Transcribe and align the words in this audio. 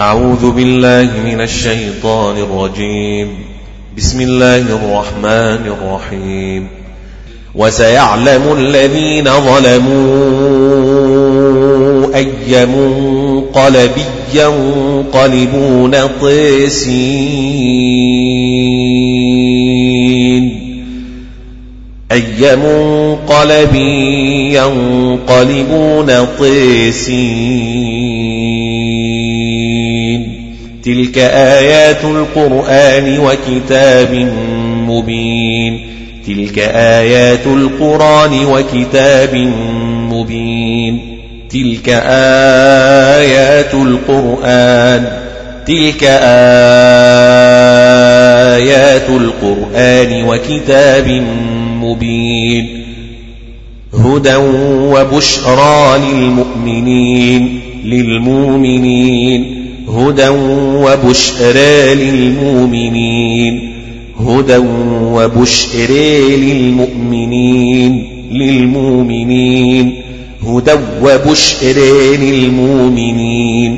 أعوذ 0.00 0.50
بالله 0.50 1.10
من 1.24 1.40
الشيطان 1.40 2.36
الرجيم. 2.36 3.28
بسم 3.96 4.20
الله 4.20 4.56
الرحمن 4.56 5.66
الرحيم. 5.66 6.68
وسيعلم 7.54 8.42
الذين 8.58 9.24
ظلموا 9.24 9.90
أي 12.14 12.66
منقلب 12.66 13.90
ينقلبون 14.34 15.96
طيسين. 16.20 17.00
أي 22.12 22.56
منقلب 22.56 23.74
ينقلبون 24.52 26.26
طيسين. 26.38 28.19
تلك 30.84 31.18
آيات 31.18 32.04
القرآن 32.04 33.18
وكتاب 33.18 34.14
مبين. 34.88 35.90
تلك 36.26 36.58
آيات 36.58 37.46
القرآن 37.46 38.44
وكتاب 38.44 39.34
مبين. 40.12 41.18
تلك 41.50 41.88
آيات 41.88 43.74
القرآن. 43.74 45.06
تلك 45.66 46.04
آيات 46.04 46.28
القرآن 49.08 50.24
وكتاب 50.28 51.22
مبين. 51.82 52.84
هدى 53.94 54.36
وبشرى 54.36 55.98
للمؤمنين 55.98 57.60
للمؤمنين. 57.84 59.59
هدى 59.94 60.28
وبشرى 60.28 61.94
للمؤمنين. 61.94 63.72
هدى 64.20 64.56
وبشرى 65.02 66.36
للمؤمنين. 66.36 68.04
للمؤمنين. 68.32 70.02
هدى 70.46 70.72
وبشرى 71.02 72.16
للمؤمنين. 72.16 73.76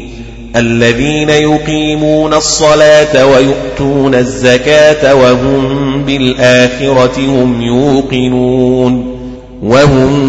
الذين 0.56 1.30
يقيمون 1.30 2.34
الصلاة 2.34 3.26
ويؤتون 3.26 4.14
الزكاة 4.14 5.14
وهم 5.14 6.02
بالآخرة 6.02 7.18
هم 7.18 7.62
يوقنون. 7.62 9.04
وهم 9.62 10.22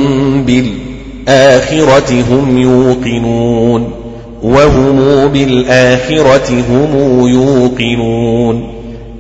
بالآخرة 0.46 2.24
هم 2.32 2.58
يوقنون. 2.58 4.03
وهم 4.44 5.28
بالآخرة 5.28 6.64
هم 6.70 7.28
يوقنون. 7.28 8.74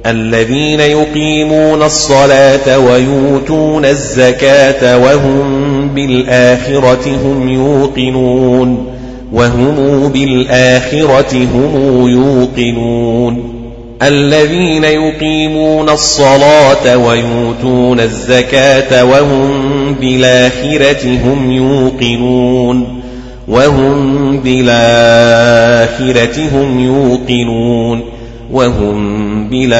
الذين 0.05 0.79
يقيمون 0.79 1.83
الصلاة 1.83 2.79
ويؤتون 2.79 3.85
الزكاة 3.85 4.97
وهم 4.97 5.87
بالآخرة 5.95 7.07
هم 7.25 7.49
يوقنون. 7.49 8.85
وهم 9.33 10.07
بالآخرة 10.07 11.47
هم 11.55 12.07
يوقنون. 12.07 13.53
الذين 14.01 14.83
يقيمون 14.83 15.89
الصلاة 15.89 16.97
ويؤتون 16.97 17.99
الزكاة 17.99 19.05
وهم 19.05 19.51
بالآخرة 20.01 21.17
هم 21.25 21.51
يوقنون. 21.51 23.02
وهم 23.47 24.39
بالآخرة 24.39 25.39
هم 26.53 26.79
يوقنون 26.79 28.01
وهم 28.51 29.49
بالآخرة 29.49 29.73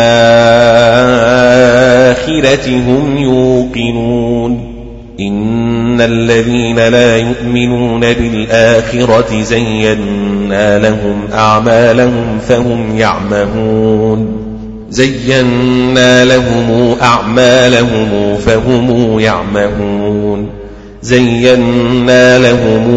هم 2.70 3.18
يوقنون 3.18 4.74
إن 5.20 6.02
الذين 6.02 6.88
لا 6.88 7.18
يؤمنون 7.18 8.00
بالآخرة 8.00 9.42
زينا 9.42 10.80
لهم 10.80 11.28
أعمالهم 11.34 12.40
فهم 12.40 12.98
يعمهون 12.98 14.44
زينا 14.90 16.26
لهم 16.26 16.96
أعمالهم 17.02 18.38
فهم 18.38 19.20
يعمهون 19.20 20.63
زينا 21.04 22.38
لهم 22.38 22.88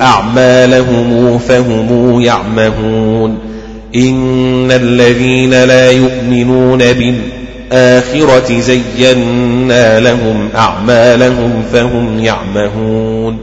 أعمالهم 0.00 1.38
فهم 1.38 2.20
يعمهون 2.20 3.38
إن 3.96 4.70
الذين 4.70 5.64
لا 5.64 5.90
يؤمنون 5.90 6.78
بالآخرة 6.78 8.60
زينا 8.60 10.00
لهم 10.00 10.48
أعمالهم 10.54 11.62
فهم 11.72 12.18
يعمهون 12.24 13.38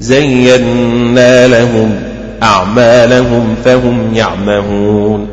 زينا 0.00 1.46
لهم 1.48 2.00
أعمالهم 2.42 3.54
فهم 3.64 4.14
يعمهون 4.14 5.31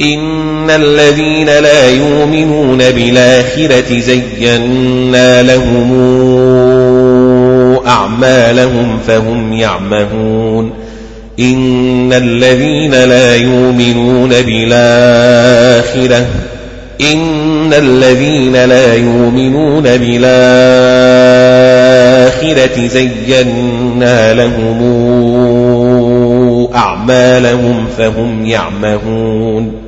إن 0.00 0.70
الذين 0.70 1.46
لا 1.46 1.90
يؤمنون 1.90 2.78
بالآخرة 2.78 4.00
زينا 4.00 5.42
لهم 5.42 5.92
أعمالهم 7.86 8.98
فهم 9.06 9.52
يعمهون 9.52 10.72
إن 11.40 12.12
الذين 12.12 12.90
لا 12.90 13.36
يؤمنون 13.36 14.28
بالآخرة 14.28 16.26
إن 17.00 17.72
الذين 17.72 18.64
لا 18.64 18.94
يؤمنون 18.94 19.82
بالآخرة 19.82 20.18
زينا 22.86 24.34
لهم 24.34 24.78
أعمالهم 26.74 27.86
فهم 27.98 28.46
يعمهون 28.46 29.87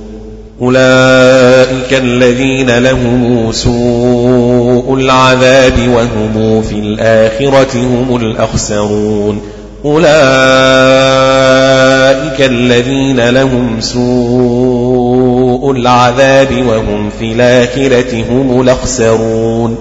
أولئك 0.61 1.93
الذين 1.93 2.77
لهم 2.77 3.51
سوء 3.51 4.95
العذاب 4.95 5.73
وهم 5.95 6.61
في 6.61 6.75
الآخرة 6.75 7.77
هم 7.77 8.15
الأخسرون. 8.15 9.41
أولئك 9.85 10.11
الذين 12.39 13.29
لهم 13.29 13.75
سوء 13.79 15.71
العذاب 15.71 16.65
وهم 16.67 17.09
في 17.19 17.31
الآخرة 17.31 18.23
هم 18.31 18.61
الأخسرون. 18.61 19.77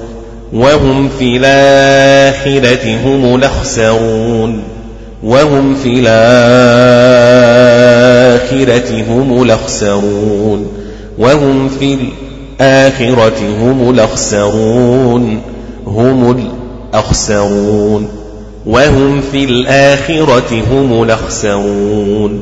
وهم 0.52 1.08
في 1.18 1.36
الآخرة 1.36 2.96
هم 3.04 3.34
الأخسرون. 3.34 4.62
وهم 5.22 5.74
في 5.74 5.88
الآخرة 5.88 6.34
هم 9.08 9.42
الأخسرون. 9.42 10.79
وهم 11.20 11.68
في 11.68 11.98
الآخرة 12.60 13.38
هم 13.60 13.90
الأخسرون 13.90 15.40
هم 15.86 16.48
الأخسرون. 16.92 18.08
وهم 18.66 19.20
في 19.32 19.44
الآخرة 19.44 20.62
هم 20.72 21.02
الأخسرون. 21.02 22.40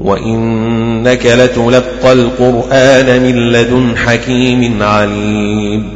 وإنك 0.00 1.26
لتلقى 1.26 2.12
القرآن 2.12 3.22
من 3.22 3.52
لدن 3.52 3.96
حكيم 3.96 4.82
عليم. 4.82 5.88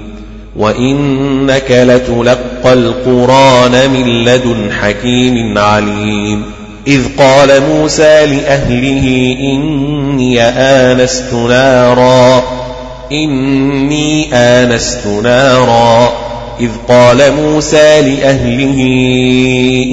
وإنك 0.56 1.70
لتلقى 1.70 2.73
القرآن 2.73 3.91
من 3.91 4.25
لدن 4.25 4.73
حكيم 4.73 5.59
عليم. 5.59 6.43
إذ 6.86 7.02
قال 7.19 7.62
موسى 7.62 8.26
لأهله 8.26 9.36
إني 9.40 10.42
آنست 10.42 11.32
نارا 11.32 12.42
إني 13.12 14.34
آنست 14.34 15.06
نارا. 15.06 16.12
إذ 16.60 16.70
قال 16.88 17.32
موسى 17.32 18.00
لأهله 18.00 18.78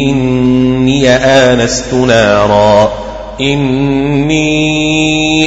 إني 0.09 1.09
آنست 1.09 1.93
نارا 1.93 2.91
إني 3.41 4.51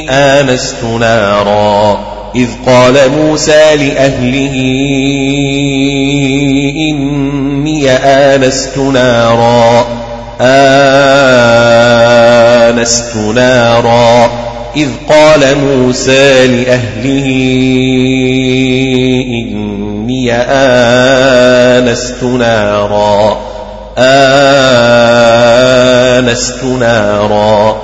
آنست 0.09 0.83
نارا. 0.99 1.99
إذ 2.35 2.49
قال 2.65 3.11
موسى 3.11 3.75
لأهله 3.75 4.55
إني 6.89 7.91
آنست 7.91 8.77
نارا. 8.77 9.94
آنست 10.41 13.15
نارا. 13.15 14.29
إذ 14.77 14.87
قال 15.09 15.57
موسى 15.57 16.47
لأهله 16.47 17.25
إني 19.29 20.33
آنست 20.33 22.23
نارا. 22.23 23.37
آنست 23.97 26.63
نارا. 26.63 27.77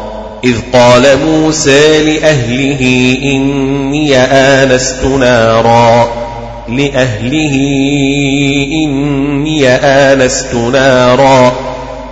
إذ 0.43 0.55
قال 0.73 1.03
موسى 1.25 2.03
لأهله 2.03 3.17
إني 3.23 4.17
آنست 4.17 5.03
نارا. 5.03 6.07
لأهله 6.69 7.55
إني 8.73 9.69
آنست 9.69 10.53
نارا. 10.53 11.70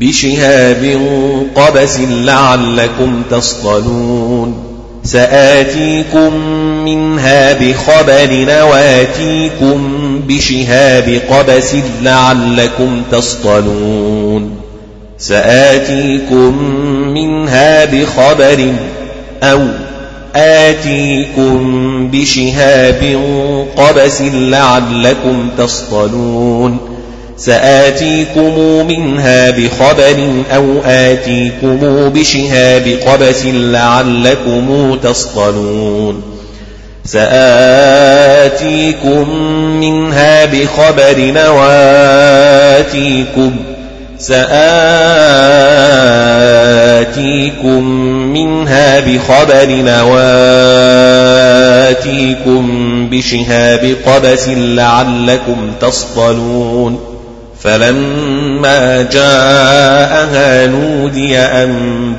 بشهاب 0.00 1.00
قبس 1.56 2.00
لعلكم 2.00 3.22
تصطلون 3.30 4.54
سآتيكم 5.04 6.34
منها 6.84 7.52
بخبر 7.52 8.28
نواتيكم 8.32 9.80
بشهاب 10.28 11.20
قبس 11.30 11.76
لعلكم 12.02 13.02
تصطلون 13.12 14.56
سآتيكم 15.18 16.62
منها 17.14 17.84
بخبر 17.84 18.72
أو 19.42 19.60
آتيكم 20.36 21.60
بشهاب 22.12 23.20
قبس 23.76 24.22
لعلكم 24.22 25.48
تصطلون 25.58 26.78
سآتيكم 27.40 28.86
منها 28.86 29.50
بخبر 29.50 30.42
أو 30.54 30.80
آتيكم 30.84 31.78
بشهاب 32.08 32.98
قبس 33.06 33.46
لعلكم 33.46 34.98
تصطلون. 35.02 36.22
سآتيكم 37.04 38.20
منها 39.80 40.44
بخبر 40.44 41.32
نواتيكم. 42.78 43.56
سآتيكم 44.18 44.62
منها 48.32 49.00
بخبر 49.00 49.68
نواتيكم 49.70 50.20
بشهاب 53.10 53.96
قبس 54.06 54.48
لعلكم 54.48 55.72
تصطلون. 55.80 57.09
فلما 57.62 59.02
جاءها 59.02 60.66
نودي 60.66 61.38
أن 61.38 61.72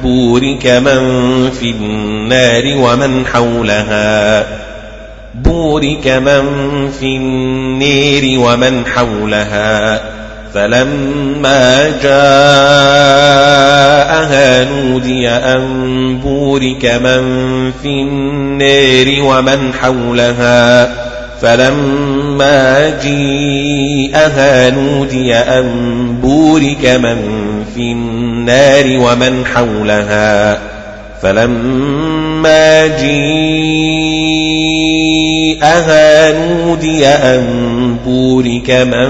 بورك 0.04 0.68
من 0.68 1.52
في 1.52 1.70
النار 1.70 2.64
ومن 2.78 3.26
حولها. 3.26 4.46
بورك 5.36 6.08
من 6.08 6.44
في 7.00 7.06
النير 7.06 8.40
ومن 8.40 8.86
حولها. 8.86 10.02
فلما 10.54 11.90
جاءها 12.04 12.24
نودي 14.64 15.30
أن 15.30 16.20
بورك 16.24 16.86
من 16.86 17.72
في 17.72 17.88
النار 17.88 19.22
ومن 19.22 19.74
حولها. 19.74 20.92
فلما 22.32 22.90
جيءها 23.04 24.70
نودي 24.70 25.36
أن 25.36 25.66
بورك 26.22 26.86
من 26.86 27.18
في 27.76 27.92
النار 27.92 28.86
ومن 29.00 29.46
حولها 29.46 30.60
فلما 31.22 32.88
جيءها 32.88 33.22
نودي 36.32 37.08
أن 37.08 37.98
بورك 38.06 38.72
من 38.72 39.10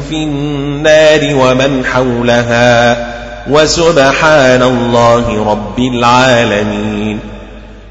في 0.00 0.16
النار 0.16 1.34
ومن 1.34 1.84
حولها 1.84 3.06
وسبحان 3.50 4.62
الله 4.62 5.50
رب 5.50 5.78
العالمين 5.78 7.18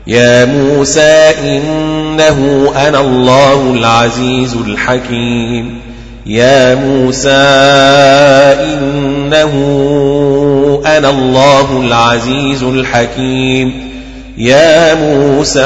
يا 0.09 0.45
موسى 0.45 1.33
إنه 1.39 2.71
أنا 2.75 2.99
الله 2.99 3.73
العزيز 3.73 4.53
الحكيم. 4.53 5.79
يا 6.25 6.75
موسى 6.75 7.29
إنه 8.63 9.53
أنا 10.85 11.09
الله 11.09 11.81
العزيز 11.81 12.63
الحكيم. 12.63 13.89
يا 14.37 14.93
موسى 14.93 15.61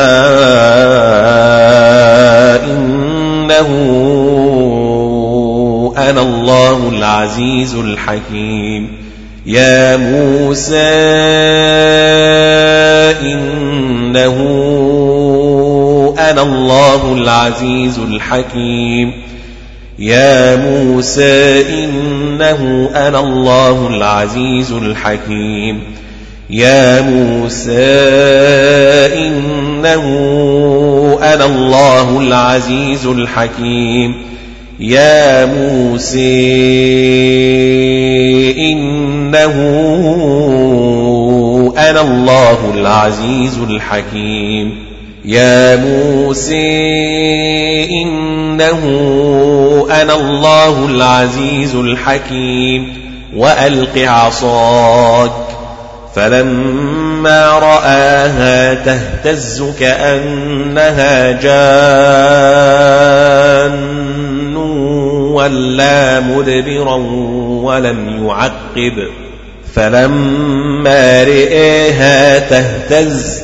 إنه 2.63 3.69
أنا 5.98 6.22
الله 6.22 6.89
العزيز 6.89 7.75
الحكيم. 7.75 9.02
يا 9.45 9.98
موسى 9.98 10.75
إنه 13.22 14.36
أنا 16.19 16.42
الله 16.42 17.13
العزيز 17.13 18.00
الحكيم 18.00 19.13
يا 20.00 20.56
موسى 20.56 21.62
إنه 21.84 22.89
أنا 22.96 23.20
الله 23.20 23.88
العزيز 23.88 24.72
الحكيم 24.72 25.84
يا 26.50 27.01
موسى 27.01 27.72
إنه 29.27 30.03
أنا 31.22 31.46
الله 31.46 32.20
العزيز 32.20 33.06
الحكيم 33.06 34.33
يا 34.84 35.46
موسى 35.46 36.44
إنه 38.72 39.54
أنا 41.78 42.02
الله 42.02 42.72
العزيز 42.74 43.58
الحكيم. 43.70 44.75
يا 45.25 45.75
موسى 45.75 46.63
إنه 48.02 48.82
أنا 50.02 50.16
الله 50.16 50.86
العزيز 50.86 51.75
الحكيم. 51.75 52.94
وألق 53.36 53.98
عصاك 53.98 55.32
فلما 56.16 57.50
رآها 57.50 58.74
تهتز 58.74 59.63
كأنها 59.80 61.32
جان. 63.72 64.02
ولا 65.43 66.19
مدبرا 66.19 66.95
ولم 67.63 68.27
يعقب 68.27 69.07
فلما 69.75 71.23
رئيها 71.23 72.39
تهتز 72.39 73.41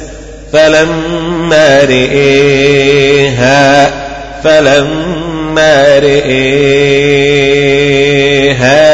فلما 0.54 1.80
رئيها 1.84 2.90
فلما 4.44 6.00
رئيها 6.00 6.60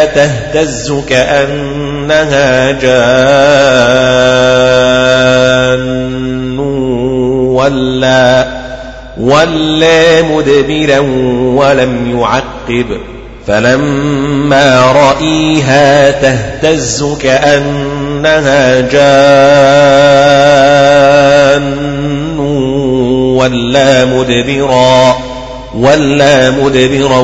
تهتز 0.05 0.93
كأنها 1.09 2.71
جان 2.71 4.15
ولا 7.55 8.64
ولا 9.17 10.21
مدبرا 10.21 10.99
ولم 11.55 12.19
يعقب 12.19 12.97
فلما 13.47 14.91
رأيها 14.91 16.11
تهتز 16.11 17.05
كأنها 17.21 18.81
جان 18.81 19.55
ولا 23.37 24.05
مدبرا 24.05 25.17
ولا 25.75 26.51
مدبرا 26.51 27.19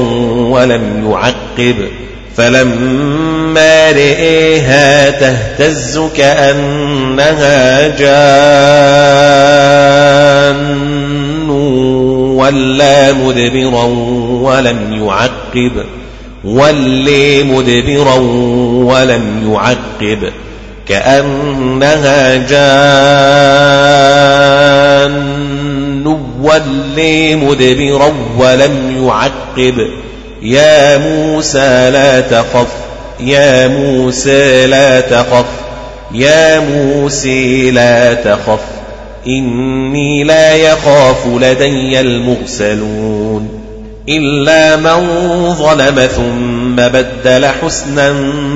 ولم 0.50 1.12
يعقب 1.12 1.75
فلما 2.38 3.91
رئيها 3.91 5.10
تهتز 5.10 6.00
كأنها 6.17 7.88
جان 7.88 9.41
ولا 12.41 13.13
مدبرا 13.13 13.83
ولم 14.41 15.03
يعقب 15.05 15.83
ولي 16.43 17.43
مدبرا 17.43 18.15
ولم 18.86 19.51
يعقب 19.53 20.31
كأنها 20.88 22.36
جان 22.36 23.81
ولي 26.41 27.36
مدبرا 27.36 28.13
ولم 28.38 29.05
يعقب 29.05 29.88
يا 30.41 30.98
موسى 30.98 31.89
لا 31.89 32.19
تخف 32.19 32.67
يا 33.19 33.67
موسى 33.67 34.67
لا 34.67 35.01
تخف 35.01 35.45
يا 36.12 36.60
موسى 36.60 37.71
لا 37.71 38.13
تخف 38.13 38.60
إني 39.28 40.24
لا 40.24 40.56
يخاف 40.56 41.28
لدي 41.28 42.00
المرسلون 42.00 43.62
إلا 44.10 44.75
من 44.75 45.00
ظلم 45.54 46.08
ثم 46.08 46.75
بدل 46.75 47.46
حسنا 47.46 48.13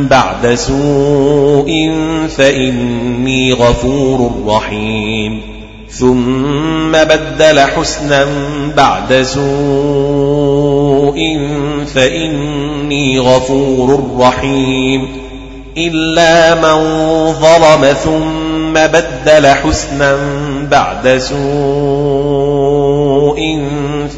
بعد 0.09 0.53
سوء 0.53 1.91
فإني 2.37 3.53
غفور 3.53 4.31
رحيم 4.47 5.41
ثم 5.89 6.91
بدل 6.91 7.59
حسنا 7.59 8.27
بعد 8.77 9.21
سوء 9.21 9.45
فإني 11.95 13.19
غفور 13.19 14.15
رحيم 14.19 15.07
إلا 15.77 16.55
من 16.55 16.77
ظلم 17.33 17.93
ثم 18.75 18.87
بدل 18.87 19.47
حسنا 19.47 20.17
بعد 20.71 21.17
سوء 21.17 21.39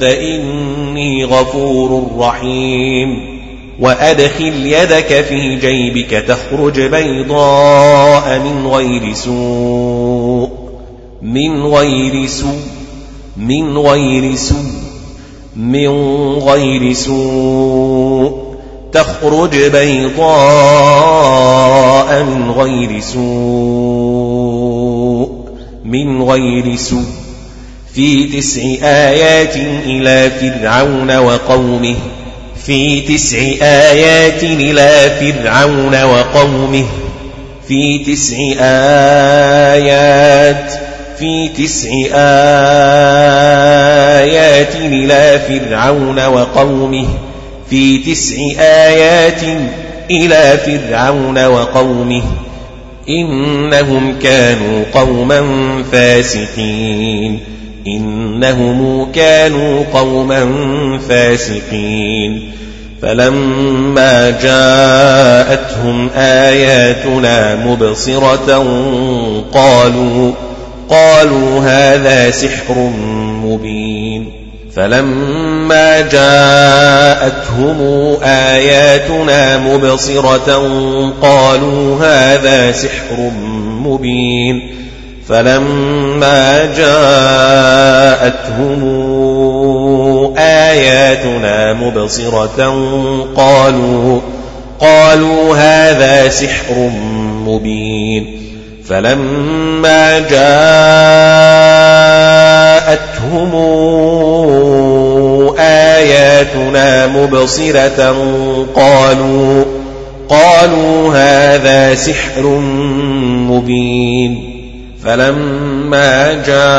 فإني 0.01 1.25
غفور 1.25 2.07
رحيم. 2.19 3.37
وأدخل 3.79 4.65
يدك 4.65 5.25
في 5.29 5.55
جيبك 5.55 6.09
تخرج 6.09 6.81
بيضاء 6.81 8.39
من 8.39 8.67
غير 8.67 9.13
سوء 9.13 10.49
من 11.21 11.65
غير 11.65 12.25
سوء 12.27 12.67
من 13.37 13.77
غير 13.77 14.35
سوء 14.35 14.57
من 15.55 15.89
غير 16.33 16.93
سوء. 16.93 18.47
تخرج 18.91 19.57
بيضاء 19.57 20.27
من 22.23 22.51
غير 22.51 22.99
سوء. 22.99 23.86
من 25.87 26.23
غير 26.23 26.75
سوء. 26.75 27.05
في 27.93 28.23
تسع 28.23 28.61
آيات 28.83 29.55
إلى 29.85 30.29
فرعون 30.29 31.17
وقومه. 31.17 31.95
في 32.65 33.01
تسع 33.01 33.37
آيات 33.61 34.43
إلى 34.43 35.11
فرعون 35.19 36.03
وقومه. 36.03 36.85
في 37.67 37.99
تسع 37.99 38.37
آيات 38.59 40.71
في 41.19 41.47
تسع 41.47 41.89
آيات 44.21 44.75
إلى 44.75 45.39
فرعون 45.47 46.25
وقومه. 46.25 47.07
في 47.69 47.97
تسع 47.97 48.35
آيات 48.59 49.41
إلى 50.11 50.59
فرعون 50.65 51.45
وقومه. 51.45 52.23
إنهم 53.09 54.19
كانوا 54.19 54.83
قوما 54.93 55.43
فاسقين. 55.91 57.39
إنهم 57.87 59.11
كانوا 59.11 59.83
قوما 59.93 60.49
فاسقين. 61.09 62.51
فلما 63.01 64.29
جاءتهم 64.29 66.09
آياتنا 66.15 67.65
مبصرة 67.65 68.65
قالوا 69.53 70.31
قالوا 70.89 71.59
هذا 71.59 72.31
سحر 72.31 72.91
مبين. 73.43 74.36
فلما 74.77 76.01
جاءتهم 76.01 77.79
آياتنا 78.23 79.57
مبصرة 79.57 80.61
قالوا 81.21 82.05
هذا 82.05 82.71
سحر 82.71 83.31
مبين 83.83 84.75
فلما 85.27 86.65
جاءتهم 86.77 88.83
آياتنا 90.37 91.73
مبصرة 91.73 92.75
قالوا 93.35 94.19
قالوا 94.79 95.55
هذا 95.55 96.29
سحر 96.29 96.89
مبين 97.45 98.47
فلما 98.89 100.19
جاءتهم 100.19 101.47
آياتنا 106.47 107.07
مبصرة 107.07 108.15
قالوا 108.75 109.65
قالوا 110.29 111.13
هذا 111.13 111.95
سحر 111.95 112.43
مبين. 113.49 114.53
فلما 115.03 116.33
جاءتهم 116.33 116.77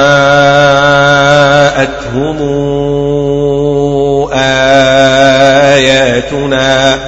آياتنا 5.73 6.99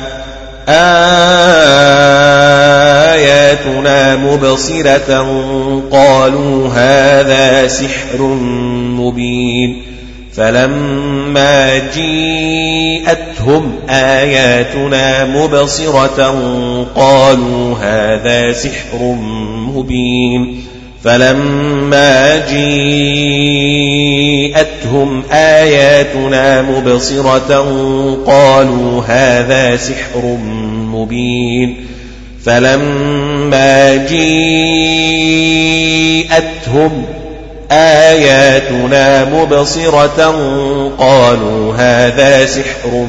آياتنا 3.09 4.17
مبصرة 4.17 5.27
قالوا 5.93 6.69
هذا 6.69 7.69
سحر 7.69 8.23
مبين. 8.99 9.83
فلما 10.41 11.79
جيءتهم 11.95 13.73
آياتنا 13.91 15.25
مبصرة 15.25 16.35
قالوا 16.97 17.77
هذا 17.77 18.53
سحر 18.53 18.99
مبين 19.75 20.63
فلما 21.05 22.47
جيءتهم 22.51 22.83
آياتنا 25.33 26.63
مبصرة 26.63 27.57
قالوا 28.27 29.03
هذا 29.07 29.77
سحر 29.77 30.39
مبين 30.93 31.77
فلما 32.45 33.97
جيءتهم 33.97 35.21
آياتنا 37.73 39.25
مبصرة 39.25 40.35
قالوا 40.99 41.75
هذا 41.75 42.47
سحر 42.47 43.07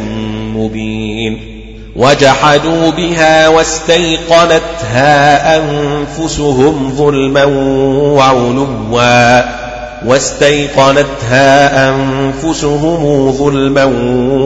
مبين 0.56 1.52
وجحدوا 1.96 2.92
بها 2.92 3.48
واستيقنتها 3.48 5.18
أنفسهم 5.58 6.94
ظلما 6.98 7.44
وعلوا 8.16 8.68
واستيقنتها 10.06 11.90
أنفسهم 11.90 13.32
ظلما 13.32 13.86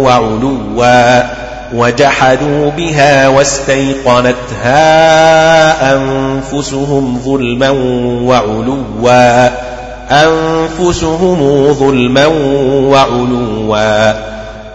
وعلوا 0.03 0.57
وجحدوا 1.73 2.71
بها 2.71 3.27
واستيقنتها 3.27 4.75
أنفسهم 5.95 7.19
ظلما 7.25 7.69
وعلوا 8.23 8.83
أنفسهم 10.11 11.73
ظلما 11.73 12.25
وعلوا 12.89 14.13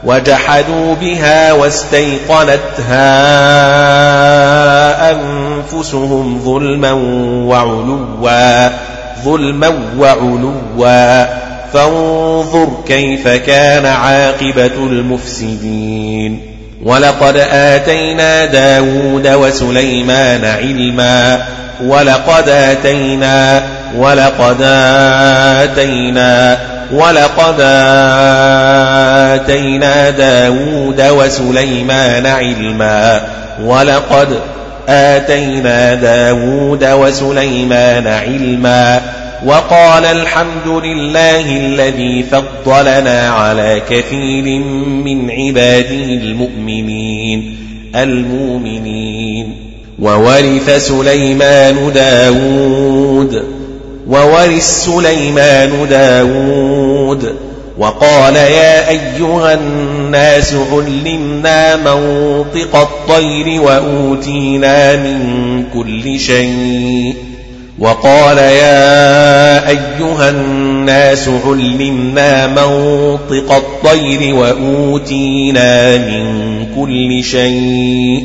وجحدوا 0.04 0.94
بها 0.94 1.52
واستيقنتها 1.52 3.00
أنفسهم 5.10 6.40
ظلما 6.44 6.92
وعلوا 7.46 8.68
ظلما 9.24 9.72
وعلوا. 9.98 11.24
فانظر 11.72 12.68
كيف 12.88 13.28
كان 13.28 13.86
عاقبة 13.86 14.66
المفسدين. 14.66 16.50
ولقد 16.84 17.36
آتينا 17.52 18.44
داود 18.44 19.28
وسليمان 19.28 20.44
علما 20.44 21.42
ولقد 21.84 22.48
آتينا 22.48 23.62
ولقد 23.96 24.62
آتينا 25.62 26.58
ولقد 26.92 27.60
آتينا 29.34 30.10
داود 30.10 31.00
وسليمان 31.00 32.26
علما. 32.26 33.22
ولقد 33.64 34.28
آتينا 34.88 35.94
داود 35.94 36.84
وسليمان 36.84 38.06
علما. 38.06 39.00
وقال 39.46 40.04
الحمد 40.04 40.66
لله 40.66 41.56
الذي 41.56 42.24
فضلنا 42.32 43.30
على 43.30 43.82
كثير 43.90 44.58
من 45.04 45.30
عباده 45.30 46.04
المؤمنين 46.04 47.56
المؤمنين. 47.96 49.56
وورث 49.98 50.86
سليمان 50.88 51.92
داود 51.94 53.59
وورث 54.10 54.84
سليمان 54.84 55.88
داود 55.90 57.34
وقال 57.78 58.36
يا 58.36 58.88
أيها 58.88 59.54
الناس 59.54 60.54
علمنا 60.72 61.76
منطق 61.76 62.76
الطير 62.76 63.60
وأوتينا 63.62 64.96
من 64.96 65.18
كل 65.74 66.20
شيء 66.20 67.14
وقال 67.78 68.38
يا 68.38 69.68
أيها 69.68 70.30
الناس 70.30 71.28
علمنا 71.46 72.46
منطق 72.46 73.52
الطير 73.52 74.34
وأوتينا 74.34 75.96
من 75.96 76.66
كل 76.76 77.24
شيء 77.24 78.24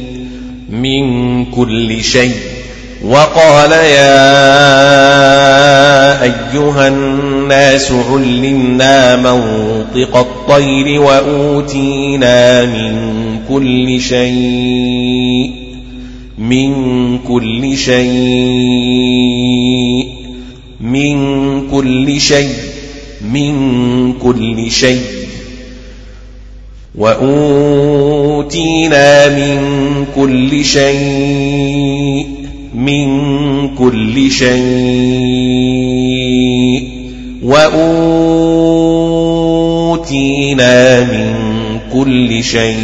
من 0.70 1.46
كل 1.46 2.04
شيء 2.04 2.55
وقال 3.04 3.72
يا 3.72 4.26
أيها 6.24 6.88
الناس 6.88 7.92
علمنا 7.92 9.16
منطق 9.16 10.18
الطير 10.18 11.02
وأوتينا 11.02 12.66
من 12.66 12.96
كل 13.50 14.02
شيء 14.02 15.52
من 16.38 17.18
كل 17.20 17.78
شيء 17.78 18.06
من 20.82 21.62
كل 21.72 22.22
شيء 22.22 22.56
من 23.22 24.14
كل 24.14 24.72
شيء. 24.72 25.02
وأوتينا 26.96 28.88
من 29.28 29.60
كل 30.16 30.66
شيء. 30.66 32.45
من 32.76 33.08
كل 33.76 34.32
شيء 34.32 34.56
وأوتينا 37.44 38.24
من 41.04 41.36
كل 41.94 42.44
شيء 42.44 42.76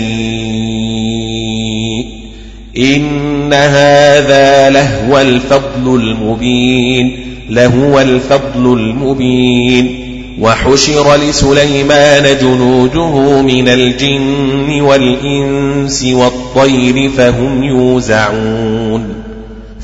إن 2.78 3.54
هذا 3.54 4.70
لهو 4.70 5.22
الفضل 5.22 5.96
المبين 5.96 7.20
لهو 7.50 8.00
الفضل 8.00 8.74
المبين. 8.74 10.12
وحشر 10.42 11.16
لسليمان 11.16 12.38
جنوده 12.42 13.42
من 13.42 13.68
الجن 13.68 14.82
والإنس 14.82 16.04
والطير 16.04 17.10
فهم 17.10 17.64
يوزعون. 17.64 19.31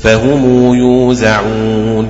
فهم 0.02 0.74
يوزعون 0.74 2.08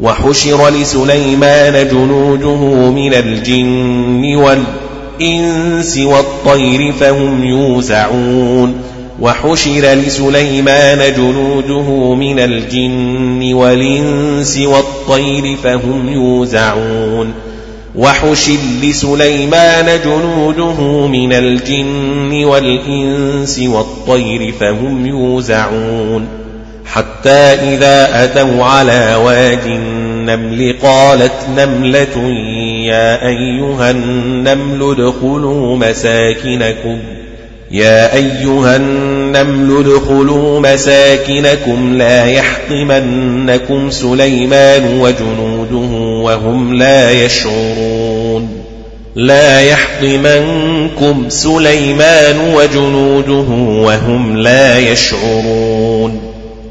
وحشر 0.00 0.68
لسليمان 0.70 1.88
جنوده 1.88 2.90
من 2.90 3.14
الجن 3.14 4.36
والإنس 4.36 5.98
والطير 5.98 6.92
فهم 6.92 7.44
يوزعون 7.44 8.74
وحشر 9.20 9.94
لسليمان 9.94 11.14
جنوده 11.14 12.14
من 12.14 12.38
الجن 12.38 13.52
والإنس 13.54 14.58
والطير 14.58 15.56
فهم 15.56 16.08
يوزعون 16.08 17.32
وحشر 17.96 18.56
لسليمان 18.82 20.00
جنوده 20.04 21.06
من 21.06 21.32
الجن 21.32 22.44
والإنس 22.44 23.58
والطير 23.58 24.52
فهم 24.60 25.06
يوزعون 25.06 26.41
حتى 26.92 27.30
إذا 27.30 28.24
أتوا 28.24 28.64
على 28.64 29.14
واد 29.14 29.66
النمل 29.66 30.76
قالت 30.82 31.32
نملة 31.56 32.28
يا 32.86 33.26
أيها 33.26 33.90
النمل 33.90 34.90
ادخلوا 34.90 35.76
مساكنكم. 35.76 36.98
يا 37.70 38.14
أيها 38.14 38.76
النمل 38.76 39.76
ادخلوا 39.78 40.60
مساكنكم 40.60 41.94
لا 41.94 42.26
يحطمنكم 42.26 43.90
سليمان 43.90 45.00
وجنوده 45.00 45.96
وهم 46.22 46.74
لا 46.74 47.10
يشعرون. 47.10 48.48
لا 49.14 49.60
يحطمنكم 49.60 51.24
سليمان 51.28 52.54
وجنوده 52.54 53.50
وهم 53.82 54.36
لا 54.36 54.78
يشعرون. 54.78 56.32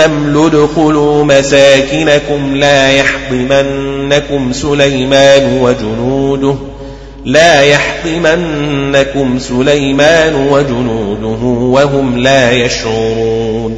ادخلوا 0.00 1.24
مساكنكم 1.24 2.56
لا 2.56 2.90
يحطمنكم 2.92 4.52
سليمان 4.52 5.58
وجنوده 5.60 6.54
لا 7.24 7.60
يحطمنكم 7.62 9.38
سليمان 9.38 10.34
وجنوده 10.34 11.44
وهم 11.44 12.18
لا 12.18 12.52
يشعرون. 12.52 13.76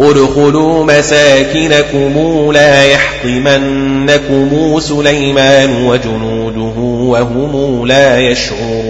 ادخلوا 0.00 0.84
مساكنكم 0.84 2.50
لا 2.52 2.84
يحطمنكم 2.84 4.80
سليمان 4.80 5.86
وجنوده 5.86 6.80
وهم 6.80 7.86
لا 7.86 8.20
يشعرون. 8.20 8.89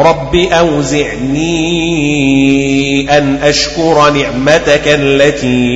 رب 0.00 0.36
أوزعني 0.36 1.50
أن 3.18 3.36
أشكر 3.42 4.10
نعمتك 4.10 4.82
التي 4.86 5.66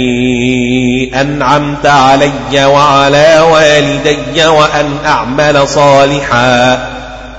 أنعمت 1.20 1.86
علي 1.86 2.64
وعلى 2.64 3.40
والدي 3.52 4.46
وأن 4.46 4.96
أعمل 5.06 5.68
صالحا 5.68 6.88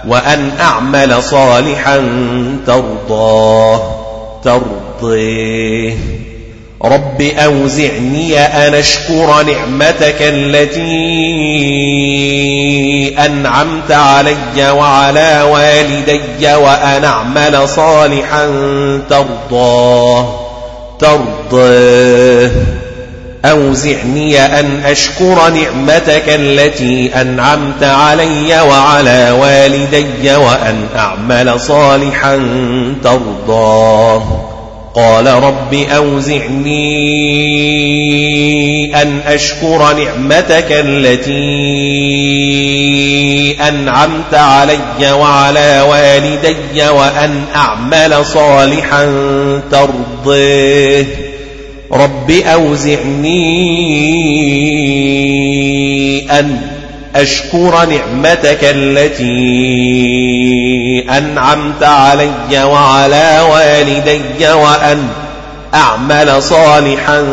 وأن 0.08 0.52
أعمل 0.60 1.24
صالحا 1.24 1.98
ترضاه 2.68 3.96
ترضيه 4.44 6.15
رب 6.86 7.22
أوزعني 7.22 8.40
أن 8.40 8.74
أشكر 8.74 9.44
نعمتك 9.44 10.16
التي 10.20 10.86
أنعمت 13.26 13.92
علي 13.92 14.72
وعلى 14.72 15.42
والدي 15.52 16.54
وأن 16.56 17.04
أعمل 17.04 17.70
صالحا 17.70 18.46
ترضاه 19.10 20.40
ترضاه 21.00 22.52
أوزعني 23.46 24.60
أن 24.60 24.82
أشكر 24.86 25.50
نعمتك 25.50 26.24
التي 26.28 27.22
أنعمت 27.22 27.84
علي 27.84 28.62
وعلى 28.62 29.32
والدي 29.32 30.36
وأن 30.36 30.88
أعمل 30.96 31.60
صالحا 31.60 32.36
ترضاه 33.04 34.55
قال 34.96 35.28
رب 35.28 35.74
أوزعني 35.74 36.92
أن 39.02 39.20
أشكر 39.26 39.94
نعمتك 39.94 40.68
التي 40.70 41.36
أنعمت 43.68 44.34
علي 44.34 45.12
وعلى 45.12 45.82
والدي 45.90 46.90
وأن 46.90 47.44
أعمل 47.56 48.26
صالحا 48.26 49.06
ترضيه. 49.72 51.06
رب 51.92 52.32
أوزعني 52.32 53.46
أن 56.40 56.75
أشكر 57.16 57.86
نعمتك 57.86 58.60
التي 58.62 59.26
أنعمت 61.18 61.84
علي 61.84 62.64
وعلى 62.64 63.48
والدي 63.52 64.48
وأن 64.52 65.08
أعمل 65.74 66.44
صالحا 66.44 67.26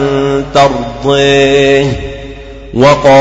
ترضيه. 0.55 2.01
وقال 2.75 3.13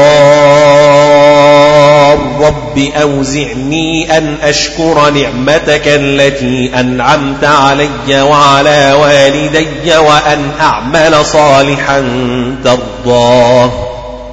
رب 2.41 2.79
أوزعني 3.01 4.17
أن 4.17 4.35
أشكر 4.43 5.09
نعمتك 5.09 5.81
التي 5.85 6.71
أنعمت 6.79 7.43
علي 7.43 8.21
وعلى 8.21 8.93
والدي 9.01 9.97
وأن 9.97 10.51
أعمل 10.61 11.25
صالحا 11.25 12.03
ترضاه. 12.63 13.71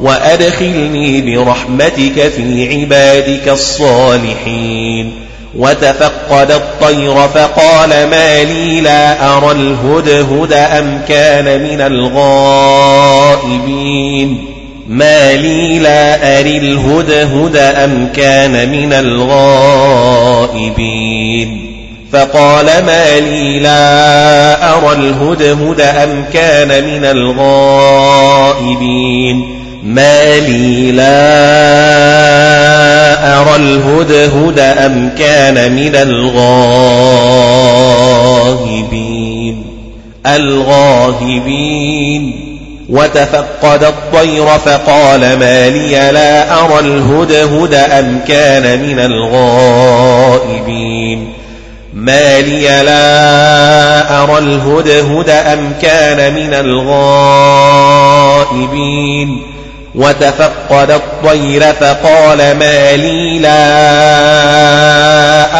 وأدخلني 0.00 1.20
برحمتك 1.20 2.28
في 2.28 2.68
عبادك 2.80 3.48
الصالحين. 3.48 5.12
وتفقد 5.56 6.50
الطير 6.50 7.14
فقال 7.14 7.88
ما 7.90 8.44
لي 8.44 8.80
لا 8.80 9.36
أرى 9.36 9.52
الهدهد 9.52 10.52
أم 10.52 11.00
كان 11.08 11.62
من 11.62 11.80
الغائبين. 11.80 13.38
ما 14.88 15.32
لي 15.32 15.78
لا 15.78 16.38
أري 16.40 16.56
الهدهد 16.58 17.56
أم 17.56 18.08
كان 18.16 18.68
من 18.68 18.92
الغائبين. 18.92 20.38
فقال 22.12 22.66
ما 22.66 23.20
لي 23.20 23.58
لا 23.58 24.74
أرى 24.74 24.92
الهدهد 24.92 25.80
أم 25.80 26.24
كان 26.32 26.84
من 26.84 27.04
الغائبين. 27.04 28.78
ما 29.82 30.38
لي 30.38 30.92
لا 30.92 31.38
أرى 33.40 33.56
الهدهد 33.56 34.58
أم 34.58 35.10
كان 35.18 35.72
من 35.72 35.94
الغاهبين. 35.94 36.56
الغاهبين. 40.26 41.68
وتفقد 42.88 43.84
الطير 43.84 44.46
فقال 44.46 45.20
ما 45.20 45.68
لي 45.68 46.10
لا 46.12 46.60
أرى 46.60 46.78
الهدهد 46.78 47.74
أم 47.74 48.20
كان 48.28 48.82
من 48.82 48.98
الغائبين. 48.98 50.58
ما 51.94 52.40
لي 52.40 52.82
لا 52.82 54.22
أرى 54.22 54.38
الهدهد 54.38 55.30
أم 55.30 55.72
كان 55.82 56.34
من 56.34 56.54
الغائبين. 58.54 59.57
وتفقد 59.94 60.90
الطير 60.90 61.62
فقال 61.62 62.38
ما 62.38 62.96
لي 62.96 63.38
لا 63.38 63.58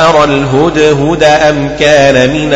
أرى 0.09 0.25
الهدهد 0.25 1.23
أم 1.23 1.71
كان 1.81 2.31
من 2.31 2.55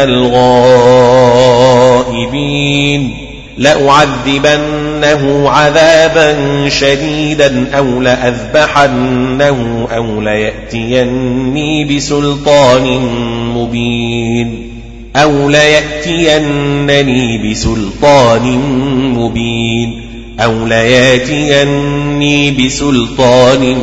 الغائبين. 2.08 3.16
لأعذبنه 3.58 5.50
عذابا 5.50 6.34
شديدا 6.68 7.66
أو 7.78 8.00
لأذبحنه 8.00 9.88
أو 9.96 10.20
ليأتيني 10.20 11.84
بسلطان 11.84 12.86
مبين. 13.54 14.68
أو 15.16 15.48
ليأتينني 15.48 17.50
بسلطان 17.50 18.42
مبين. 19.16 20.11
أو 20.44 20.66
لياتيني 20.66 22.50
بسلطان 22.50 23.76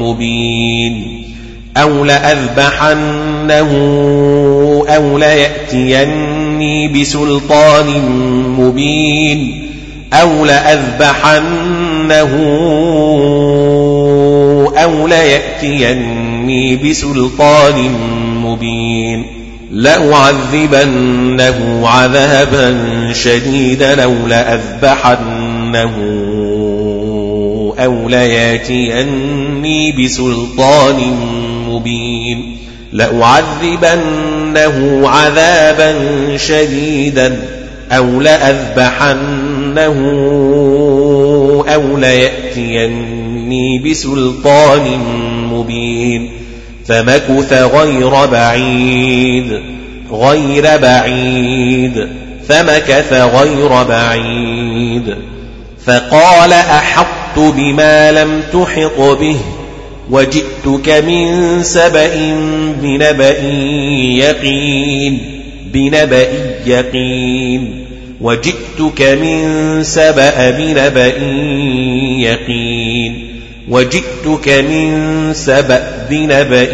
مبين 0.00 1.22
أو 1.76 2.04
لأذبحنه 2.04 3.70
أو 4.88 5.18
ليأتيني 5.18 6.88
بسلطان 6.88 7.86
مبين 8.58 9.68
أو 10.12 10.44
لأذبحنه 10.44 12.30
أو 14.76 15.06
ليأتيني 15.06 16.76
بسلطان 16.76 17.90
مبين 18.42 19.26
لأعذبنه 19.70 21.08
عذابا 21.88 22.78
شديدا 23.12 24.04
أو 24.04 24.14
لأذبحنه 24.28 25.35
أو 27.78 28.08
لياتيني 28.08 29.92
بسلطان 29.92 31.00
مبين 31.68 32.56
لأعذبنه 32.92 34.28
عذابا 35.08 35.94
شديدا 36.36 37.42
أو 37.92 38.20
لأذبحنه 38.20 39.96
أو 41.68 41.96
ليأتيني 41.96 43.78
بسلطان 43.78 44.98
مبين 45.52 46.30
فمكث 46.86 47.52
غير 47.52 48.26
بعيد 48.26 49.60
غير 50.12 50.76
بعيد 50.76 52.08
فمكث 52.48 53.12
غير 53.12 53.82
بعيد. 53.82 55.35
فقال 55.86 56.52
أحط 56.52 57.38
بما 57.38 58.12
لم 58.12 58.42
تحط 58.52 59.00
به 59.00 59.36
وجئتك 60.10 61.04
من 61.06 61.62
سبأ 61.62 62.10
بنبأ 62.82 63.38
يقين 64.18 65.18
بنبأ 65.72 66.28
يقين. 66.66 67.86
وجئتك 68.20 69.02
من 69.02 69.82
سبأ 69.82 70.50
بنبأ 70.50 71.12
يقين 72.18 73.26
وجئتك 73.68 74.48
من 74.48 75.34
سبأ 75.34 76.06
بنبأ 76.10 76.72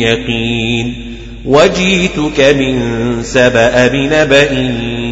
يقين. 0.00 0.94
وجئتك 1.44 2.40
من 2.40 2.78
سبأ 3.22 3.86
بنبأ 3.86 4.50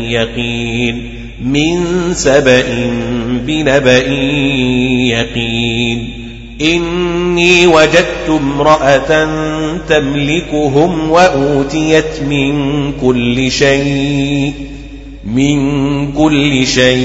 يقين. 0.08 1.13
من 1.44 1.84
سبأ 2.14 2.64
بنبأ 3.46 4.06
يقين. 5.12 6.24
إني 6.60 7.66
وجدت 7.66 8.28
امرأة 8.28 9.28
تملكهم 9.88 11.10
وأوتيت 11.10 12.22
من 12.28 12.92
كل 12.92 13.50
شيء 13.50 14.52
من 15.24 16.12
كل 16.12 16.66
شيء 16.66 17.04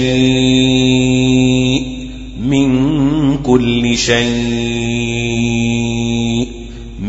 من 2.47 3.38
كل 3.38 3.97
شيء 3.97 4.30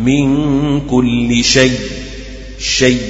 من 0.04 0.80
كل 0.80 1.44
شيء 1.44 1.80
شيء 2.58 3.09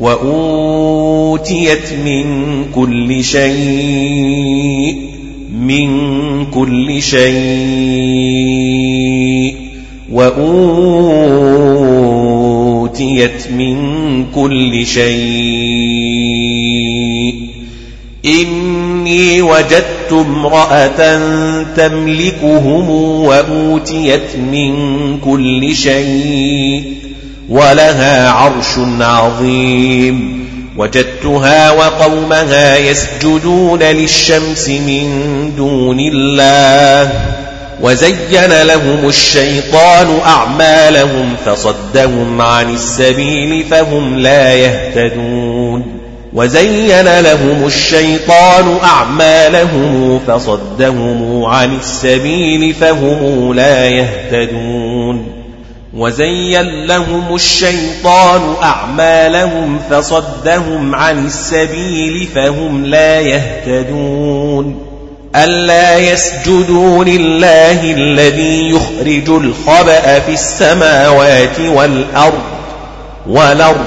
وأوتيت 0.00 1.92
من 2.04 2.24
كل 2.74 3.24
شيء 3.24 4.96
من 5.60 5.90
كل 6.46 7.02
شيء. 7.02 7.30
وأوتيت 10.12 10.50
من 13.56 13.76
كل 14.34 14.86
شيء. 14.86 15.10
إني 18.24 19.42
وجدت 19.42 20.12
امرأة 20.12 21.20
تملكهم 21.76 22.90
وأوتيت 22.90 24.36
من 24.52 24.72
كل 25.18 25.76
شيء. 25.76 26.99
ولها 27.50 28.30
عرش 28.30 28.78
عظيم. 29.00 30.50
وجدتها 30.76 31.70
وقومها 31.70 32.76
يسجدون 32.76 33.82
للشمس 33.82 34.68
من 34.68 35.52
دون 35.56 36.00
الله. 36.00 37.12
وزين 37.82 38.62
لهم 38.62 39.08
الشيطان 39.08 40.18
أعمالهم 40.26 41.36
فصدهم 41.46 42.40
عن 42.40 42.74
السبيل 42.74 43.64
فهم 43.70 44.18
لا 44.18 44.54
يهتدون. 44.54 46.00
وزين 46.32 47.20
لهم 47.20 47.66
الشيطان 47.66 48.78
أعمالهم 48.84 50.20
فصدهم 50.26 51.44
عن 51.44 51.76
السبيل 51.76 52.74
فهم 52.74 53.54
لا 53.54 53.86
يهتدون. 53.86 55.39
وزين 55.94 56.86
لهم 56.86 57.34
الشيطان 57.34 58.54
أعمالهم 58.62 59.80
فصدهم 59.90 60.94
عن 60.94 61.26
السبيل 61.26 62.28
فهم 62.34 62.86
لا 62.86 63.20
يهتدون 63.20 64.86
ألا 65.36 65.98
يسجدوا 65.98 67.04
لله 67.04 67.92
الذي 67.92 68.70
يخرج 68.70 69.28
الخبأ 69.28 70.18
في 70.18 70.32
السماوات 70.32 71.60
والأرض 71.60 72.42
والأرض 73.26 73.86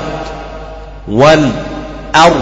والأرض. 1.08 2.42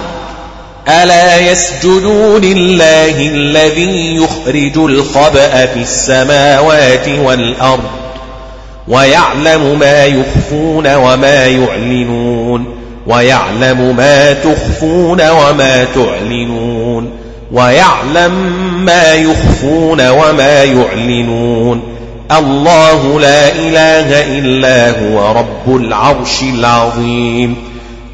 ألا 0.88 1.38
يسجدوا 1.38 2.39
لله 2.39 3.28
الذي 3.28 4.15
يخرج 4.15 4.78
الخبأ 4.78 5.65
في 5.65 5.82
السماوات 5.82 7.08
والأرض 7.08 8.00
ويعلم 8.88 9.80
ما 9.80 10.06
يخفون 10.06 10.96
وما 10.96 11.46
يعلنون 11.46 12.65
ويعلم 13.08 13.96
ما 13.98 14.34
تخفون 14.34 15.30
وما 15.30 15.84
تعلنون 15.96 17.12
ويعلم 17.52 18.32
ما 18.86 19.13
يخفون 19.13 20.10
وما 20.10 20.63
يعلنون. 20.63 21.82
الله 22.38 23.20
لا 23.20 23.50
إله 23.50 24.38
إلا 24.39 24.89
هو 24.89 25.32
رب 25.32 25.76
العرش 25.76 26.41
العظيم. 26.41 27.56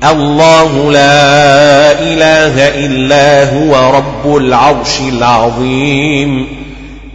الله 0.10 0.92
لا 0.92 1.92
إله 1.92 2.68
إلا 2.86 3.54
هو 3.54 3.96
رب 3.96 4.38
العرش 4.38 5.00
العظيم. 5.14 6.48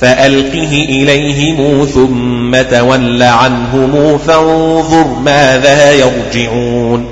فألقه 0.00 0.86
إليهم 0.88 1.84
ثم 1.84 2.62
تول 2.62 3.22
عنهم 3.22 4.18
فانظر 4.18 5.06
ماذا 5.24 5.92
يرجعون 5.92 7.06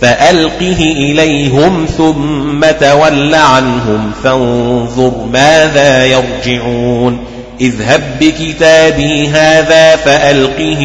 فألقه 0.00 0.94
إليهم 0.96 1.86
ثم 1.96 2.60
تول 2.80 3.34
عنهم 3.34 4.12
فانظر 4.24 5.12
ماذا 5.32 6.06
يرجعون 6.06 7.18
اذهب 7.60 8.02
بكتابي 8.20 9.28
هذا 9.28 9.96
فألقه 9.96 10.80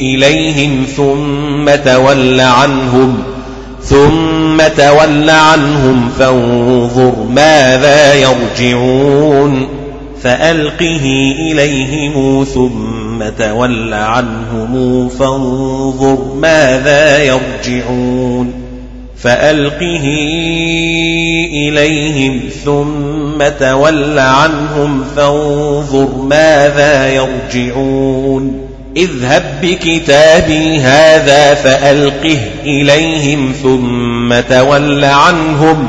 إليهم 0.00 0.86
ثم 0.96 1.74
تول 1.84 2.40
عنهم 2.40 3.33
ثم 3.84 4.58
تول 4.76 5.30
عنهم 5.30 6.10
فانظر 6.18 7.14
ماذا 7.30 8.14
يرجعون 8.14 9.68
فألقه 10.22 11.34
إليهم 11.38 12.44
ثم 12.44 13.28
تول 13.38 13.94
عنهم 13.94 15.08
فانظر 15.08 16.34
ماذا 16.34 17.18
يرجعون 17.18 18.52
فألقه 19.16 20.04
إليهم 21.52 22.40
ثم 22.64 23.48
تول 23.60 24.18
عنهم 24.18 25.04
فانظر 25.16 26.08
ماذا 26.22 27.08
يرجعون 27.08 28.73
اذهب 28.96 29.42
بكتابي 29.62 30.80
هذا 30.80 31.54
فألقه 31.54 32.38
إليهم 32.64 33.52
ثم 33.62 34.40
تول 34.54 35.04
عنهم 35.04 35.88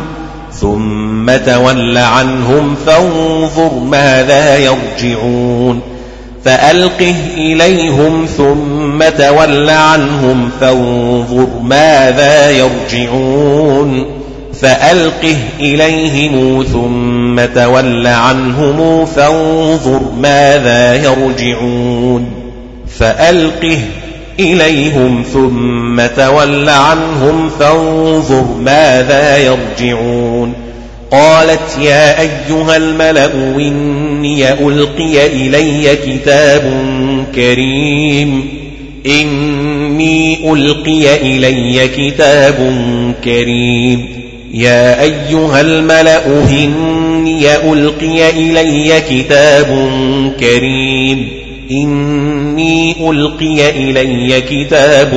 ثم 0.51 1.35
تول 1.45 1.97
عنهم 1.97 2.75
فانظر 2.85 3.79
ماذا 3.79 4.57
يرجعون. 4.57 5.81
فألقه 6.45 7.15
إليهم 7.37 8.25
ثم 8.37 9.03
تول 9.17 9.69
عنهم 9.69 10.49
فانظر 10.61 11.47
ماذا 11.63 12.51
يرجعون. 12.51 14.05
فألقه 14.61 15.37
إليهم 15.59 16.63
ثم 16.63 17.45
تول 17.61 18.07
عنهم 18.07 19.05
فانظر 19.05 20.01
ماذا 20.17 20.95
يرجعون. 20.95 22.44
فألقه 22.99 23.79
إليهم 24.39 25.23
ثم 25.33 26.05
تول 26.23 26.69
عنهم 26.69 27.49
فانظر 27.59 28.45
ماذا 28.61 29.37
يرجعون. 29.37 30.53
قالت 31.11 31.77
يا 31.81 32.21
أيها 32.21 32.77
الملأ 32.77 33.31
إني 33.57 34.53
ألقي 34.53 35.25
إلي 35.25 35.95
كتاب 35.95 36.73
كريم. 37.35 38.49
إني 39.05 40.53
ألقي 40.53 41.15
إلي 41.15 41.87
كتاب 41.87 42.55
كريم. 43.23 44.07
يا 44.53 45.01
أيها 45.01 45.61
الملأ 45.61 46.25
إني 46.49 47.55
ألقي 47.55 48.29
إلي 48.29 49.01
كتاب 49.09 49.67
كريم. 50.39 51.34
إني 51.71 53.09
ألقي 53.09 53.69
إلي 53.69 54.41
كتاب 54.41 55.11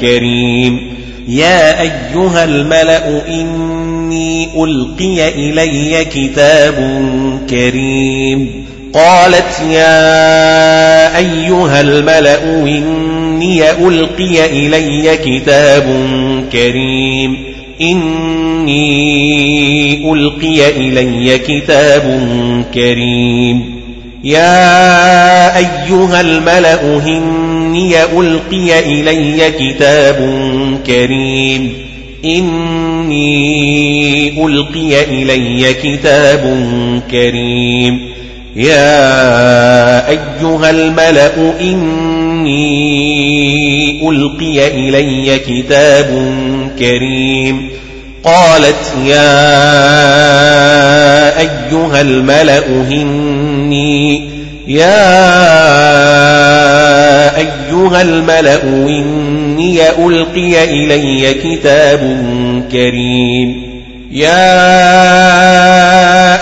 كريم. 0.00 0.98
يا 1.28 1.80
أيها 1.80 2.44
الملأ 2.44 3.28
إني 3.28 4.48
ألقي 4.64 5.28
إلي 5.28 6.04
كتاب 6.04 6.74
كريم. 7.50 8.64
قالت 8.92 9.60
يا 9.70 11.16
أيها 11.18 11.80
الملأ 11.80 12.62
إني 12.62 13.70
ألقي 13.70 14.66
إلي 14.66 15.16
كتاب 15.16 15.86
كريم. 16.52 17.36
إني 17.80 18.78
ألقي 20.12 20.68
إلي 20.68 21.38
كتاب 21.38 22.04
كريم. 22.74 23.77
يا 24.28 25.56
أيها 25.56 26.20
الملأ 26.20 26.82
إني 27.06 28.04
ألقي 28.04 28.78
إلي 28.78 29.50
كتاب 29.50 30.16
كريم. 30.86 31.72
إني 32.24 33.26
ألقي 34.46 35.04
إلي 35.04 35.74
كتاب 35.74 36.42
كريم. 37.10 38.00
يا 38.56 40.08
أيها 40.08 40.70
الملأ 40.70 41.60
إني 41.60 42.58
ألقي 44.08 44.68
إلي 44.68 45.38
كتاب 45.38 46.10
كريم. 46.78 47.68
قالت 48.28 48.94
يا 49.04 49.38
أيها 51.40 52.00
الملأ 52.00 52.66
إني 52.92 54.28
يا 54.68 55.08
أيها 57.36 58.02
الملأ 58.02 58.62
إني 58.64 59.90
ألقي 59.90 60.64
إلي 60.64 61.34
كتاب 61.34 62.00
كريم. 62.72 63.62
يا 64.12 64.54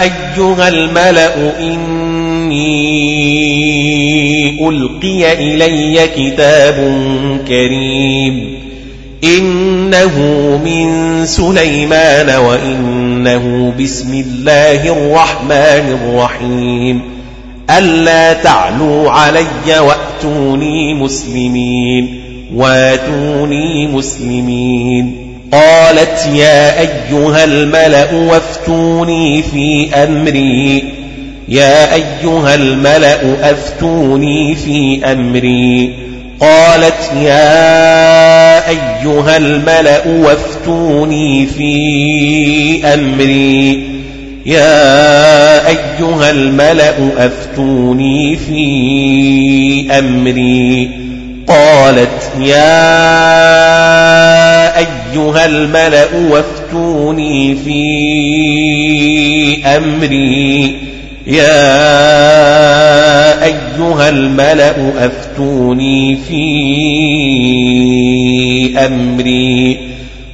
أيها 0.03 0.68
الملأ 0.68 1.59
إني 1.61 2.66
ألقي 4.68 5.33
إلي 5.33 6.09
كتاب 6.16 6.77
كريم. 7.49 8.65
إنه 9.24 10.18
من 10.64 11.26
سليمان 11.26 12.31
وإنه 12.31 13.72
بسم 13.81 14.14
الله 14.14 14.92
الرحمن 14.92 15.98
الرحيم. 16.02 17.02
ألا 17.79 18.33
تعلوا 18.33 19.11
علي 19.11 19.46
وأتوني 19.66 20.94
مسلمين. 20.94 22.20
واتوني 22.55 23.87
مسلمين. 23.87 25.16
قالت 25.52 26.29
يا 26.35 26.81
أيها 26.81 27.44
الملأ 27.44 28.12
وافتوني 28.12 29.42
في 29.42 29.94
أمري. 29.94 30.85
يا 31.48 31.94
أيها 31.94 32.55
الملأ 32.55 33.50
أفتوني 33.50 34.55
في 34.55 35.00
أمري. 35.05 35.94
قالت 36.40 37.12
يا 37.22 38.45
أيها 38.68 39.37
الملأ 39.37 40.07
وافتوني 40.07 41.46
في 41.46 42.85
أمري. 42.94 43.83
يا 44.46 45.68
أيها 45.68 46.31
الملأ 46.31 46.94
أفتوني 47.18 48.37
في 48.37 49.98
أمري. 49.98 50.90
قالت 51.48 52.33
يا 52.40 52.87
أيها 54.79 55.46
الملأ 55.46 56.07
وافتوني 56.31 57.57
في 57.64 57.76
أمري. 59.66 60.76
يا 61.26 61.66
أيها 63.44 64.09
الملأ 64.09 64.70
أفتوني 64.98 65.26
في 66.29 66.46
أمري. 68.87 69.79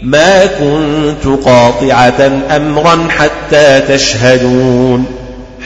ما 0.02 0.46
كنت 0.46 1.44
قاطعة 1.44 2.30
أمرا 2.56 3.08
حتى 3.08 3.80
تشهدون 3.80 5.06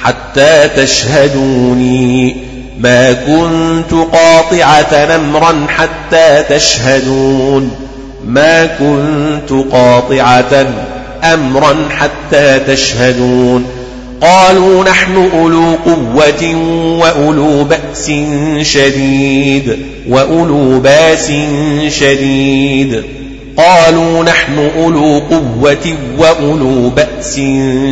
حتى 0.02 0.68
تشهدوني. 0.76 2.36
ما 2.78 3.12
كنت 3.12 3.92
قاطعة 4.12 5.16
أمرا 5.16 5.66
حتى 5.68 6.42
تشهدون 6.48 7.70
ما 8.26 8.66
كنت 8.66 9.72
قاطعة 9.72 10.66
أمرا 11.24 11.88
حتى 11.90 12.58
تشهدون. 12.58 13.66
قالوا 14.20 14.84
نحن 14.84 15.30
أولو 15.34 15.74
قوة 15.86 16.56
وأولو 17.00 17.64
بأس 17.64 18.12
شديد 18.62 19.76
وأولو 20.08 20.80
بأس 20.80 21.32
شديد. 21.88 23.02
قالوا 23.56 24.24
نحن 24.24 24.70
أولو 24.78 25.18
قوة 25.18 25.94
وأولو 26.18 26.90
بأس 26.90 27.40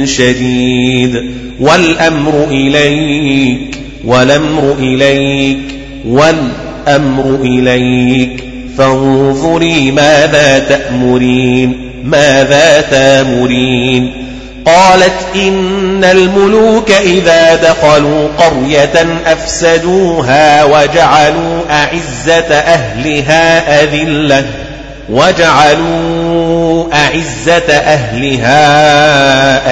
شديد. 0.04 1.30
والأمر 1.60 2.46
إليك 2.50 3.78
والأمر 4.04 4.76
إليك 4.78 5.58
والأمر 6.08 7.38
إليك. 7.42 8.44
فانظري 8.78 9.90
ماذا 9.90 10.58
تأمرين 10.58 11.76
ماذا 12.04 12.80
تامرين. 12.80 14.23
قالت 14.66 15.36
إن 15.36 16.04
الملوك 16.04 16.90
إذا 16.90 17.54
دخلوا 17.54 18.28
قرية 18.38 19.06
أفسدوها 19.26 20.64
وجعلوا 20.64 21.60
أعزة 21.70 22.54
أهلها 22.54 23.82
أذلة 23.82 24.44
وجعلوا 25.08 26.86
أعزة 26.94 27.72
أهلها 27.72 28.58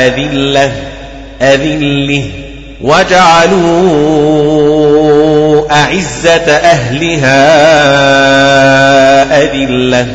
أذلة 0.06 0.72
أذلة 1.42 2.24
وجعلوا 2.82 4.12
أعزة 5.70 6.52
أهلها 6.52 7.42
أذلة 9.42 10.06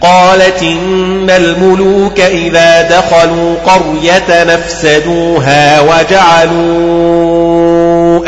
قالت 0.00 0.62
إن 0.62 1.30
الملوك 1.30 2.20
إذا 2.20 2.82
دخلوا 2.82 3.54
قرية 3.66 4.44
نفسدوها 4.44 5.80
وجعلوا 5.80 7.48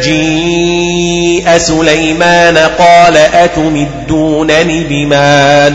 جيء 0.01 1.57
سليمان 1.57 2.57
قال 2.57 3.17
أتمدونني 3.17 4.83
بمال 4.83 5.73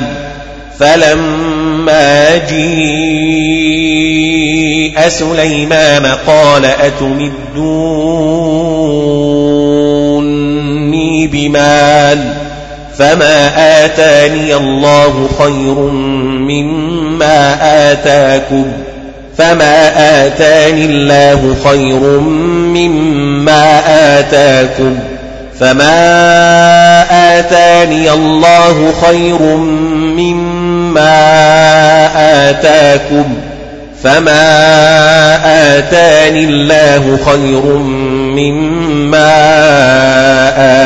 فلما 0.79 2.37
جيء 2.37 3.73
سليمان 5.09 6.07
قال 6.07 6.65
أتمدوني 6.65 7.17
بمال 11.27 12.35
فما 12.99 13.53
آتاني 13.85 14.55
الله 14.55 15.29
خير 15.39 15.75
مما 16.49 17.59
آتاكم 17.93 18.73
فما 19.39 19.89
آتاني 20.27 20.85
الله 20.85 21.57
خير 21.65 22.01
مما 22.71 23.81
آتاكم 24.19 24.99
فما 25.61 25.93
آتاني 27.39 28.13
الله 28.13 28.93
خير 29.03 29.43
مما 30.17 31.11
آتاكم 32.51 33.35
فما 34.03 34.43
آتاني 35.79 36.45
الله 36.45 37.19
خير 37.27 37.65
مما 38.37 39.33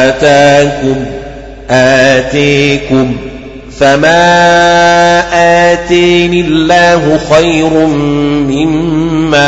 آتاكم 0.08 1.04
آتيكم 1.70 3.16
فما 3.80 5.22
آتيني 5.72 6.40
الله 6.40 7.20
خير 7.30 7.70
مما 8.48 9.46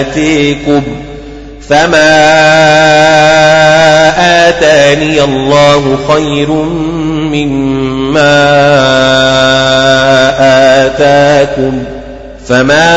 آتيكم 0.00 0.82
فما 1.68 2.20
آتاني 4.48 5.24
الله 5.24 5.98
خير 6.08 6.50
مما 7.32 8.40
آتاكم 10.86 11.82
فما 12.48 12.90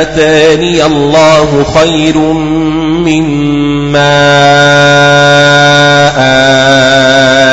آتاني 0.00 0.84
الله 0.86 1.64
خير 1.74 2.18
مما 3.06 4.57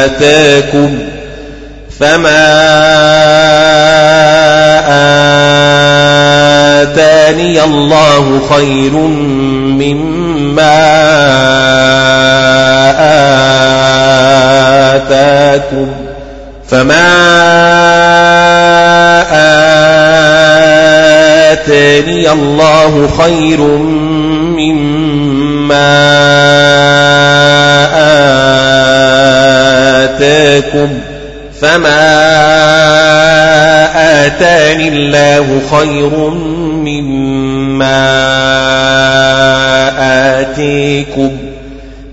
آتاكم 0.06 1.00
فما 2.00 2.46
آتاني 6.82 7.64
الله 7.64 8.42
خير 8.50 8.94
مما 9.80 10.76
آتاكم 14.96 15.88
فما 16.70 17.12
آتاني 21.52 22.32
الله 22.32 23.10
خير 23.18 23.60
مما 23.62 24.05
آتاكم 30.58 30.90
فما 31.62 32.06
آتاني 34.26 34.88
الله 34.88 35.62
خير 35.72 36.30
مما 36.86 38.06
آتيكم 40.42 41.32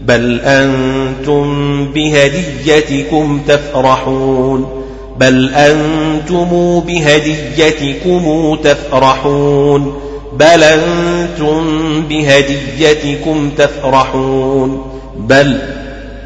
بل 0.04 0.40
أنتم 0.40 1.44
بهديتكم 1.92 3.40
تفرحون 3.48 4.82
بل 5.18 5.54
أنتم 5.54 6.80
بهديتكم 6.80 8.56
تفرحون 8.64 9.96
بل 10.32 10.62
أنتم 10.62 11.62
بهديتكم 12.08 13.50
تفرحون 13.58 14.92
بل 15.18 15.58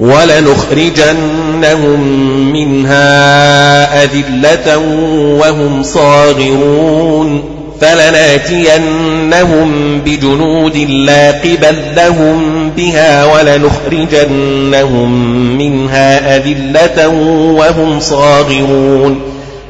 ولنخرجنهم 0.00 2.00
منها 2.52 4.04
أذلة 4.04 4.78
وهم 5.40 5.82
صاغرون 5.82 7.60
فلناتينهم 7.80 9.70
بجنود 10.00 10.76
لا 10.76 11.30
قبل 11.30 11.76
لهم 11.96 12.70
بها 12.76 13.24
ولنخرجنهم 13.24 15.10
منها 15.58 16.36
أذلة 16.36 17.08
وهم 17.56 18.00
صاغرون 18.00 19.20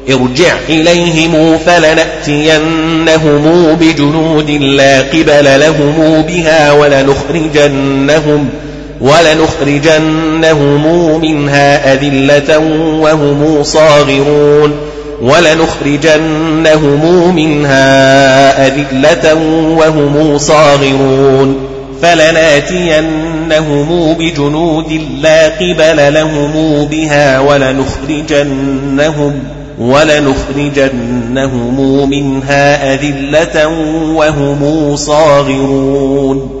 ارجع 0.09 0.53
إليهم 0.69 1.57
فلنأتينهم 1.57 3.43
بجنود 3.75 4.49
لا 4.49 5.01
قبل 5.01 5.59
لهم 5.59 6.21
بها 6.27 6.71
ولنخرجنهم 6.71 8.49
ولنخرجنهم 9.01 10.83
منها 11.21 11.93
أذلة 11.93 12.57
وهم 12.99 13.63
صاغرون 13.63 14.71
ولنخرجنهم 15.21 17.01
منها 17.35 18.67
أذلة 18.67 19.33
وهم 19.77 20.37
صاغرون 20.37 21.55
فلناتينهم 22.01 23.63
بجنود 24.19 25.01
لا 25.21 25.49
قبل 25.49 26.13
لهم 26.13 26.85
بها 26.91 27.39
ولنخرجنهم 27.39 29.33
ولنخرجنهم 29.79 30.99
منها 32.09 32.93
أذلة 32.93 33.67
وهم 34.15 34.95
صاغرون 34.95 36.60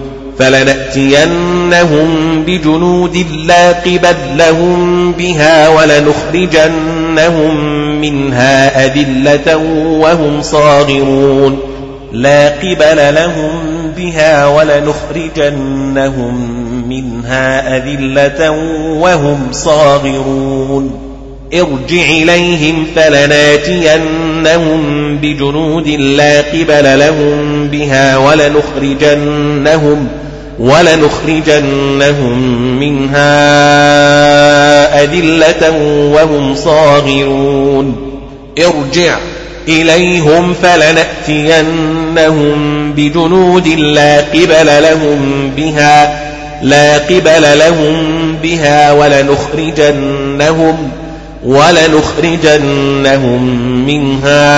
فلنأتينهم 0.41 2.43
بجنود 2.47 3.25
لا 3.45 3.71
قبل 3.71 4.15
لهم 4.37 5.11
بها 5.11 5.69
ولنخرجنهم 5.69 7.55
منها 8.01 8.85
أذلة 8.85 9.57
وهم 9.99 10.41
صاغرون. 10.41 11.59
لا 12.11 12.49
قبل 12.49 13.15
لهم 13.15 13.51
بها 13.97 14.47
ولنخرجنهم 14.47 16.35
منها 16.89 17.77
أذلة 17.77 18.51
وهم 18.99 19.47
صاغرون. 19.51 21.11
ارجع 21.53 22.03
إليهم 22.03 22.85
فلناتينهم 22.95 24.81
بجنود 25.17 25.87
لا 25.87 26.41
قبل 26.41 26.99
لهم 26.99 27.67
بها 27.67 28.17
ولنخرجنهم 28.17 30.07
ولنخرجنهم 30.59 32.39
منها 32.79 33.43
أذلة 35.03 35.71
وهم 36.13 36.55
صاغرون. 36.55 38.11
ارجع 38.59 39.17
إليهم 39.67 40.53
فلنأتينهم 40.53 41.71
بجنود 42.93 43.67
لا 43.67 44.17
قبل 44.17 44.83
لهم 44.83 45.51
بها 45.57 46.21
لا 46.61 46.97
قبل 46.97 47.59
لهم 47.59 48.35
بها 48.43 48.91
ولنخرجنهم 48.91 50.77
ولنخرجنهم 51.45 53.41
منها 53.85 54.51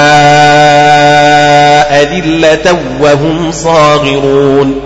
أذلة 2.02 2.80
وهم 3.02 3.52
صاغرون. 3.52 4.83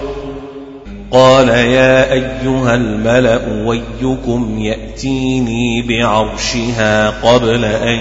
قال 1.11 1.49
يا 1.49 2.13
أيها 2.13 2.75
الملأ 2.75 3.63
ويكم 3.65 4.59
يأتيني 4.59 5.81
بعرشها 5.81 7.09
قبل 7.09 7.65
أن 7.65 7.99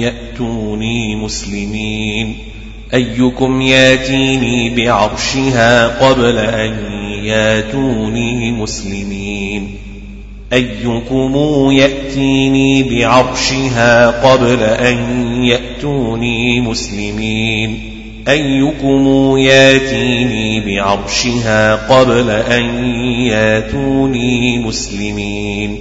يأتوني 0.00 1.16
مسلمين. 1.16 2.38
أيكم 2.94 3.62
ياتيني 3.62 4.70
بعرشها 4.70 5.86
قبل 5.88 6.38
أن 6.38 6.74
ياتوني 7.24 8.52
مسلمين. 8.52 9.74
أيكم 10.52 11.70
يأتيني 11.70 12.82
بعرشها 12.82 14.10
قبل 14.10 14.62
أن 14.62 14.96
يأتوني 15.44 16.60
مسلمين. 16.60 17.80
أيكم 18.28 19.34
ياتيني 19.38 20.60
بعرشها 20.60 21.74
قبل 21.74 22.30
أن 22.30 22.64
ياتوني 23.20 24.58
مسلمين؟ 24.58 25.78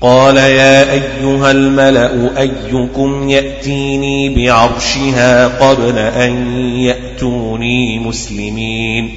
قال 0.00 0.36
يا 0.36 0.92
أيها 0.92 1.50
الملأ 1.50 2.40
أيكم 2.40 3.28
يأتيني 3.28 4.28
بعرشها 4.28 5.46
قبل 5.46 5.98
أن 5.98 6.60
يأتوني 6.76 7.98
مسلمين؟ 7.98 9.10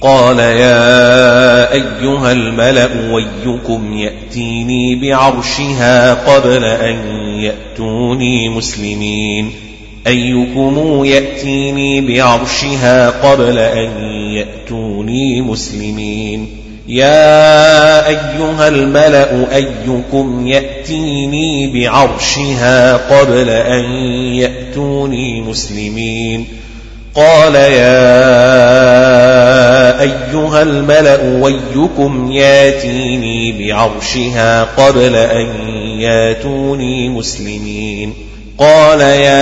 قال 0.00 0.38
يا 0.38 1.72
أيها 1.72 2.32
الملأ 2.32 2.88
ويكم 3.12 3.98
يأتيني 3.98 4.94
بعرشها 4.94 6.14
قبل 6.14 6.64
أن 6.64 6.96
يأتوني 7.40 8.48
مسلمين؟ 8.48 9.69
أيكم 10.06 11.04
يأتيني 11.04 12.00
بعرشها 12.00 13.10
قبل 13.10 13.58
أن 13.58 13.90
يأتوني 14.34 15.40
مسلمين؟ 15.40 16.48
يا 16.88 18.06
أيها 18.08 18.68
الملأ 18.68 19.56
أيكم 19.56 20.46
يأتيني 20.46 21.66
بعرشها 21.66 22.96
قبل 22.96 23.48
أن 23.48 23.84
يأتوني 24.34 25.40
مسلمين؟ 25.40 26.46
قال 27.14 27.54
يا 27.54 28.00
أيها 30.00 30.62
الملأ 30.62 31.40
ويكم 31.40 32.32
يأتيني 32.32 33.52
بعرشها 33.58 34.64
قبل 34.64 35.16
أن 35.16 35.46
يأتوني 36.00 37.08
مسلمين؟ 37.08 38.29
قال 38.60 39.00
يا 39.00 39.40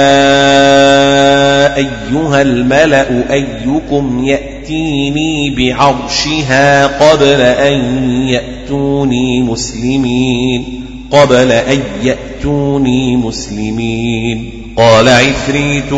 أيها 1.77 2.43
الملأ 2.43 3.33
أيكم 3.33 4.25
يأتيني 4.25 5.51
بعرشها 5.51 6.87
قبل 6.87 7.41
أن 7.41 7.81
يأتوني 8.29 9.43
مسلمين 9.43 10.85
قبل 11.11 11.53
أن 11.53 11.83
يأتوني 12.03 13.17
مسلمين. 13.17 14.53
قال 14.77 15.09
عفريت 15.09 15.93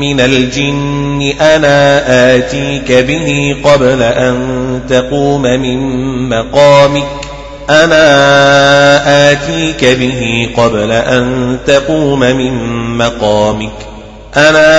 من 0.00 0.20
الجن 0.20 1.32
أنا 1.40 2.02
آتيك 2.36 2.92
به 2.92 3.56
قبل 3.64 4.02
أن 4.02 4.36
تقوم 4.88 5.42
من 5.42 5.78
مقامك. 6.28 7.29
أنا 7.70 9.30
آتيك 9.32 9.84
به 9.84 10.50
قبل 10.56 10.92
أن 10.92 11.58
تقوم 11.66 12.20
من 12.20 12.52
مقامك 12.98 13.72
أنا 14.36 14.70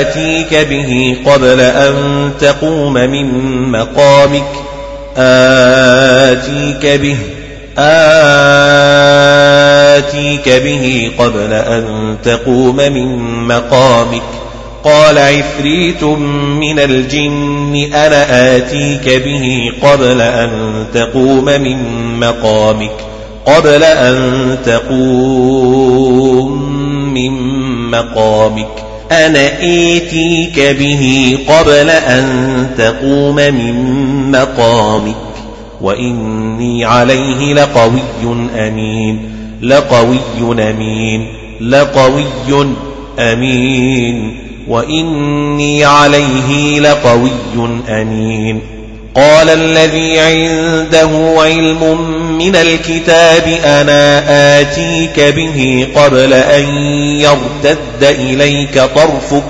آتيك 0.00 0.54
به 0.54 1.16
قبل 1.26 1.60
أن 1.60 2.30
تقوم 2.40 2.92
من 2.92 3.28
مقامك 3.72 4.46
آتيك 5.16 6.86
به 6.86 7.16
آتيك 9.98 10.48
به 10.48 11.10
قبل 11.18 11.52
أن 11.52 12.16
تقوم 12.24 12.76
من 12.76 13.18
مقامك 13.48 14.22
قال 14.86 15.18
عفريت 15.18 16.04
من 16.04 16.78
الجن 16.78 17.90
أنا 17.94 18.56
آتيك 18.56 19.22
به 19.24 19.72
قبل 19.82 20.20
أن 20.20 20.50
تقوم 20.94 21.44
من 21.44 21.78
مقامك 22.20 22.90
قبل 23.46 23.84
أن 23.84 24.58
تقوم 24.66 26.52
من 27.14 27.32
مقامك. 27.90 28.68
أنا 29.12 29.46
آتيك 29.58 30.76
به 30.78 31.38
قبل 31.48 31.90
أن 31.90 32.26
تقوم 32.78 33.34
من 33.34 33.74
مقامك. 34.30 35.16
وإني 35.80 36.84
عليه 36.84 37.54
لقوي 37.54 38.02
أمين 38.58 39.30
لقوي 39.62 40.18
أمين 40.60 41.28
لقوي 41.60 42.24
أمين. 43.18 44.45
وإني 44.68 45.84
عليه 45.84 46.80
لقوي 46.80 47.30
أمين 47.88 48.60
قال 49.14 49.50
الذي 49.50 50.18
عنده 50.20 51.34
علم 51.42 52.00
من 52.38 52.56
الكتاب 52.56 53.48
أنا 53.64 54.22
آتيك 54.60 55.20
به 55.20 55.86
قبل 55.96 56.32
أن 56.32 56.64
يرتد 57.20 58.02
إليك 58.02 58.80
طرفك 58.80 59.42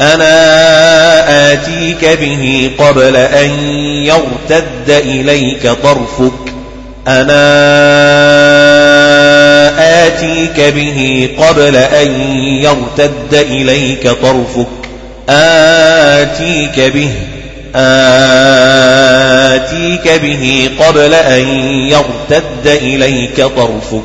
أنا 0.00 1.52
آتيك 1.52 2.04
به 2.04 2.70
قبل 2.78 3.16
أن 3.16 3.50
يرتد 4.04 4.90
إليك 4.90 5.68
طرفك 5.82 6.55
أنا 7.08 7.46
آتيك 10.06 10.60
به 10.60 11.28
قبل 11.38 11.76
أن 11.76 12.36
يرتد 12.62 13.34
إليك 13.34 14.08
طرفك؟ 14.08 14.66
آتيك 15.28 16.80
به 16.80 17.10
آتيك 19.46 20.20
به 20.22 20.70
قبل 20.80 21.14
أن 21.14 21.46
يرتد 21.90 22.66
إليك 22.66 23.36
طرفك؟ 23.36 24.02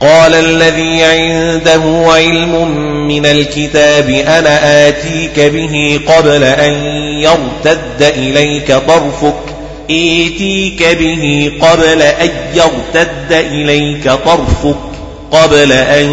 قال 0.00 0.34
الذي 0.34 1.04
عنده 1.04 1.82
علم 2.12 2.68
من 3.08 3.26
الكتاب 3.26 4.10
أنا 4.10 4.88
آتيك 4.88 5.40
به 5.40 6.00
قبل 6.08 6.44
أن 6.44 6.72
يرتد 7.20 8.02
إليك 8.02 8.72
طرفك؟ 8.72 9.55
إيتيك 9.90 10.82
به 10.98 11.52
قبل 11.60 12.02
أن 12.02 12.30
يرتد 12.54 13.32
إليك 13.32 14.10
طرفك 14.10 14.76
قبل 15.30 15.72
أن 15.72 16.06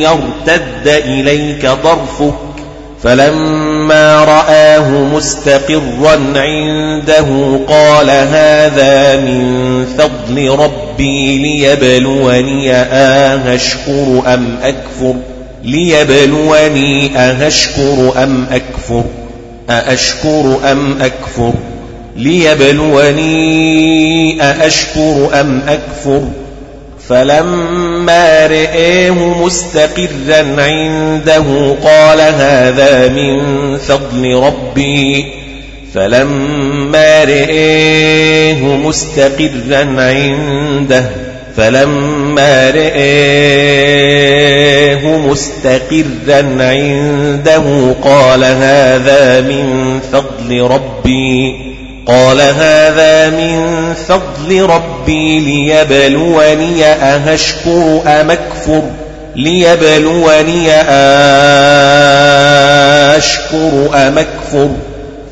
يرتد 0.00 0.88
إليك 0.88 1.68
طرفك. 1.84 2.34
فلما 3.02 4.24
رآه 4.24 4.90
مستقرا 4.90 6.32
عنده 6.36 7.60
قال 7.68 8.10
هذا 8.10 9.20
من 9.20 9.86
فضل 9.98 10.48
ربي 10.50 11.38
ليبلوني 11.38 12.72
أهشكر 12.72 14.22
أم 14.26 14.58
أكفر؟ 14.62 15.14
ليبلوني 15.64 17.18
أهشكر 17.18 18.12
أم 18.22 18.46
أكفر؟ 18.50 19.04
أأشكر 19.70 20.58
أم 20.70 21.02
أكفر؟ 21.02 21.52
ليبلوني 22.16 23.36
أأشكر 24.42 25.28
أم 25.40 25.62
أكفر 25.68 26.22
فلما 27.08 28.46
رئيه 28.46 29.10
مستقرا 29.44 30.46
عنده 30.58 31.76
قال 31.84 32.20
هذا 32.20 33.08
من 33.08 33.38
فضل 33.78 34.34
ربي 34.34 35.26
فلما 35.94 37.24
رئيه 37.24 38.62
مستقرا 38.62 39.86
عنده 39.98 41.10
فلما 41.56 42.70
رئيه 42.70 43.96
مستقرا 45.18 46.42
عنده 46.60 47.94
قال 48.04 48.44
هذا 48.44 49.40
من 49.40 50.00
فضل 50.12 50.60
ربي 50.60 51.75
قال 52.06 52.40
هذا 52.40 53.30
من 53.30 53.94
فضل 54.08 54.62
ربي 54.62 55.40
ليبلوني 55.40 56.84
أهشكر 56.84 58.02
أم 58.06 58.30
أكفر 58.30 58.82
ليبلوني 59.36 60.72
أشكر 63.16 63.90
أم 63.94 64.18
أكفر 64.18 64.68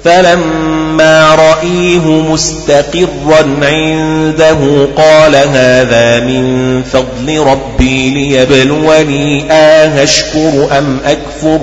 فلما 0.04 1.34
رأيه 1.34 2.06
مستقرا 2.30 3.56
عنده 3.62 4.88
قال 4.96 5.36
هذا 5.36 6.20
من 6.20 6.82
فضل 6.82 7.38
ربي 7.38 8.10
ليبلوني 8.10 9.52
أهشكر 9.52 10.78
أم 10.78 10.98
أكفر 11.06 11.60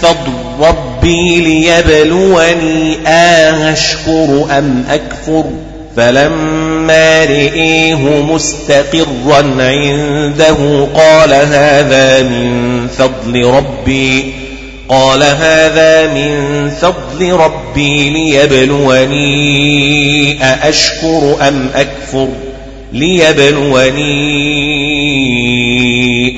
فضل 0.02 0.32
ربي 0.60 1.40
ليبلوني 1.40 3.08
أهشكر 3.08 4.46
أم 4.58 4.84
أكفر 4.90 5.44
فلما 5.96 7.24
رئيه 7.24 8.22
مستقرا 8.22 9.42
عنده 9.58 10.88
قال 10.94 11.32
هذا 11.32 12.22
من 12.22 12.86
فضل 12.88 13.44
ربي 13.44 14.34
قال 14.88 15.22
هذا 15.22 16.06
من 16.06 16.70
فضل 16.70 17.32
ربي 17.32 17.59
ليبلوني 18.10 19.64
أأشكر 20.44 21.36
أم 21.48 21.68
أكفر؟ 21.74 22.28
ليبلوني 22.92 24.10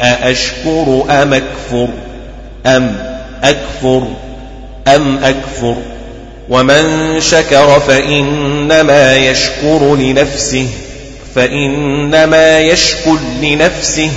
أأشكر 0.03 1.05
أم 1.11 1.35
أكفر؟ 1.35 1.89
أم 2.67 2.97
أكفر؟ 3.45 4.03
أم 4.89 5.19
أكفر؟ 5.25 5.77
ومن 6.49 7.17
شكر 7.21 7.81
فإنما 7.81 9.17
يشكر 9.17 9.97
لنفسه 9.97 10.67
فإنما 11.35 12.61
يشكر 12.61 13.19
لنفسه 13.43 14.11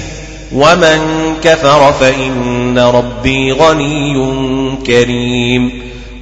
ومن 0.53 0.99
كفر 1.43 1.93
فإن 1.93 2.79
ربي 2.79 3.51
غني 3.51 4.13
كريم. 4.87 5.71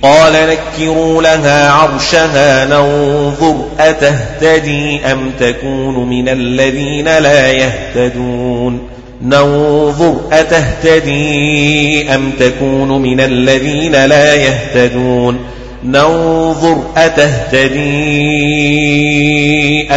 قال 0.03 0.33
نكروا 0.33 1.21
لها 1.21 1.69
عرشها 1.69 2.65
ننظر 2.65 3.55
أتهتدي 3.79 5.05
أم 5.05 5.31
تكون 5.39 6.09
من 6.09 6.29
الذين 6.29 7.05
لا 7.05 7.51
يهتدون؟ 7.51 8.79
ننظر 9.21 10.15
أتهتدي 10.31 12.15
أم 12.15 12.31
تكون 12.39 13.01
من 13.01 13.19
الذين 13.19 14.05
لا 14.05 14.33
يهتدون؟ 14.35 15.39
ننظر 15.83 16.83
أتهتدي 16.97 17.83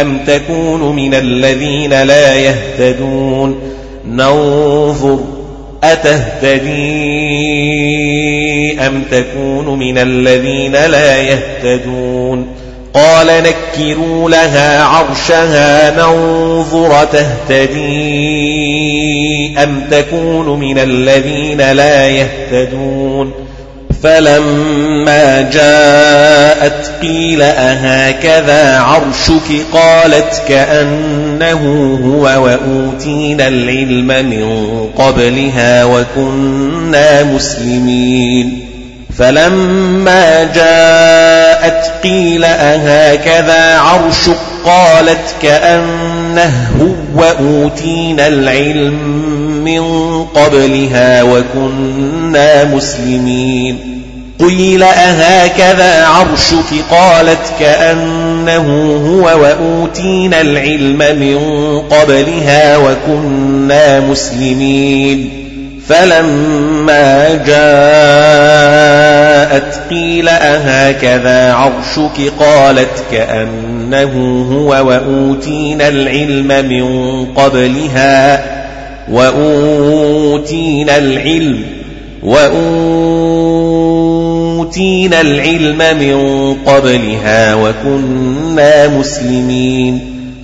أم 0.01 0.17
تكون 0.27 0.95
من 0.95 1.13
الذين 1.13 2.03
لا 2.03 2.35
يهتدون؟ 2.35 3.59
ننظر 4.05 5.36
أتهتدي 5.83 6.77
أم 8.87 9.03
تكون 9.11 9.79
من 9.79 9.97
الذين 9.97 10.71
لا 10.71 11.17
يهتدون؟ 11.17 12.47
قال 12.93 13.27
نكروا 13.27 14.29
لها 14.29 14.83
عرشها 14.83 15.91
ننظر 15.97 17.05
تهتدي 17.05 18.37
أم 19.63 19.81
تكون 19.91 20.59
من 20.59 20.77
الذين 20.77 21.71
لا 21.71 22.07
يهتدون؟ 22.07 23.33
فلما 24.03 25.41
جاءت 25.41 26.91
قيل 27.01 27.41
أهكذا 27.41 28.79
عرشك 28.79 29.65
قالت 29.73 30.41
كأنه 30.47 31.61
هو 32.05 32.21
وأوتينا 32.43 33.47
العلم 33.47 34.07
من 34.07 34.89
قبلها 34.97 35.83
وكنا 35.85 37.23
مسلمين 37.23 38.67
فلما 39.17 40.43
جاءت 40.43 41.91
قيل 42.03 42.43
أهكذا 42.43 43.77
عرشك 43.77 44.37
قالت 44.65 45.35
كأنه 45.41 46.77
هو 46.81 47.21
وأوتينا 47.21 48.27
العلم 48.27 49.46
من 49.67 50.23
قبلها 50.23 51.23
وكنا 51.23 52.63
مسلمين. 52.63 53.79
قيل 54.39 54.83
أهكذا 54.83 56.05
عرشك؟ 56.05 56.83
قالت 56.91 57.53
كأنه 57.59 58.67
هو 59.07 59.23
وأوتينا 59.41 60.41
العلم 60.41 60.97
من 60.97 61.37
قبلها 61.79 62.77
وكنا 62.77 63.99
مسلمين. 63.99 65.29
فلما 65.87 67.29
جاءت 67.47 67.67
قيل 69.89 70.29
أهكذا 70.29 71.53
عرشك؟ 71.53 72.33
قالت 72.39 73.03
كأنه 73.11 74.45
هو 74.51 74.69
وأوتينا 74.87 75.87
العلم 75.87 76.47
من 76.47 77.25
قبلها 77.25 78.56
وأوتينا 79.11 80.97
العلم 80.97 81.63
وأوتينا 82.23 82.81
العلم 85.21 85.77
من 85.77 86.17
قبلها 86.65 87.55
وكنا 87.55 88.87
مسلمين. 88.87 89.99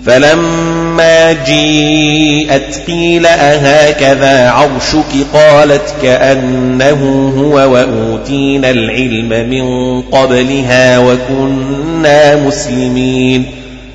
فلما 0.05 1.34
جيءت 1.45 2.82
قيل 2.88 3.26
أهكذا 3.26 4.49
عرشك؟ 4.49 5.28
قالت 5.34 5.93
كأنه 6.01 7.32
هو 7.38 7.55
وأوتينا 7.74 8.70
العلم 8.70 9.49
من 9.49 10.01
قبلها 10.01 10.99
وكنا 10.99 12.36
مسلمين. 12.36 13.45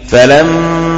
فلما 0.08 0.97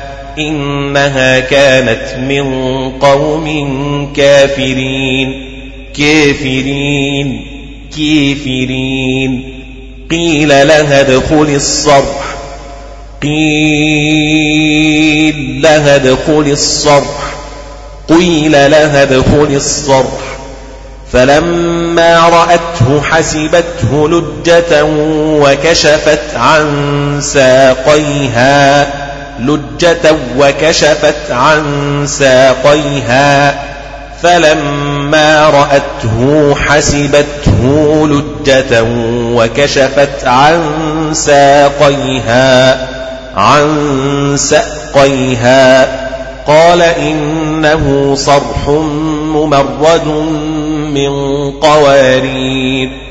إنها 0.37 1.39
كانت 1.39 2.15
من 2.17 2.43
قوم 2.89 3.47
كافرين. 4.13 5.51
كافرين. 5.97 7.47
كافرين. 7.97 9.61
قيل 10.11 10.49
لها 10.49 10.99
ادخل 11.01 11.49
الصرح. 11.55 12.35
قيل 13.23 13.61
لها 15.61 15.95
ادخل 15.95 16.45
الصرح. 16.51 17.35
قيل 18.09 18.51
لها 18.51 19.03
ادخل 19.03 19.47
الصرح. 19.55 20.31
فلما 21.11 22.29
رأته 22.29 23.01
حسبته 23.01 24.09
لجة 24.09 24.85
وكشفت 25.41 26.35
عن 26.35 27.19
ساقيها. 27.23 29.00
لجة 29.41 30.15
وكشفت 30.37 31.31
عن 31.31 31.63
ساقيها 32.07 33.59
فلما 34.23 35.49
رأته 35.49 36.55
حسبته 36.55 38.07
لجة 38.07 38.83
وكشفت 39.35 40.25
عن 40.25 40.59
ساقيها 41.13 42.87
عن 43.35 44.35
ساقيها. 44.37 45.87
قال 46.47 46.81
إنه 46.81 48.15
صرح 48.15 48.67
ممرد 49.33 50.07
من 50.93 51.11
قوارير. 51.51 53.10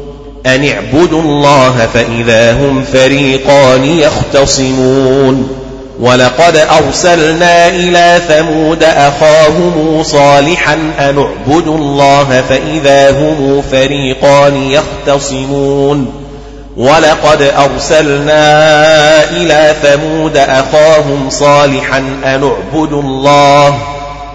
أن 0.45 0.65
اعبدوا 0.65 1.21
الله 1.21 1.87
فإذا 1.93 2.53
هم 2.53 2.83
فريقان 2.93 3.85
يختصمون. 3.85 5.57
ولقد 5.99 6.55
أرسلنا 6.55 7.67
إلى 7.67 8.21
ثمود 8.27 8.83
أخاهم 8.83 10.03
صالحا 10.03 10.73
أن 10.73 11.17
اعبدوا 11.17 11.77
الله 11.77 12.43
فإذا 12.49 13.11
هم 13.11 13.63
فريقان 13.71 14.71
يختصمون. 14.71 16.13
ولقد 16.77 17.41
أرسلنا 17.41 18.43
إلى 19.29 19.75
ثمود 19.83 20.37
أخاهم 20.37 21.29
صالحا 21.29 21.97
أن 22.25 22.43
اعبدوا 22.43 23.01
الله 23.01 23.67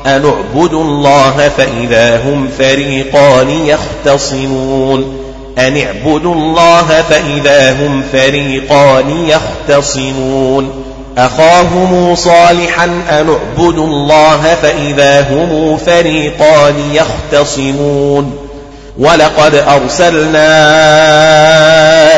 أن 0.06 0.24
اعبدوا 0.24 0.84
الله 0.84 1.50
فإذا 1.56 2.16
هم 2.16 2.48
فريقان 2.58 3.50
يختصمون. 3.50 5.25
أن 5.58 5.76
اعبدوا 5.76 6.34
الله 6.34 7.02
فإذا 7.02 7.72
هم 7.72 8.02
فريقان 8.12 9.10
يختصمون 9.10 10.84
أخاهم 11.18 12.14
صالحا 12.14 12.84
أن 12.84 13.28
اعبدوا 13.28 13.86
الله 13.86 14.54
فإذا 14.62 15.20
هم 15.20 15.76
فريقان 15.76 16.74
يختصمون 16.92 18.46
ولقد 18.98 19.54
أرسلنا 19.54 20.48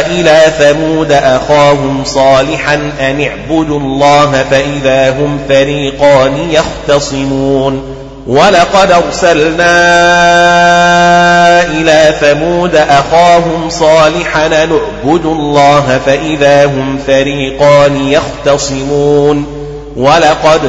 إلى 0.07 0.41
ثمود 0.59 1.13
أخاهم 1.13 2.05
صالحا 2.05 2.75
أن 3.01 3.21
اعبدوا 3.21 3.81
الله 3.81 4.45
فإذا 4.51 5.11
هم 5.11 5.39
فريقان 5.49 6.51
يختصمون 6.51 7.88
ولقد 8.29 8.91
أرسلنا 8.91 9.63
إلى 11.63 12.15
ثمود 12.21 12.75
أخاهم 12.75 13.69
صالحا 13.69 14.47
أن 14.47 14.53
اعبدوا 14.53 15.35
الله 15.35 16.01
فإذا 16.07 16.65
هم 16.67 16.99
فريقان 17.07 17.97
يختصمون 17.97 19.47
ولقد 19.97 20.61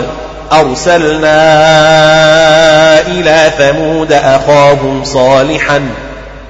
أرسلنا 0.51 1.37
إلى 3.07 3.51
ثمود 3.57 4.13
أخاهم 4.13 5.03
صالحا 5.03 5.77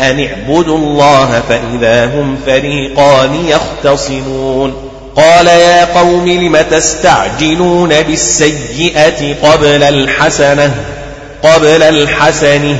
أن 0.01 0.27
اعبدوا 0.27 0.77
الله 0.77 1.41
فإذا 1.49 2.05
هم 2.05 2.37
فريقان 2.45 3.35
يختصمون 3.45 4.73
قال 5.15 5.47
يا 5.47 5.85
قوم 5.85 6.29
لم 6.29 6.57
تستعجلون 6.71 7.89
بالسيئة 7.89 9.35
قبل 9.43 9.83
الحسنة 9.83 10.98
قبل 11.43 11.83
الحسنة 11.83 12.77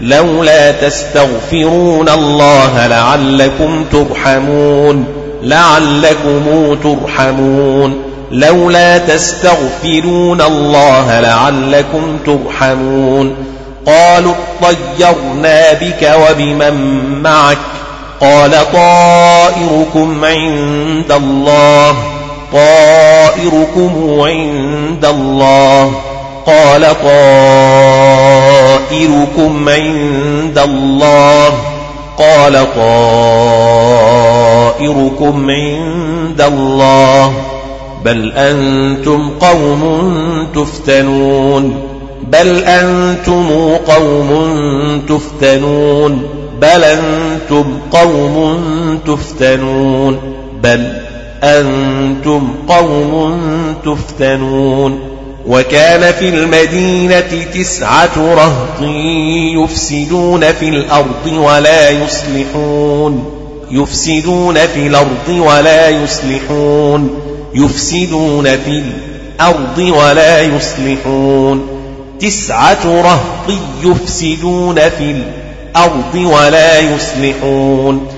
لولا 0.00 0.72
تستغفرون 0.72 2.08
الله 2.08 2.86
لعلكم 2.86 3.84
ترحمون. 3.92 5.04
لعلكم 5.42 6.74
ترحمون. 6.82 8.02
لولا 8.32 8.98
تستغفرون 8.98 10.42
الله 10.42 11.20
لعلكم 11.20 12.18
ترحمون. 12.26 13.36
قالوا 13.86 14.34
اطيرنا 14.62 15.72
بك 15.72 16.30
وبمن 16.30 17.00
معك. 17.22 17.58
قال 18.20 18.50
طائركم 18.72 20.24
عند 20.24 21.12
الله. 21.12 21.96
طائركم 22.52 24.20
عند 24.20 25.04
الله. 25.04 25.92
قال 26.48 26.82
طائركم 28.90 29.68
عند 29.68 30.58
الله. 30.58 31.52
قال 32.18 32.66
طائركم 34.82 35.50
عند 35.50 36.40
الله. 36.40 37.32
بل 38.04 38.32
أنتم 38.32 39.30
قوم 39.40 39.82
تفتنون. 40.54 41.74
بل 42.32 42.64
أنتم 42.64 43.70
قوم 43.86 44.30
تفتنون. 45.08 46.22
بل 46.60 46.84
أنتم 46.84 47.64
قوم 47.92 48.58
تفتنون. 49.06 50.18
بل 50.62 50.92
أنتم 51.42 52.48
قوم 52.68 53.34
تفتنون. 53.84 55.17
وكان 55.48 56.12
في 56.12 56.28
المدينة 56.28 57.44
تسعة 57.54 58.10
رهط 58.16 58.82
يفسدون 59.62 60.52
في 60.52 60.68
الأرض 60.68 61.26
ولا 61.26 61.90
يصلحون. 61.90 63.24
يفسدون 63.70 64.54
في 64.54 64.86
الأرض 64.86 65.28
ولا 65.28 65.88
يصلحون. 65.88 67.20
يفسدون 67.54 68.44
في 68.44 68.82
الأرض 69.38 69.78
ولا 69.78 70.40
يصلحون. 70.40 71.66
تسعة 72.20 72.84
رهط 72.84 73.58
يفسدون 73.84 74.74
في 74.74 75.14
الأرض 75.76 76.14
ولا 76.14 76.78
يصلحون. 76.78 78.17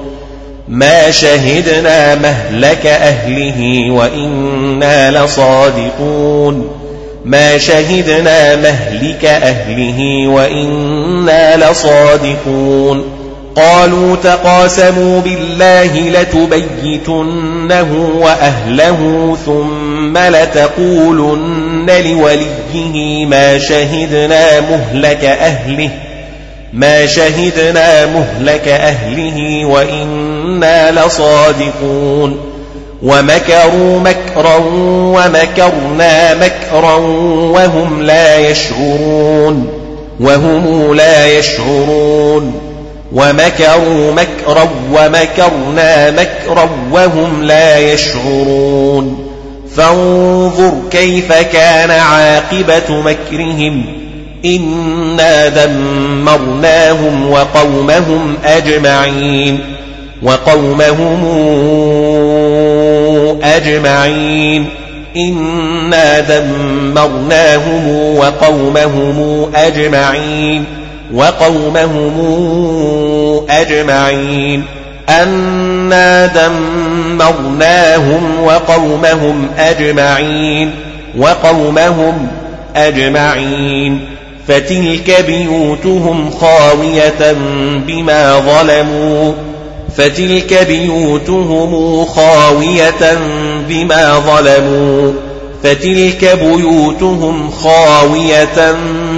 ما 0.71 1.11
شهدنا 1.11 2.15
مهلك 2.15 2.85
أهله 2.85 3.91
وإنا 3.91 5.11
لصادقون. 5.11 6.71
ما 7.25 7.57
شهدنا 7.57 8.55
مهلك 8.55 9.25
أهله 9.25 10.27
وإنا 10.27 11.71
لصادقون. 11.71 13.03
قالوا 13.55 14.15
تقاسموا 14.15 15.21
بالله 15.21 16.09
لتبيتنه 16.09 18.09
وأهله 18.21 19.37
ثم 19.45 20.17
لتقولن 20.17 21.91
لوليه 22.05 23.25
ما 23.25 23.57
شهدنا 23.57 24.59
مهلك 24.59 25.25
أهله. 25.25 25.89
ما 26.73 27.05
شهدنا 27.05 28.05
مهلك 28.05 28.67
أهله 28.67 29.65
وإنا 29.65 30.30
لصادقون 30.91 32.51
ومكروا 33.03 33.99
مكرا 33.99 34.55
ومكرنا 35.15 36.33
مكرا 36.33 36.95
وهم 37.51 38.03
لا 38.03 38.37
يشعرون 38.37 39.67
وهم 40.19 40.93
لا 40.93 41.27
يشعرون 41.27 42.53
ومكروا 43.11 44.11
مكرا 44.11 44.69
ومكرنا 44.93 46.11
مكرا 46.11 46.69
وهم 46.91 47.43
لا 47.43 47.79
يشعرون 47.79 49.31
فانظر 49.75 50.73
كيف 50.91 51.33
كان 51.33 51.91
عاقبة 51.91 53.01
مكرهم 53.01 53.85
إنا 54.45 55.47
دمرناهم 55.47 57.29
وقومهم 57.31 58.37
أجمعين 58.45 59.59
وقومهم 60.23 61.25
أجمعين. 63.43 64.65
إنا 65.17 66.19
دمرناهم 66.19 68.15
وقومهم 68.15 69.51
أجمعين. 69.55 70.65
وقومهم 71.13 72.13
أجمعين. 73.49 74.63
أنا 75.09 76.25
دمرناهم 76.25 78.43
وقومهم 78.43 79.47
أجمعين. 79.57 80.71
وقومهم 81.17 82.27
أجمعين. 82.75 84.05
فتلك 84.47 85.23
بيوتهم 85.27 86.29
خاوية 86.29 87.35
بما 87.87 88.39
ظلموا. 88.39 89.50
فتلك 89.97 90.65
بيوتهم 90.67 92.05
خاوية 92.05 93.17
بما 93.69 94.19
ظلموا. 94.19 95.13
فتلك 95.63 96.39
بيوتهم 96.41 97.51
خاوية 97.51 98.75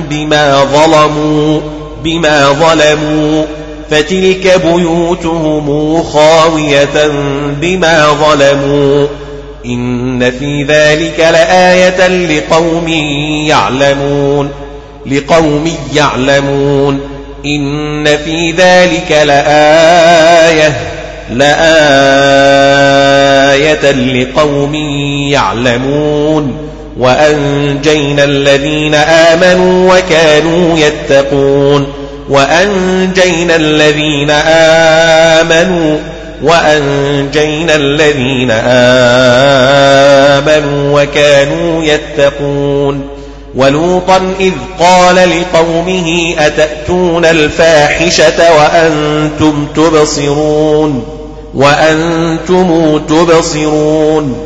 بما 0.10 0.64
ظلموا 0.64 1.60
بما 2.04 2.50
ظلموا. 2.52 3.46
فتلك 3.90 4.62
بيوتهم 4.66 6.04
خاوية 6.04 7.08
بما 7.62 8.08
ظلموا. 8.14 9.08
إن 9.66 10.32
في 10.32 10.64
ذلك 10.64 11.20
لآية 11.20 12.08
لقوم 12.08 12.88
يعلمون 13.48 14.50
لقوم 15.06 15.72
يعلمون. 15.96 17.13
إن 17.46 18.18
في 18.18 18.52
ذلك 18.52 19.12
لآية 19.12 20.74
لآية 21.30 21.64
لقوم 23.92 24.76
يعلمون. 25.32 26.58
وأنجينا 26.98 28.24
الذين 28.24 28.96
آمنوا 28.96 29.96
وكانوا 29.96 30.78
يتقون. 30.78 31.94
وأنجينا 32.30 33.56
الذين 33.56 34.32
آمنوا 35.42 35.98
وأنجينا 36.44 37.76
الذين 37.76 38.52
آمنوا 40.42 41.02
وكانوا 41.02 41.84
يتقون. 41.84 43.13
ولوطا 43.56 44.34
إذ 44.40 44.54
قال 44.80 45.16
لقومه 45.16 46.36
أتأتون 46.40 47.26
الفاحشة 47.26 48.56
وأنتم 48.56 49.68
تبصرون؟ 49.76 51.04
وأنتم 51.56 53.00
تبصرون؟ 53.10 54.38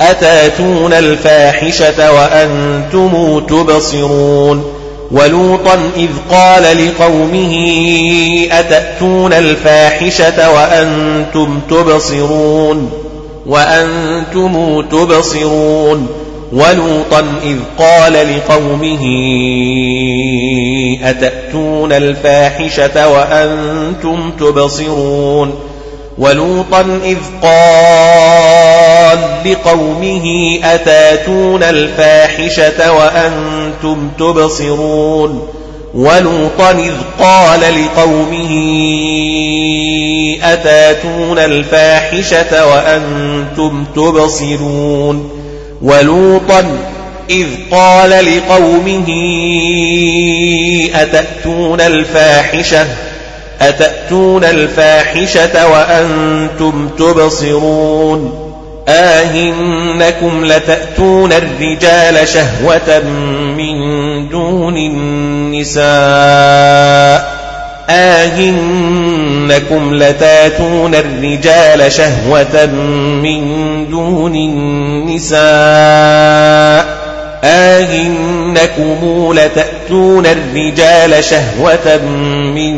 أتأتون 0.00 0.92
الفاحشة 0.92 2.12
وأنتم 2.12 3.40
تبصرون؟ 3.48 4.64
ولوطا 5.10 5.78
إذ 5.96 6.08
قال 6.30 6.86
لقومه 6.86 7.54
أتأتون 8.52 9.32
الفاحشة 9.32 10.50
وأنتم 10.50 11.60
تبصرون؟ 11.70 12.90
وأنتم 13.46 14.80
تبصرون؟ 14.80 16.23
ولوطا 16.54 17.24
إذ 17.44 17.58
قال 17.78 18.12
لقومه 18.12 19.04
أتأتون 21.02 21.92
الفاحشة 21.92 23.08
وأنتم 23.08 24.30
تبصرون؟ 24.40 25.54
ولوطا 26.18 27.00
إذ 27.04 27.18
قال 27.42 29.18
لقومه 29.46 30.58
أتأتون 30.64 31.62
الفاحشة 31.62 32.92
وأنتم 32.92 34.10
تبصرون؟ 34.18 35.48
ولوطا 35.94 36.70
إذ 36.70 36.94
قال 37.18 37.60
لقومه 37.60 38.50
أتأتون 40.42 41.38
الفاحشة 41.38 42.66
وأنتم 42.66 43.84
تبصرون؟ 43.96 45.43
ولوطا 45.84 46.78
إذ 47.30 47.46
قال 47.70 48.10
لقومه 48.10 49.08
أتأتون 50.94 51.80
الفاحشة؟ 51.80 52.86
أتأتون 53.60 54.44
الفاحشة 54.44 55.68
وأنتم 55.68 56.88
تبصرون؟ 56.88 58.40
آهنكم 58.88 60.44
لتأتون 60.44 61.32
الرجال 61.32 62.28
شهوة 62.28 63.00
من 63.56 63.78
دون 64.28 64.76
النساء. 64.76 65.84
آهنكم 67.90 69.94
لتاتون 69.94 70.94
الرجال 70.94 71.92
شهوة 71.92 72.66
من 73.22 73.40
دون 73.90 74.34
النساء. 74.34 75.44
آهنكم 77.44 79.34
لتأتون 79.34 80.26
الرجال 80.26 81.24
شهوة 81.24 81.96
من 82.54 82.76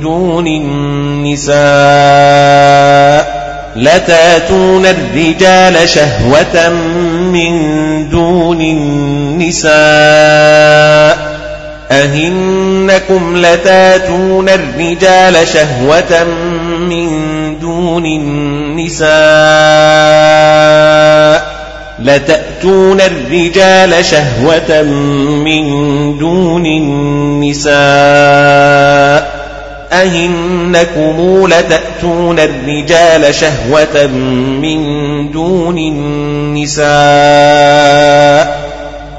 دون 0.00 0.46
النساء. 0.46 1.58
لتاتون 3.76 4.86
الرجال 4.86 5.88
شهوة 5.88 6.68
من 7.32 7.54
دون 8.10 8.60
النساء. 8.60 9.78
أهنكم 11.90 13.36
لتاتون 13.36 14.48
الرجال 14.48 15.48
شهوة 15.48 16.24
من 16.88 17.08
دون 17.60 18.06
النساء 18.06 19.08
لتأتون 21.98 23.00
الرجال 23.00 24.04
شهوة 24.04 24.82
من 25.44 25.64
دون 26.18 26.66
النساء 26.66 27.78
أهنكم 29.92 31.46
لتأتون 31.46 32.38
الرجال 32.38 33.34
شهوة 33.34 34.06
من 34.62 34.80
دون 35.30 35.78
النساء 35.78 36.88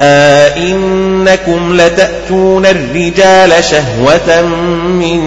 أئنكم 0.02 1.74
لتأتون 1.74 2.66
الرجال 2.66 3.64
شهوة 3.64 4.42
من 4.88 5.20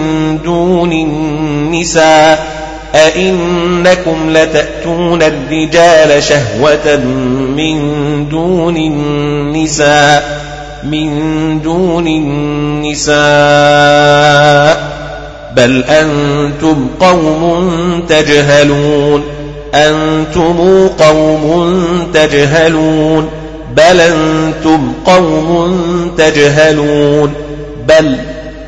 دون 0.43 0.91
النساء 0.91 2.53
أئنكم 2.95 4.29
لتأتون 4.29 5.23
الرجال 5.23 6.23
شهوة 6.23 6.95
من 7.57 7.79
دون 8.29 8.77
النساء 8.77 10.43
من 10.83 11.61
دون 11.61 12.07
النساء 12.07 13.13
بل 15.55 15.83
أنتم 15.83 16.87
قوم 16.99 18.03
تجهلون 18.09 19.23
أنتم 19.73 20.87
قوم 20.87 21.67
تجهلون 22.13 23.42
بل 23.75 23.99
أنتم 24.01 24.93
قوم 25.05 25.71
تجهلون 26.17 27.33
بل 27.87 28.17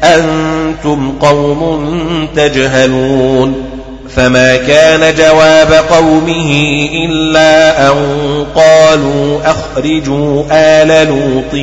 أنتم 0.04 1.12
قوم 1.20 2.28
تجهلون 2.36 3.54
فما 4.10 4.56
كان 4.56 5.16
جواب 5.16 5.74
قومه 5.74 6.52
إلا 7.06 7.88
أن 7.88 7.96
قالوا 8.56 9.40
أخرجوا 9.46 10.44
آل 10.52 11.08
لوط 11.08 11.54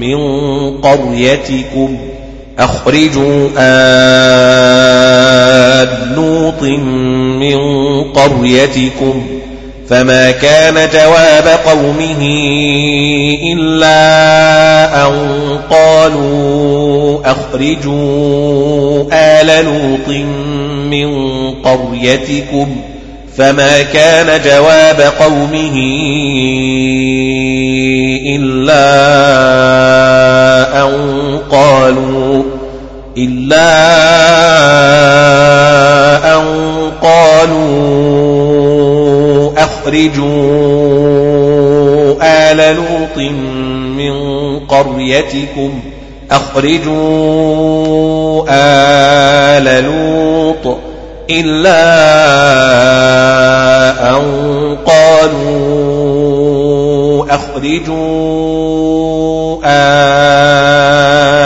من 0.00 0.18
قريتكم 0.80 1.98
أخرجوا 2.58 3.48
آل 3.58 4.28
لوط 6.16 6.62
من 7.42 7.58
قريتكم 8.12 9.37
فما 9.90 10.30
كان 10.30 10.74
جواب 10.74 11.58
قومه 11.66 12.22
إلا 13.52 15.06
أن 15.06 15.12
قالوا 15.70 17.20
أخرجوا 17.30 19.04
آل 19.12 19.64
لوط 19.64 20.08
من 20.90 21.10
قريتكم 21.54 22.76
فما 23.36 23.82
كان 23.82 24.40
جواب 24.44 25.00
قومه 25.20 25.76
إلا 28.26 28.88
أن 30.84 30.92
قالوا 31.50 32.42
إلا 33.16 33.68
أن 36.34 36.44
قالوا 37.02 38.47
أخرجوا 39.88 40.98
آل 42.22 42.76
لوط 42.76 43.18
من 43.96 44.14
قريتكم. 44.58 45.80
أخرجوا 46.30 47.64
آل 48.48 49.84
لوط 49.84 50.76
إلا 51.30 51.84
أن 54.10 54.22
قالوا 54.86 55.74
أخرجوا 57.34 58.28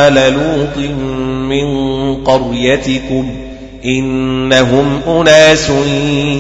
آل 0.09 0.15
لوط 0.33 0.77
من 1.49 1.67
قريتكم. 2.25 3.31
إنهم 3.85 5.01
أناس 5.09 5.71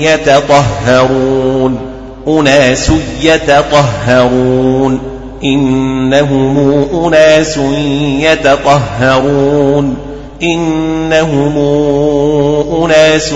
يتطهرون. 0.00 1.91
أناس 2.28 2.92
يتطهرون 3.22 4.98
إنهم 5.44 6.58
أناس 7.04 7.56
يتطهرون. 8.20 9.96
إنهم 10.42 11.58
أناس 12.84 13.32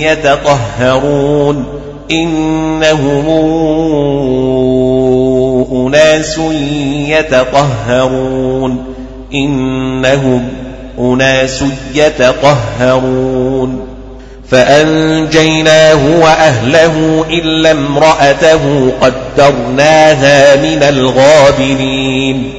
يتطهرون. 0.00 1.64
إنهم 2.10 3.26
أناس 5.86 6.38
يتطهرون. 7.08 8.84
إنهم 9.34 10.48
أناس 10.98 11.64
يتطهرون. 11.94 13.85
فأنجيناه 14.50 16.20
وأهله 16.20 17.24
إلا 17.30 17.70
امرأته 17.70 18.92
قدرناها 19.00 20.56
من 20.56 20.82
الغابرين. 20.82 22.52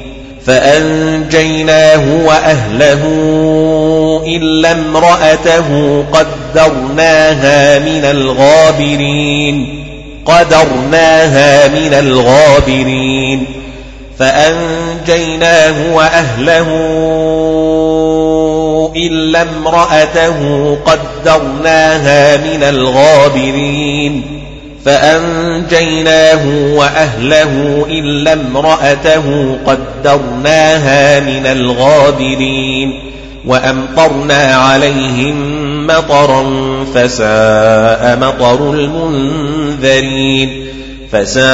فأنجيناه 0.46 2.26
وأهله 2.26 3.04
إلا 4.28 4.72
امرأته 4.72 6.04
قدرناها 6.14 7.80
من 7.80 8.06
الغابرين. 8.06 9.84
قدرناها 10.26 11.68
من 11.68 11.94
الغابرين. 11.94 13.46
فأنجيناه 14.20 15.96
وأهله 15.96 16.68
إلا 18.98 19.42
امرأته 19.42 20.38
قدرناها 20.86 22.38
من 22.38 22.64
الغابرين. 22.64 24.22
فأنجيناه 24.86 26.74
وأهله 26.76 27.86
إلا 27.90 28.34
امرأته 28.34 29.58
قدرناها 29.66 31.20
من 31.20 31.46
الغابرين. 31.46 33.00
وأمطرنا 33.46 34.56
عليهم 34.56 35.38
مطرا 35.88 36.44
فساء 36.96 38.18
مطر 38.22 38.72
المنذرين. 38.74 40.68
فساء 41.12 41.48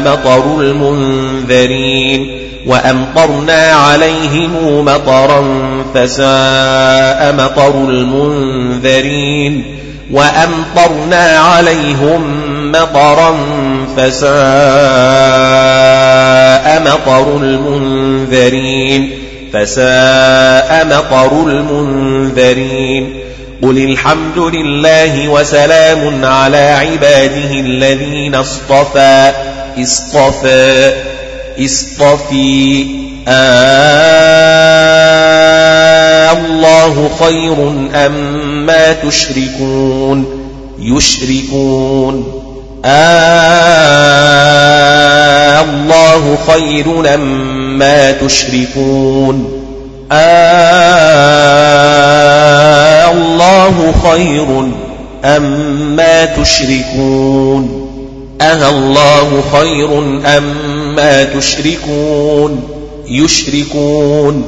مطر 0.00 0.60
المنذرين. 0.60 2.41
وأمطرنا 2.66 3.72
عليهم 3.72 4.84
مطرا 4.84 5.44
فساء 5.94 7.34
مطر 7.38 7.74
المنذرين 7.88 9.64
وأمطرنا 10.10 11.38
عليهم 11.38 12.42
مطرا 12.72 13.36
فساء 13.96 14.32
مطر 16.82 17.36
المنذرين 17.36 19.10
فساء 19.52 20.86
مطر 20.86 21.46
المنذرين 21.46 23.22
قل 23.62 23.78
الحمد 23.78 24.38
لله 24.38 25.28
وسلام 25.28 26.24
على 26.24 26.56
عباده 26.56 27.60
الذين 27.60 28.34
اصطفى 28.34 29.32
اصطفى 29.78 30.92
اصطفي 31.58 32.86
آه 33.28 34.52
الله 36.32 37.10
خير 37.20 37.70
أم 38.06 38.66
ما 38.66 38.92
تشركون؟ 38.92 40.26
يشركون. 40.78 42.42
الله 45.60 46.38
خير 46.46 47.14
أم 47.14 47.78
ما 47.78 48.12
تشركون؟ 48.12 49.62
الله 53.12 53.94
خير 54.04 54.68
أم 55.24 55.42
ما 55.96 56.24
تشركون؟ 56.24 57.88
أه 58.40 58.68
الله 58.68 59.42
خير 59.52 59.98
أم 60.38 60.71
ما 60.94 61.24
تشركون 61.24 62.62
يشركون 63.08 64.44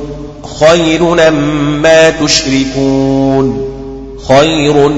خير 0.61 1.29
أم 1.29 1.83
ما 1.83 2.11
تشركون 2.11 3.75
خير 4.29 4.91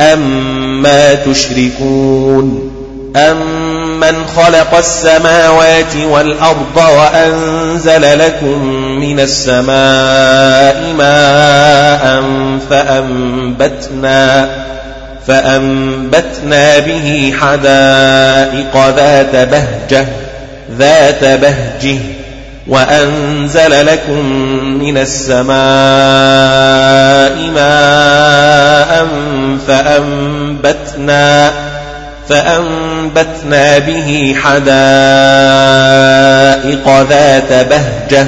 أم 0.00 0.82
ما 0.82 1.14
تشركون 1.14 2.70
أمن 3.16 4.26
خلق 4.36 4.74
السماوات 4.74 5.96
والأرض 6.10 6.76
وأنزل 6.76 8.18
لكم 8.18 8.64
من 9.00 9.20
السماء 9.20 10.94
ماء 10.98 12.22
فأنبتنا 12.70 14.48
فأنبتنا 15.26 16.78
به 16.78 17.34
حدائق 17.40 18.88
ذات 18.96 19.36
بهجة 19.36 20.06
ذات 20.78 21.24
بهجه 21.24 21.98
وأنزل 22.68 23.86
لكم 23.86 24.24
من 24.78 24.98
السماء 24.98 25.50
ماء 27.54 29.06
فأنبتنا 29.68 31.52
فأنبتنا 32.28 33.78
به 33.78 34.36
حدائق 34.42 34.60
ذات 37.10 37.52
بهجة 37.52 38.26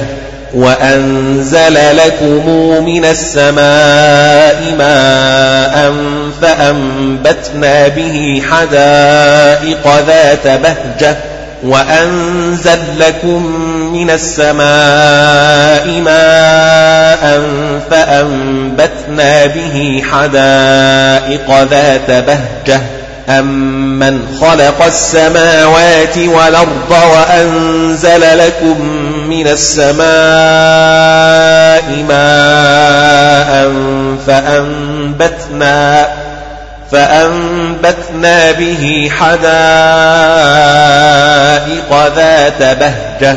وأنزل 0.55 1.97
لكم 1.97 2.51
من 2.85 3.05
السماء 3.05 4.75
ماء 4.79 5.95
فأنبتنا 6.43 7.89
به 7.89 8.43
حدائق 8.51 10.01
ذات 10.07 10.47
بهجة 10.47 11.17
وأنزل 11.63 12.99
لكم 12.99 13.47
من 13.93 14.11
السماء 14.11 16.01
ماء 16.01 17.43
فأنبتنا 17.91 19.47
به 19.47 20.03
حدائق 20.13 21.63
ذات 21.71 22.11
بهجة. 22.11 22.81
أمن 23.29 24.39
خلق 24.41 24.85
السماوات 24.87 26.19
والأرض 26.19 26.91
وأنزل 26.91 28.39
لكم 28.39 28.81
من 29.29 29.47
السماء 29.47 30.03
ماء 32.09 33.73
فأنبتنا 34.27 36.09
فأنبتنا 36.93 38.53
به 38.53 39.11
حدائق 39.21 39.43
ذات 42.17 42.63
بهجة. 42.63 43.37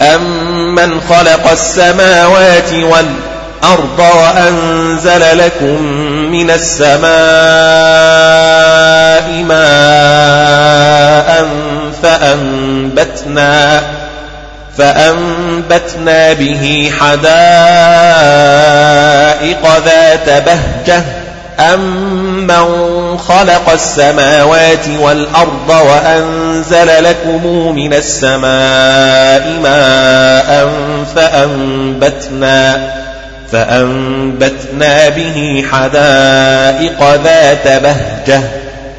أمن 0.00 1.00
خلق 1.00 1.50
السماوات 1.50 2.72
والأرض 2.72 3.98
وأنزل 3.98 5.38
لكم 5.38 5.82
من 6.32 6.50
السماء 6.50 7.08
ماء 9.48 10.68
فأنبتنا 12.02 13.82
فأنبتنا 14.78 16.32
به 16.32 16.92
حدائق 17.00 17.28
ذات 19.84 20.28
بهجة. 20.46 21.17
أمن 21.60 23.18
خلق 23.18 23.70
السماوات 23.72 24.88
والأرض 25.00 25.68
وأنزل 25.68 27.04
لكم 27.04 27.46
من 27.74 27.94
السماء 27.94 29.60
ماء 29.62 30.70
فأنبتنا 31.14 32.90
فأنبتنا 33.52 35.08
به 35.08 35.64
حدائق 35.72 37.14
ذات 37.24 37.82
بهجة 37.82 38.40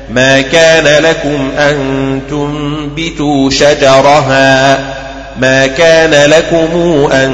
ما 0.10 0.42
كان 0.42 1.04
لكم 1.04 1.52
أن 1.58 1.78
تنبتوا 2.30 3.50
شجرها 3.50 4.80
ما 5.40 5.68
كان 5.68 6.30
لكم 6.30 7.10
أن 7.12 7.32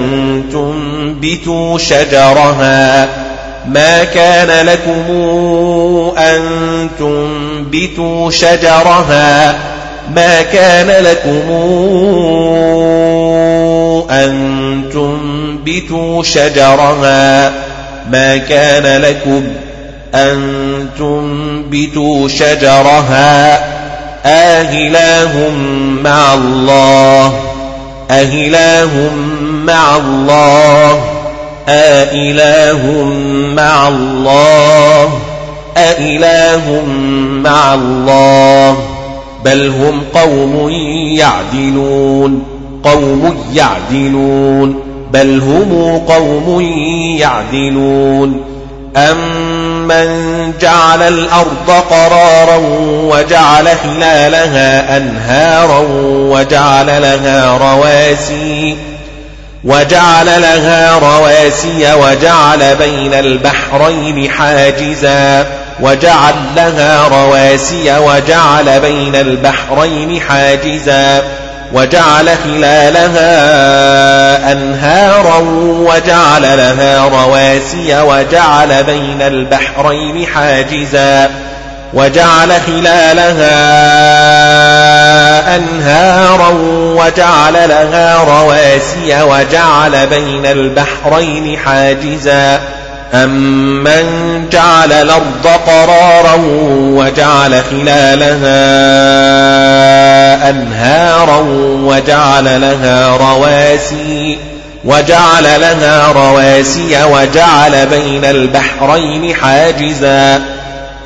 تنبتوا 0.52 1.78
شجرها 1.78 3.08
ما 3.68 4.04
كان 4.04 4.66
لكم 4.66 5.14
أن 6.18 6.42
تنبتوا 7.00 8.32
شجرها 8.32 9.56
ما 10.16 10.42
كان 10.42 11.04
لكم 11.04 11.50
أن 14.12 14.82
تنبتوا 14.94 16.24
شجرها 16.24 17.54
ما 18.12 18.38
كان 18.38 19.02
لكم 19.02 19.44
أن 20.16 20.40
تنبتوا 20.98 22.28
شجرها 22.28 23.60
آهله 24.26 25.52
مع 26.04 26.34
الله 26.34 27.34
أهله 28.12 29.12
مع 29.66 29.98
الله 29.98 31.15
أإله 31.70 33.04
مع 33.56 33.88
الله 33.88 35.20
أإله 35.78 36.84
مع 37.44 37.74
الله. 37.74 38.78
بل 39.46 39.68
هم 39.68 40.02
قوم 40.14 40.70
يعدلون 41.18 42.44
قوم 42.84 43.38
يعدلون. 43.54 44.80
بل 45.14 45.40
هم 45.40 46.02
قوم 46.08 46.62
يعدلون. 47.20 48.42
أم 48.98 49.56
أمن 49.92 50.54
جعل 50.62 51.02
الأرض 51.02 51.70
قرارا 51.90 52.62
وجعل 52.88 53.68
خلالها 53.68 54.98
أنهارا 54.98 55.86
وجعل 56.10 56.86
لها 56.86 57.58
رواسي 57.58 58.76
وجعل 59.66 60.26
لها 60.26 61.00
رواسي 61.00 61.94
وجعل 61.94 62.76
بين 62.76 63.14
البحرين 63.14 64.30
حاجزا. 64.32 65.46
وجعل 65.80 66.34
لها 66.56 67.08
رواسي 67.08 67.98
وجعل 67.98 68.80
بين 68.80 69.16
البحرين 69.16 70.22
حاجزا. 70.22 71.24
وجعل 71.74 72.30
خلالها 72.44 73.32
أنهارا 74.52 75.38
وجعل 75.80 76.42
لها 76.42 77.06
رواسي 77.06 78.02
وجعل 78.02 78.84
بين 78.84 79.22
البحرين 79.22 80.28
حاجزا. 80.28 81.30
وجعل 81.94 82.52
خلالها 82.68 83.56
أنهارا 85.56 86.50
وجعل 86.74 87.54
لها 87.54 88.24
رواسي 88.24 89.22
وجعل 89.22 90.08
بين 90.08 90.46
البحرين 90.46 91.58
حاجزا. 91.58 92.60
أمن 93.14 94.06
جعل 94.52 94.92
الأرض 94.92 95.48
قرارا 95.68 96.36
وجعل 96.74 97.64
خلالها 97.64 98.50
أنهارا 100.50 101.38
وجعل 101.84 102.62
لها 102.62 103.18
رواسي. 103.18 104.38
وجعل 104.86 105.44
لها 105.44 106.12
رواسي 106.12 107.04
وجعل 107.04 107.86
بين 107.86 108.26
البحرين 108.26 109.36
حاجزا. 109.36 110.55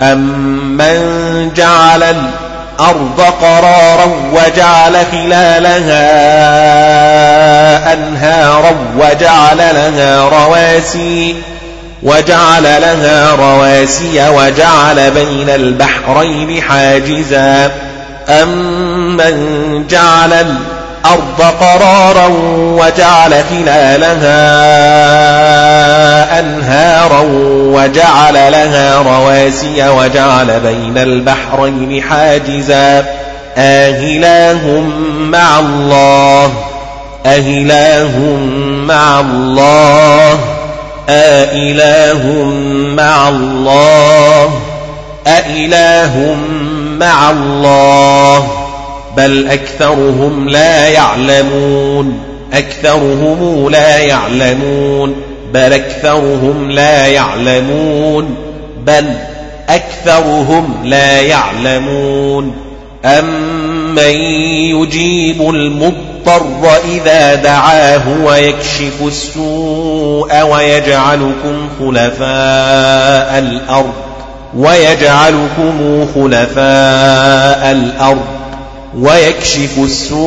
أمن 0.02 1.52
جعل 1.56 2.04
الأرض 2.04 3.22
قرارا 3.42 4.08
وجعل 4.34 4.98
خلالها 5.12 5.94
أنهارا 7.94 8.76
وجعل 8.98 9.58
لها 9.58 10.22
رواسي 10.22 11.36
وجعل 12.04 12.64
لها 12.64 13.36
رواسي 13.36 14.30
وجعل 14.30 15.12
بين 15.12 15.50
البحرين 15.50 16.62
حاجزا 16.62 17.72
أمن 18.30 19.86
جعل 19.90 20.34
الأرض 20.34 20.79
قرارا 21.42 22.28
وجعل 22.54 23.34
خلالها 23.50 24.50
أنهارا 26.40 27.22
وجعل 27.50 28.34
لها 28.34 28.98
رواسي 28.98 29.90
وجعل 29.90 30.60
بين 30.60 30.98
البحرين 30.98 32.04
حاجزا. 32.10 33.06
آهله 33.58 34.84
مع 35.20 35.60
الله. 35.60 36.52
أهله 37.26 38.20
مع 38.88 39.20
الله. 39.20 40.40
أإله 41.10 42.44
مع 42.98 43.30
الله. 43.30 44.60
أإله 45.28 46.38
مع 47.00 47.30
الله. 47.30 48.69
بل 49.20 49.48
أكثرهم 49.48 50.50
لا 50.50 50.88
يعلمون 50.88 52.20
أكثرهم 52.54 53.70
لا 53.70 53.98
يعلمون 53.98 55.16
بل 55.54 55.74
أكثرهم 55.74 56.72
لا 56.72 57.08
يعلمون 57.08 58.36
بل 58.86 59.06
أكثرهم 59.70 60.74
لا 60.84 61.22
يعلمون 61.22 62.54
أمن 63.06 64.16
يجيب 64.76 65.42
المضطر 65.42 66.78
إذا 66.96 67.36
دعاه 67.36 68.04
ويكشف 68.24 69.02
السوء 69.08 70.42
ويجعلكم 70.42 71.70
خلفاء 71.80 73.40
الأرض 73.40 73.94
ويجعلكم 74.58 76.06
خلفاء 76.16 77.72
الأرض 77.72 78.39
ويكشف 78.98 79.78
السوء 79.78 80.20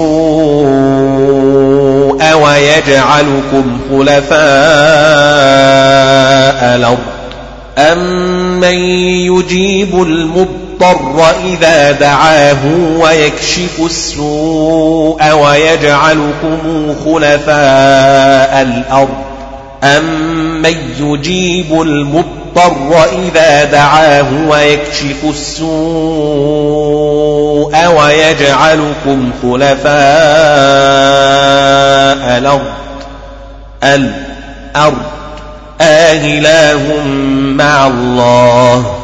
ويجعلكم 2.35 3.79
خلفاء 3.91 4.43
الأرض. 6.77 6.99
أمن 7.79 8.75
يجيب 8.75 10.03
المضطر 10.03 11.31
إذا 11.45 11.93
دعاه 11.93 12.59
ويكشف 12.99 13.81
السوء 13.81 15.33
ويجعلكم 15.33 16.95
خلفاء 17.05 18.63
الأرض؟ 18.63 19.17
أمن 19.85 20.77
يجيب 21.01 21.83
المضطر 21.83 22.42
المضطر 22.57 23.05
إذا 23.05 23.65
دعاه 23.65 24.27
ويكشف 24.49 25.25
السوء 25.25 25.73
ويجعلكم 27.87 29.31
خلفاء 29.43 29.93
الأرض. 32.39 32.63
الأرض. 33.85 35.03
أهله 35.81 37.05
مع 37.57 37.87
الله. 37.87 38.95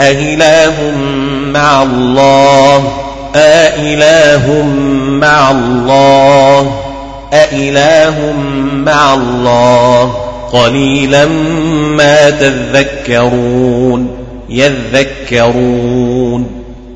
أهله 0.00 0.92
مع 1.46 1.82
الله. 1.82 2.92
أإله 3.36 4.62
مع 5.08 5.50
الله. 5.50 6.80
أإله 7.32 8.32
مع 8.72 9.14
الله. 9.14 10.29
قليلا 10.52 11.26
ما 11.96 12.30
تذكرون 12.30 14.10
يذكرون 14.50 16.46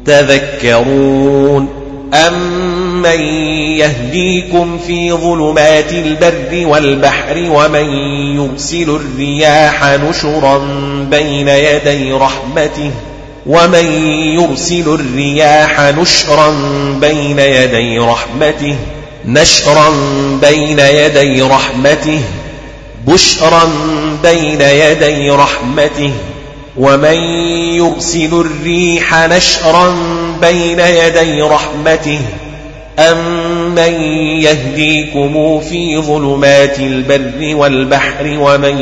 تذكرون 0.07 1.69
أمن 2.15 3.21
يهديكم 3.79 4.79
في 4.87 5.13
ظلمات 5.13 5.93
البر 5.93 6.67
والبحر 6.67 7.47
ومن 7.51 7.91
يرسل 8.37 8.91
الرياح 8.91 9.85
نشرا 10.09 10.59
بين 11.11 11.49
يدي 11.49 12.13
رحمته 12.13 12.91
ومن 13.47 13.87
يرسل 14.41 14.95
الرياح 14.95 15.81
نشرا 15.81 16.55
بين 17.01 17.39
يدي 17.39 17.99
رحمته 17.99 18.77
نشرا 19.27 19.91
بين 20.43 20.79
يدي 20.79 21.43
رحمته 21.43 22.21
بشرا 23.07 23.71
بين 24.23 24.61
يدي 24.61 25.31
رحمته 25.31 26.11
ومن 26.77 27.19
يرسل 27.75 28.47
الريح 28.47 29.27
نشرا 29.27 29.97
بين 30.41 30.81
يدي 30.81 31.43
رحمته 31.43 32.21
أمن 32.99 33.93
يهديكم 34.43 35.61
في 35.61 35.99
ظلمات 35.99 36.79
البر 36.79 37.57
والبحر 37.57 38.37
ومن 38.41 38.79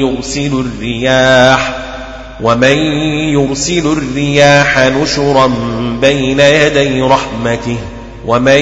يرسل 0.00 0.64
الرياح 0.66 1.72
ومن 2.40 2.76
يرسل 3.32 3.86
الرياح 3.86 4.78
نشرا 4.78 5.46
بين 6.00 6.40
يدي 6.40 7.02
رحمته. 7.02 7.78
ومن 8.26 8.60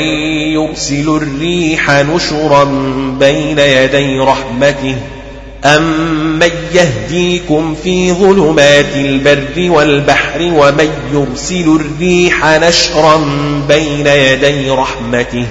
يرسل 0.53 1.09
الريح 1.23 1.91
نشرا 1.91 2.65
بين 3.20 3.59
يدي 3.59 4.19
رحمته 4.19 4.97
أمن 5.65 6.51
يهديكم 6.74 7.74
في 7.85 8.12
ظلمات 8.12 8.97
البر 8.97 9.70
والبحر 9.70 10.41
ومن 10.43 10.91
يرسل 11.12 11.81
الريح 11.81 12.47
نشرا 12.47 13.16
بين 13.69 14.07
يدي 14.07 14.70
رحمته 14.70 15.47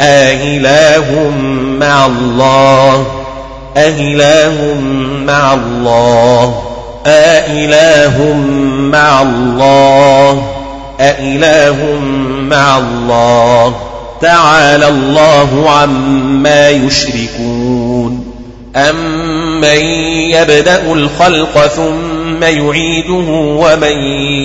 آهله 0.00 1.30
مع 1.80 2.06
الله 2.06 3.06
أهله 3.76 4.74
مع 5.26 5.54
الله 5.54 6.62
آإله 7.06 8.34
مع 8.92 9.22
الله 9.22 10.53
أإله 11.00 12.00
مع 12.50 12.78
الله 12.78 13.74
تعالى 14.20 14.88
الله 14.88 15.70
عما 15.70 16.70
يشركون 16.70 18.34
أمن 18.76 19.80
يبدأ 20.30 20.92
الخلق 20.92 21.66
ثم 21.66 22.42
يعيده 22.42 23.30
ومن 23.30 23.96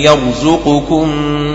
يرزقكم 0.04 1.08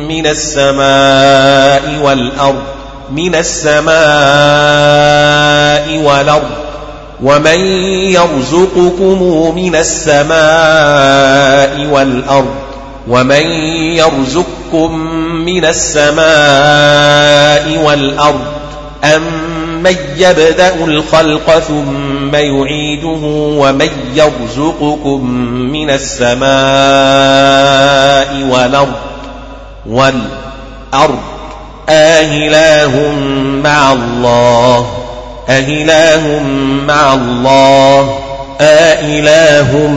من 0.07 0.27
السماء 0.27 1.99
والأرض 2.03 2.63
من 3.11 3.35
السماء 3.35 3.95
والأرض 6.03 6.65
ومن 7.23 7.59
يرزقكم 8.11 9.23
من 9.55 9.75
السماء 9.75 10.35
والأرض 11.91 12.55
ومن 13.07 13.41
يرزقكم 14.73 14.91
من 15.45 15.65
السماء 15.65 16.25
والأرض 17.85 18.41
أمن 19.03 19.95
يبدأ 20.17 20.85
الخلق 20.85 21.59
ثم 21.59 22.35
يعيده 22.35 23.19
ومن 23.59 23.89
يرزقكم 24.15 25.29
من 25.71 25.89
السماء 25.89 26.45
والأرض 28.49 28.93
والأرض 29.85 31.19
آهله 31.89 33.13
مع 33.63 33.93
الله 33.93 34.87
أإله 35.49 36.39
مع 36.87 37.13
الله 37.13 38.19
أإله 38.61 39.87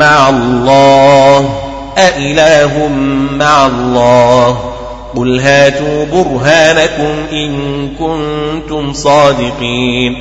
مع 0.00 0.28
الله 0.28 1.67
أإله 1.98 2.88
مع 3.38 3.66
الله. 3.66 4.58
قل 5.16 5.40
هاتوا 5.40 6.04
برهانكم 6.04 7.14
إن 7.32 7.88
كنتم 7.98 8.92
صادقين. 8.92 10.16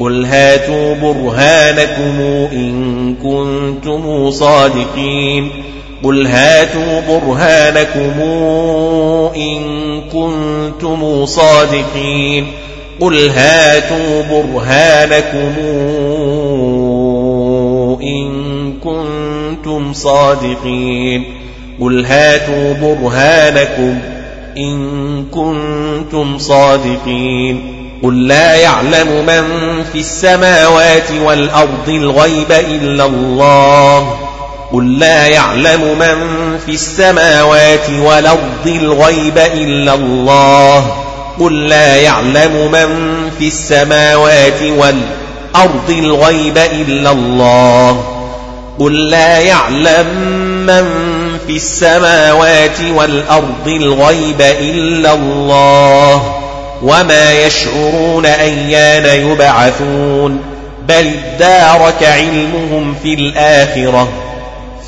قل 0.00 0.24
هاتوا 0.24 0.94
برهانكم 0.94 2.20
إن 2.52 3.14
كنتم 3.22 4.30
صادقين. 4.30 5.50
قل 6.04 6.26
هاتوا 6.26 7.00
برهانكم 7.08 8.20
إن 9.36 9.60
كنتم 10.12 11.26
صادقين. 11.26 12.46
قل 13.00 13.28
هاتوا 13.28 14.22
برهانكم 14.22 15.52
إن 18.02 18.72
كنتم 18.72 19.17
صادقين. 19.92 21.24
قل 21.80 22.06
هاتوا 22.06 22.72
برهانكم 22.72 23.98
إن 24.56 25.24
كنتم 25.24 26.38
صادقين. 26.38 27.74
قل 28.02 28.28
لا 28.28 28.54
يعلم 28.54 29.26
من 29.26 29.44
في 29.92 29.98
السماوات 29.98 31.10
والأرض 31.24 31.88
الغيب 31.88 32.52
إلا 32.52 33.04
الله. 33.04 34.18
قل 34.72 34.98
لا 34.98 35.26
يعلم 35.26 35.80
من 35.98 36.16
في 36.66 36.72
السماوات 36.72 37.90
والأرض 37.90 38.66
الغيب 38.66 39.38
إلا 39.38 39.94
الله. 39.94 40.86
قل 41.40 41.68
لا 41.68 41.96
يعلم 41.96 42.70
من 42.72 43.20
في 43.38 43.46
السماوات 43.46 44.62
والأرض 44.62 45.90
الغيب 45.90 46.58
إلا 46.58 47.10
الله. 47.10 48.17
قل 48.78 49.10
لا 49.10 49.38
يعلم 49.38 50.06
من 50.66 50.84
في 51.46 51.56
السماوات 51.56 52.80
والأرض 52.80 53.68
الغيب 53.68 54.40
إلا 54.40 55.14
الله 55.14 56.34
وما 56.82 57.32
يشعرون 57.32 58.26
أيان 58.26 59.30
يبعثون 59.30 60.42
بل 60.88 61.10
ادارك 61.34 62.02
علمهم 62.02 62.94
في 63.02 63.14
الآخرة 63.14 64.08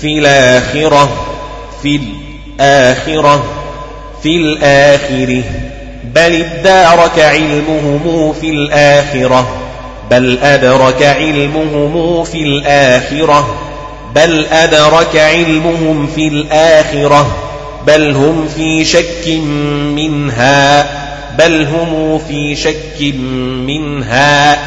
في 0.00 0.18
الآخرة 0.18 0.18
في 0.18 0.18
الآخرة. 0.18 1.08
في 1.82 2.00
الآخرة 2.60 3.53
بل 6.14 6.42
ادارك 6.42 7.18
علمهم 7.18 8.32
في 8.40 8.50
الآخرة. 8.50 9.48
بل 10.10 10.38
أدرك 10.42 11.02
علمهم 11.02 12.24
في 12.24 12.42
الآخرة. 12.42 13.54
بل 14.14 14.46
أدرك 14.46 15.16
علمهم 15.16 16.06
في 16.14 16.28
الآخرة. 16.28 17.36
بل 17.86 18.10
هم 18.10 18.48
في 18.56 18.84
شك 18.84 19.28
منها. 19.96 20.86
بل 21.38 21.66
هم 21.66 22.18
في 22.28 22.56
شك 22.56 23.14
منها. 23.66 24.58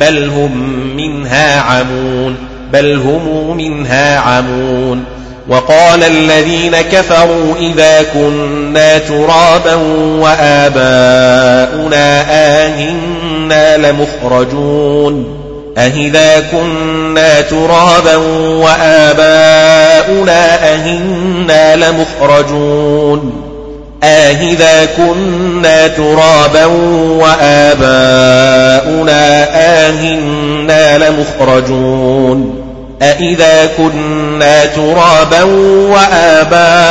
بل 0.00 0.30
هم 0.30 0.56
منها 0.96 1.60
عمون. 1.60 2.36
بل 2.72 2.96
هم 2.96 3.56
منها 3.56 4.18
عمون. 4.18 5.04
وقال 5.48 6.02
الذين 6.04 6.76
كفروا 6.92 7.54
إذا 7.60 8.02
كنا 8.14 8.98
ترابا 8.98 9.74
وآباؤنا 10.20 12.24
آهنا 12.30 13.76
لمخرجون 13.76 15.36
أهذا 15.78 16.40
كنا 16.52 17.40
ترابا 17.40 18.16
وآباؤنا 18.64 20.54
أهنا 20.74 21.76
لمخرجون 21.76 23.42
آهذا 24.02 24.88
كنا 24.96 25.88
ترابا 25.88 26.64
وآباؤنا 27.22 29.22
آهنا 29.86 30.98
لمخرجون 30.98 32.65
أإذا 33.02 33.66
كنا 33.76 34.64
ترابا 34.64 35.42
وآباؤنا 35.92 36.82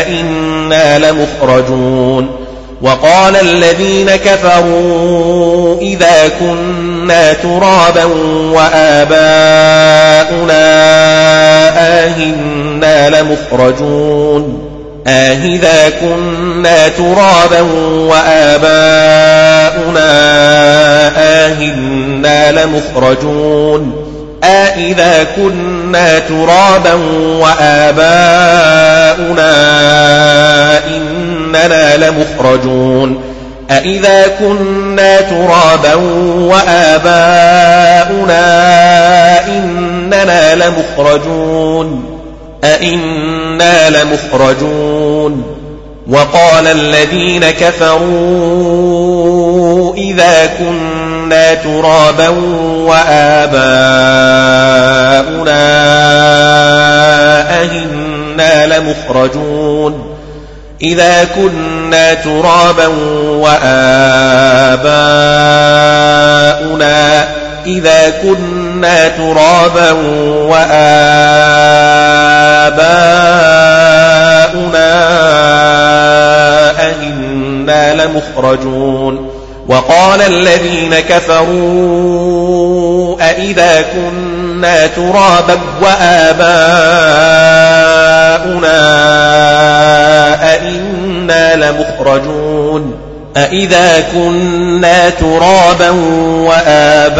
أئنا 0.00 0.98
لمخرجون 0.98 2.30
وقال 2.82 3.36
الذين 3.36 4.10
كفروا 4.16 5.80
إذا 5.80 6.28
كنا 6.40 7.32
ترابا 7.32 8.04
وآباؤنا 8.54 9.24
آهنا 12.04 13.10
لمخرجون 13.10 14.70
آهذا 15.06 15.88
كنا 16.00 16.88
ترابا 16.88 17.60
وآباؤنا 18.10 19.24
آهنا 21.46 22.52
لمخرجون 22.52 24.13
أإذا 24.44 25.26
كنا 25.36 26.18
ترابا 26.18 26.92
وآباؤنا 27.40 27.98
إننا 30.86 31.96
لمخرجون. 31.96 33.20
أإذا 33.70 34.26
كنا 34.38 35.20
ترابا 35.20 35.94
وآباؤنا 36.54 37.08
إننا 39.48 40.54
لمخرجون. 40.54 42.18
أئنا 42.64 43.90
لمخرجون. 43.90 45.53
وقال 46.08 46.66
الذين 46.66 47.50
كفروا 47.50 48.04
إذا 49.94 50.46
كنا 50.58 51.54
ترابا 51.54 52.28
وآباؤنا 52.88 53.64
أئنا 57.60 58.66
لمخرجون. 58.66 60.14
إذا 60.82 61.24
كنا 61.24 62.14
ترابا 62.14 62.86
وآباؤنا 63.26 64.04
إذا 67.66 68.10
كنا 68.22 69.08
ترابا 69.08 69.92
وآباؤنا 70.50 71.94
لمخرجون 77.94 79.30
وقال 79.68 80.22
الذين 80.22 80.94
كفروا 81.00 82.36
أئذا 83.30 83.82
كنا 83.82 84.86
ترابا 84.86 85.58
وآباؤنا 85.82 86.44
أئنا 90.54 91.56
لمخرجون 91.56 92.94
أإذا 93.36 94.04
كنا 94.12 95.10
ترابا 95.10 95.90
وآباؤنا 96.48 97.14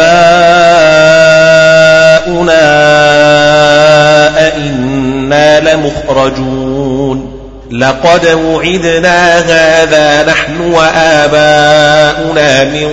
أئنا 4.47 5.59
لمخرجون 5.59 7.34
لقد 7.71 8.27
وعدنا 8.27 9.39
هذا 9.39 10.31
نحن 10.31 10.61
وآباؤنا 10.61 12.63
من 12.63 12.89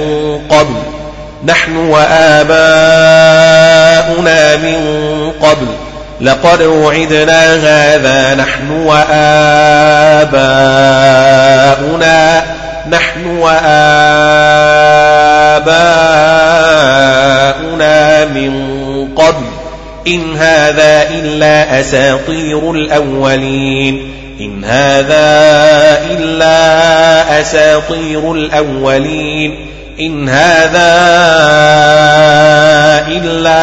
قبل. 0.51 0.75
نحن 1.45 1.77
وآباؤنا 1.77 2.57
من 4.57 4.81
قبل. 5.43 5.67
لقد 6.21 6.63
وعدنا 6.63 7.55
هذا 7.55 8.35
نحن 8.35 8.71
وآباؤنا. 8.71 9.63
نحن 12.91 13.27
وآباؤنا 13.27 13.55
من 18.25 18.73
قبل. 19.17 19.52
إن 20.07 20.37
هذا 20.37 21.09
إلا 21.11 21.81
أساطير 21.81 22.71
الأولين. 22.71 24.13
إن 24.41 24.65
هذا 24.65 25.27
إلا 26.11 27.41
أساطير 27.41 28.33
الأولين. 28.33 29.55
إن 30.01 30.29
هذا 30.29 30.93
إلا 33.09 33.63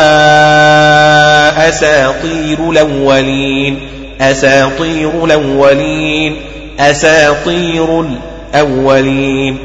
أساطير 1.70 2.70
الأولين. 2.70 3.80
أساطير 4.22 5.26
الأولين. 5.26 6.36
أساطير 6.80 8.06
الأولين. 8.54 9.58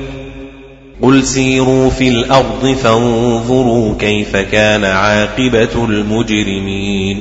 قل 1.02 1.24
سيروا 1.24 1.90
في 1.90 2.08
الأرض 2.08 2.76
فانظروا 2.82 3.94
كيف 3.98 4.36
كان 4.36 4.84
عاقبة 4.84 5.84
المجرمين 5.84 7.20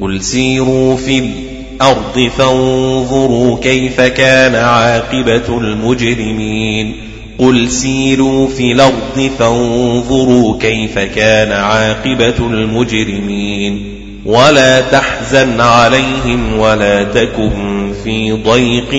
قل 0.00 0.22
سيروا 0.22 0.96
في 0.96 1.18
الأرض 1.18 2.30
فانظروا 2.38 3.58
كيف 3.60 4.00
كان 4.00 4.54
عاقبة 4.54 5.58
المجرمين 5.58 6.96
قل 7.38 7.70
سيروا 7.70 8.48
في 8.48 8.72
الأرض 8.72 9.30
فانظروا 9.38 10.58
كيف 10.58 10.98
كان 10.98 11.52
عاقبة 11.52 12.46
المجرمين 12.46 13.84
ولا 14.24 14.80
تحزن 14.80 15.60
عليهم 15.60 16.58
ولا 16.58 17.04
تكن 17.04 17.92
في 18.04 18.32
ضيق 18.32 18.94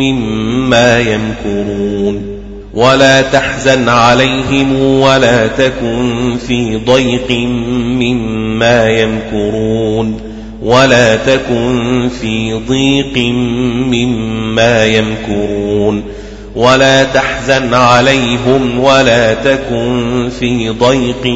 مما 0.00 0.98
يمكرون 0.98 2.29
ولا 2.74 3.22
تحزن 3.22 3.88
عليهم 3.88 4.82
ولا 4.82 5.46
تكن 5.46 6.36
في 6.46 6.76
ضيق 6.76 7.30
مما 8.00 8.88
يمكرون 8.88 10.20
ولا 10.62 11.16
تكن 11.16 12.08
في 12.20 12.52
ضيق 12.68 13.18
مما 13.92 14.84
يمكرون 14.84 16.02
ولا 16.56 17.04
تحزن 17.04 17.74
عليهم 17.74 18.80
ولا 18.80 19.34
تكن 19.34 20.28
في 20.40 20.70
ضيق 20.70 21.26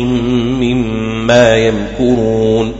مما 0.60 1.56
يمكرون 1.56 2.72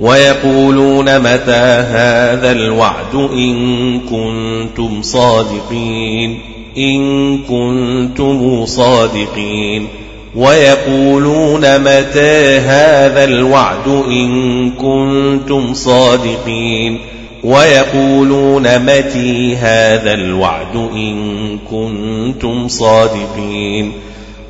ويقولون 0.00 1.18
متى 1.18 1.84
هذا 1.90 2.52
الوعد 2.52 3.14
إن 3.14 4.00
كنتم 4.00 5.02
صادقين 5.02 6.38
إن 6.78 7.38
كنتم 7.38 8.66
صادقين 8.66 9.88
ويقولون 10.34 11.78
متى 11.78 12.58
هذا 12.58 13.24
الوعد 13.24 13.88
إن 13.88 14.70
كنتم 14.70 15.74
صادقين 15.74 16.98
ويقولون 17.44 18.78
متي 18.78 19.56
هذا 19.56 20.14
الوعد 20.14 20.76
إن 20.76 21.58
كنتم 21.70 22.68
صادقين 22.68 23.92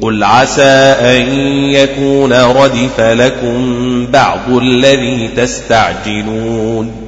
قل 0.00 0.24
عسى 0.24 0.94
أن 1.00 1.34
يكون 1.70 2.32
ردف 2.32 3.00
لكم 3.00 4.06
بعض 4.06 4.50
الذي 4.62 5.28
تستعجلون 5.36 7.01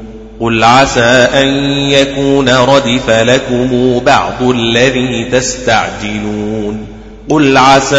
قل 0.44 0.64
عسى 0.64 1.28
أن 1.34 1.48
يكون 1.90 2.48
ردف 2.48 3.10
لكم 3.10 3.98
بعض 4.06 4.42
الذي 4.42 5.28
تستعجلون 5.32 6.86
قل 7.30 7.56
عسى 7.56 7.96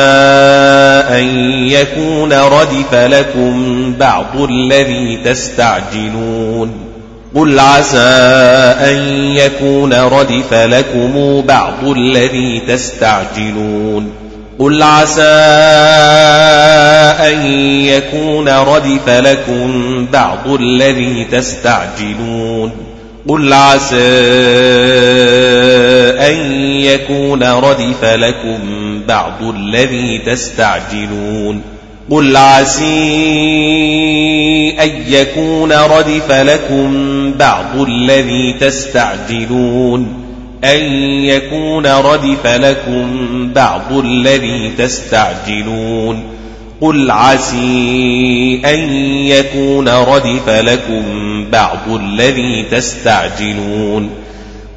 أن 1.10 1.26
يكون 1.68 2.34
ردف 2.34 2.94
لكم 2.94 3.94
بعض 4.00 4.42
الذي 4.50 5.20
تستعجلون 5.26 6.72
قل 7.36 7.60
عسى 7.60 7.98
أن 8.80 8.98
يكون 9.36 9.94
ردف 9.94 10.54
لكم 10.54 11.42
بعض 11.48 11.88
الذي 11.88 12.62
تستعجلون 12.68 14.25
قل 14.60 14.84
عسى 14.84 15.22
أن 17.32 17.46
يكون 17.86 18.50
ردف 18.50 19.10
لكم 19.10 20.06
بعض 20.14 20.48
الذي 20.48 21.28
تستعجلون 21.32 22.72
قل 23.28 23.54
عسى 23.54 23.96
أن 26.20 26.52
يكون 26.82 27.44
ردف 27.44 28.04
لكم 28.04 28.60
بعض 29.08 29.44
الذي 29.44 30.22
تستعجلون 30.26 31.62
قل 32.12 32.38
عسي 32.38 32.86
أن 34.80 34.92
يكون 35.08 35.72
ردف 35.72 36.32
لكم 36.32 37.32
بعض 37.34 37.80
الذي 37.80 38.54
تستعجلون 38.60 40.25
أن 40.64 40.84
يكون 41.24 41.88
ردف 41.88 42.48
لكم 42.48 43.08
بعض 43.54 43.92
الذي 43.92 44.72
تستعجلون 44.78 46.24
قل 46.82 47.12
عسي 47.12 48.62
أن 48.66 48.80
يكون 49.26 49.90
ردف 49.90 50.50
لكم 50.50 51.04
بعض 51.52 51.90
الذي 51.90 52.66
تستعجلون 52.72 54.10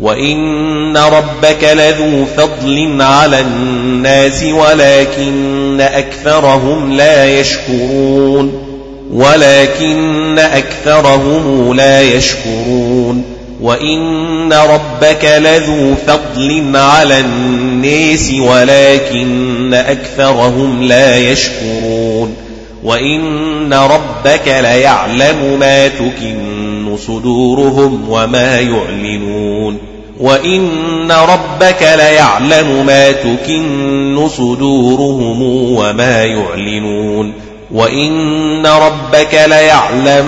وإن 0.00 0.96
ربك 0.96 1.64
لذو 1.64 2.24
فضل 2.36 3.02
على 3.02 3.40
الناس 3.40 4.44
ولكن 4.44 5.80
أكثرهم 5.80 6.92
لا 6.92 7.40
يشكرون 7.40 8.68
ولكن 9.12 10.38
أكثرهم 10.38 11.74
لا 11.74 12.02
يشكرون 12.02 13.38
وإن 13.60 14.52
ربك 14.52 15.24
لذو 15.24 15.94
فضل 16.06 16.76
على 16.76 17.20
الناس 17.20 18.32
ولكن 18.40 19.74
أكثرهم 19.74 20.82
لا 20.82 21.16
يشكرون 21.16 22.36
وإن 22.85 23.72
ربك 23.74 24.48
ليعلم 24.48 25.59
ما 25.60 25.89
تكن 25.89 26.97
صدورهم 27.06 28.10
وما 28.10 28.60
يعلنون 28.60 29.78
وإن 30.20 31.12
ربك 31.12 31.82
ليعلم 31.82 32.86
ما 32.86 33.12
تكن 33.12 34.28
صدورهم 34.28 35.43
وما 35.72 36.24
يعلنون 36.24 37.32
وإن 37.70 38.66
ربك 38.66 39.34
ليعلم 39.46 40.26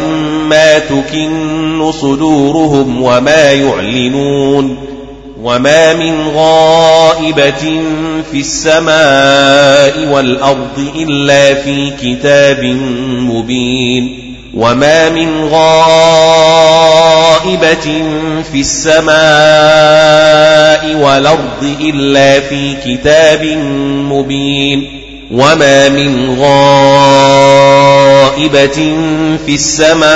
ما 0.48 0.78
تكن 0.78 1.92
صدورهم 1.92 3.02
وما 3.02 3.52
يعلنون 3.52 4.76
وما 5.42 5.94
من 5.94 6.28
غائبة 6.28 7.82
في 8.30 8.40
السماء 8.40 10.08
والأرض 10.12 10.90
إلا 10.96 11.54
في 11.54 11.90
كتاب 12.02 12.64
مبين 13.20 14.30
وما 14.54 15.08
من 15.08 15.44
غائبة 15.44 15.80
في 18.52 18.60
السماء 18.60 19.10
والأرض 20.96 21.76
إلا 21.80 22.40
في 22.40 22.74
كتاب 22.84 23.44
مبين 24.12 24.99
وما 25.30 25.88
من 25.88 26.38
غائبة 26.40 26.96
في 29.46 29.54
السماء 29.54 30.10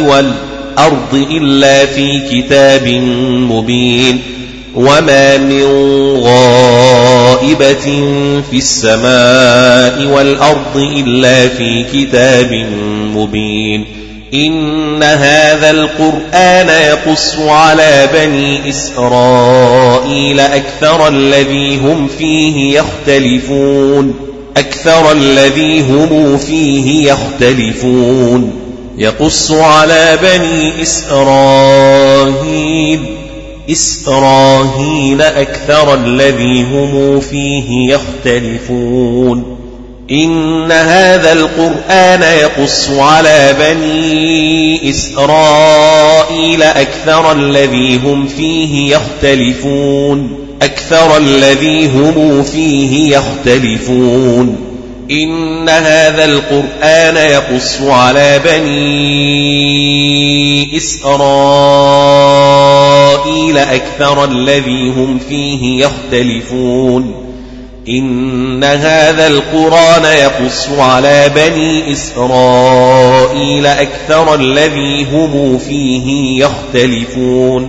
والأرض 0.00 1.14
إلا 1.30 1.86
في 1.86 2.20
كتاب 2.30 2.88
مبين 3.50 4.22
وما 4.74 5.36
من 5.36 5.64
غائبة 6.22 7.86
في 8.50 8.56
السماء 8.56 10.06
والأرض 10.06 10.76
إلا 10.76 11.48
في 11.48 11.84
كتاب 11.92 12.52
مبين 13.14 13.95
إن 14.34 15.02
هذا 15.02 15.70
القرآن 15.70 16.68
يقص 16.68 17.38
على 17.38 18.08
بني 18.14 18.70
إسرائيل 18.70 20.40
أكثر 20.40 21.08
الذي 21.08 21.76
هم 21.76 22.08
فيه 22.18 22.78
يختلفون 22.78 24.14
أكثر 24.56 25.12
الذي 25.12 25.80
هم 25.80 26.38
فيه 26.38 27.12
يختلفون. 27.12 28.52
يقص 28.98 29.52
على 29.52 30.18
بني 30.22 30.82
إسرائيل 30.82 31.96
إسرائيل 33.70 35.22
أكثر 35.22 35.94
الذي 35.94 36.62
هم 36.62 37.20
فيه 37.20 37.94
يختلفون. 37.94 39.56
إن 40.10 40.72
هذا 40.72 41.32
القرآن 41.32 42.22
يقص 42.22 42.90
على 42.90 43.56
بني 43.60 44.90
إسرائيل 44.90 46.62
أكثر 46.62 47.32
الذي 47.32 47.96
هم 47.96 48.26
فيه 48.26 48.96
يختلفون. 48.96 50.38
أكثر 50.62 51.16
الذي 51.16 51.86
هم 51.86 52.42
فيه 52.42 53.16
يختلفون. 53.16 54.56
إن 55.10 55.68
هذا 55.68 56.24
القرآن 56.24 57.16
يقص 57.16 57.80
على 57.80 58.40
بني 58.44 59.56
إسرائيل 60.76 61.18
أكثر 63.58 64.24
الذي 64.24 64.88
هم 64.96 65.18
فيه 65.28 65.84
يختلفون. 65.84 67.26
إن 67.88 68.64
هذا 68.64 69.26
القرآن 69.26 70.04
يقص 70.04 70.68
على 70.68 71.30
بني 71.36 71.92
إسرائيل 71.92 73.66
أكثر 73.66 74.34
الذي 74.34 75.06
هم 75.12 75.58
فيه 75.58 76.38
يختلفون 76.44 77.68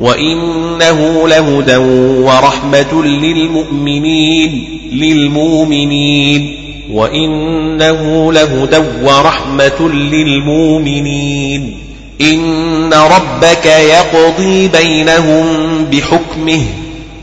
وإنه 0.00 1.28
لهدى 1.28 1.76
ورحمة 1.76 3.02
للمؤمنين 3.04 4.80
للمؤمنين 4.92 6.56
وإنه 6.92 8.32
لهدى 8.32 8.82
ورحمة 9.02 9.88
للمؤمنين 9.88 11.76
إن 12.20 12.94
ربك 12.94 13.66
يقضي 13.66 14.68
بينهم 14.68 15.46
بحكمه 15.84 16.62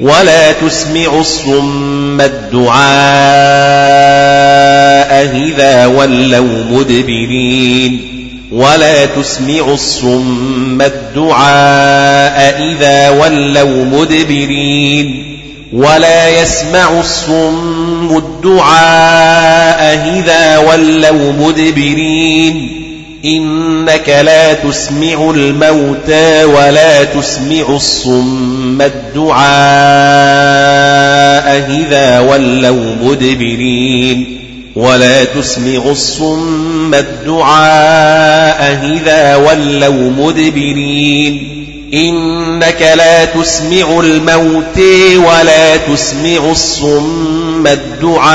ولا 0.00 0.52
تسمع 0.52 1.20
الصم 1.20 2.20
الدعاء 2.20 2.82
إذا 5.36 5.86
ولوا 5.86 6.64
مدبرين. 6.70 8.08
ولا 8.52 9.06
تسمع 9.06 9.72
الصم 9.72 10.82
الدعاء 10.82 12.62
إذا 12.62 13.10
ولوا 13.10 13.84
مدبرين. 13.84 15.38
ولا 15.72 16.42
يسمع 16.42 17.00
الصم 17.00 18.16
الدعاء 18.16 20.12
إذا 20.18 20.58
ولوا 20.58 21.32
مدبرين. 21.32 22.81
إنك 23.24 24.08
لا 24.08 24.52
تسمع 24.52 25.30
الموتى 25.30 26.44
ولا 26.44 27.04
تسمع 27.04 27.76
الصم 27.76 28.82
الدعاء 28.82 29.42
إذا 31.70 32.20
ولوا 32.20 32.94
مدبرين. 33.02 34.38
ولا 34.74 35.24
تسمع 35.24 35.90
الصم 35.90 36.94
الدعاء 36.94 38.78
إذا 38.84 39.36
ولوا 39.36 40.10
مدبرين. 40.10 41.58
إنك 41.94 42.92
لا 42.96 43.24
تسمع 43.24 44.00
الموت 44.00 44.78
ولا 45.16 45.76
تسمع 45.76 46.50
الصم 46.50 47.66
الدعاء 47.66 48.32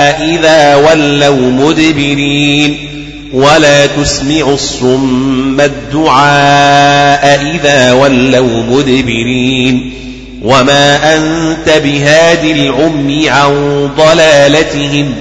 إذا 0.00 0.74
ولوا 0.74 1.50
مدبرين 1.50 2.76
ولا 3.32 3.86
تسمع 3.86 4.48
الصم 4.52 5.60
الدعاء 5.60 7.40
إذا 7.54 7.92
ولوا 7.92 8.62
مدبرين 8.62 9.92
وما 10.42 11.16
أنت 11.16 11.68
بهاد 11.84 12.44
العمي 12.44 13.28
عن 13.28 13.88
ضلالتهم 13.96 15.14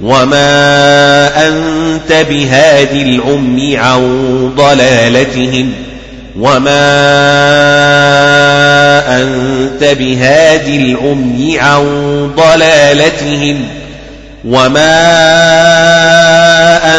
وما 0.00 1.48
أنت 1.48 2.26
بهاد 2.30 2.92
العمي 2.92 3.76
عن 3.76 4.52
ضلالتهم 4.56 5.72
وما 6.38 6.80
أنت 9.22 9.84
بهاد 9.98 10.66
العمي 10.68 11.58
عن 11.58 11.84
ضلالتهم 12.36 13.79
وما 14.44 15.00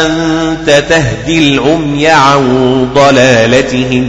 أنت 0.02 0.70
تهدي 0.88 1.38
العمي 1.38 2.06
عن 2.06 2.42
ضلالتهم 2.94 4.06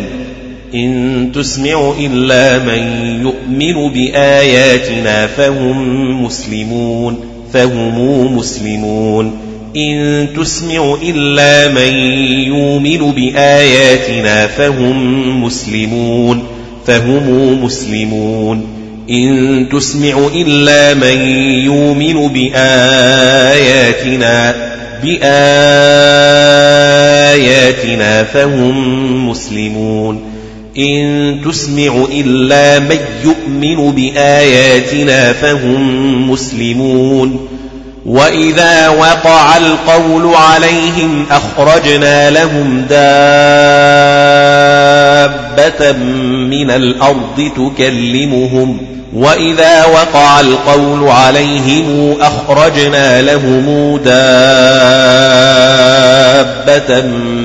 إن 0.75 1.31
تسمع 1.35 1.93
إلا 1.99 2.59
من 2.59 2.83
يؤمن 3.21 3.93
بآياتنا 3.93 5.27
فهم 5.27 6.25
مسلمون 6.25 7.19
فهم 7.53 8.37
مسلمون 8.37 9.37
إن 9.75 10.27
تسمع 10.37 10.97
إلا 11.03 11.67
من 11.67 11.93
يؤمن 12.47 13.11
بآياتنا 13.11 14.47
فهم 14.47 15.43
مسلمون 15.43 16.43
فهم 16.85 17.63
مسلمون 17.63 18.82
إن 19.09 19.65
تسمع 19.71 20.27
إلا 20.35 20.93
من 20.93 21.21
يؤمن 21.65 22.27
بآياتنا 22.33 22.63
بآياتنا 25.03 25.23
فهم 28.23 29.29
مسلمون. 29.29 30.21
إن 30.77 31.41
تسمع 31.45 32.05
إلا 32.11 32.79
من 32.79 32.99
يؤمن 33.23 33.91
بآياتنا 33.91 35.33
فهم 35.33 36.31
مسلمون. 36.31 37.47
وإذا 38.05 38.89
وقع 38.89 39.57
القول 39.57 40.35
عليهم 40.35 41.25
أخرجنا 41.31 42.29
لهم 42.29 42.85
من 46.49 46.71
الأرض 46.71 47.51
تكلمهم 47.55 48.77
وإذا 49.15 49.85
وقع 49.85 50.39
القول 50.39 51.07
عليهم 51.07 52.17
أخرجنا 52.21 53.21
لهم 53.21 53.97
دابة 53.97 54.13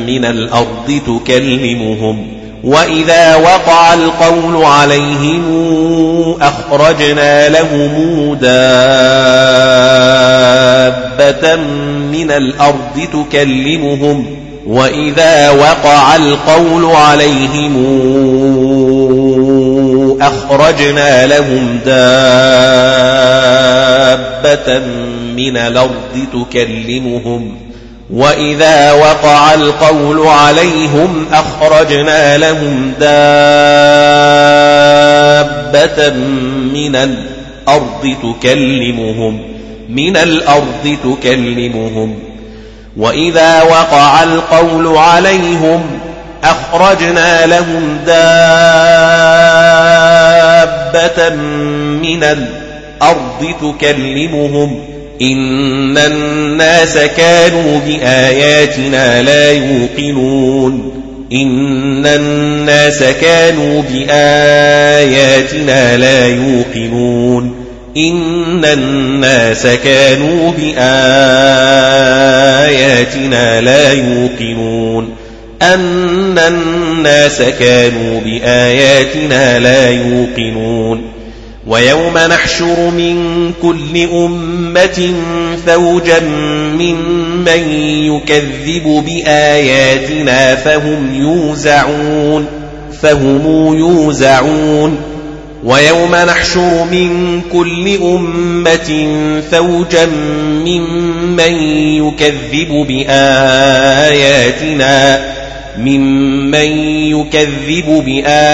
من 0.06 0.24
الأرض 0.24 1.00
تكلمهم 1.06 2.26
وإذا 2.64 3.36
وقع 3.36 3.94
القول 3.94 4.64
عليهم 4.64 5.44
أخرجنا 6.40 7.48
لهم 7.48 8.34
دابة 8.34 8.48
من 12.12 12.30
الأرض 12.30 13.08
تكلمهم 13.12 14.37
وإذا 14.68 15.50
وقع 15.50 16.16
القول 16.16 16.84
عليهم 16.84 17.74
أخرجنا 20.20 21.26
لهم 21.26 21.78
دابة 21.86 21.98
من 25.36 25.56
الأرض 25.56 26.26
تكلمهم 26.32 27.56
وإذا 28.10 28.92
وقع 28.92 29.54
القول 29.54 30.26
عليهم 30.26 31.26
أخرجنا 31.32 32.38
لهم 32.38 32.92
دابة 33.00 33.18
من 36.74 36.96
الأرض 36.96 38.16
تكلمهم 38.22 39.40
من 39.88 40.16
الأرض 40.16 40.96
تكلمهم 41.04 42.27
وإذا 42.98 43.62
وقع 43.62 44.22
القول 44.22 44.96
عليهم 44.96 45.82
أخرجنا 46.44 47.46
لهم 47.46 47.98
دابة 48.06 48.18
من 52.02 52.24
الأرض 52.24 53.54
تكلمهم 53.60 54.80
إن 55.22 55.98
الناس 55.98 56.98
كانوا 56.98 57.80
بآياتنا 57.86 59.22
لا 59.22 59.52
يوقنون 59.52 61.02
إن 61.32 62.06
الناس 62.06 63.02
كانوا 63.02 63.82
بآياتنا 63.82 65.36
لا 65.96 66.26
يوقنون 66.26 67.67
إن 67.96 68.64
الناس 68.64 69.66
كانوا 69.66 70.52
بآياتنا 70.52 70.80
لا 73.60 73.92
يوقنون 73.92 75.14
أن 75.62 76.38
الناس 76.38 77.42
كانوا 77.42 78.20
بآياتنا 78.20 79.58
لا 79.58 79.90
يوقنون 79.90 81.02
ويوم 81.66 82.18
نحشر 82.18 82.90
من 82.90 83.52
كل 83.62 84.08
أمة 84.12 85.14
فوجا 85.66 86.20
ممن 86.78 87.70
يكذب 88.04 89.04
بآياتنا 89.06 90.54
فهم 90.54 91.14
يوزعون 91.14 92.46
فهم 93.02 93.74
يوزعون 93.78 94.96
ويوم 95.64 96.14
نحشر 96.14 96.84
من 96.84 97.40
كل 97.52 97.98
أمة 98.02 99.08
فوجا 99.50 100.06
ممن 100.66 101.52
يكذب 102.06 102.86
بآياتنا 102.88 104.38
ممن 105.78 106.68
يكذب 107.12 108.02
بآياتنا 108.06 108.46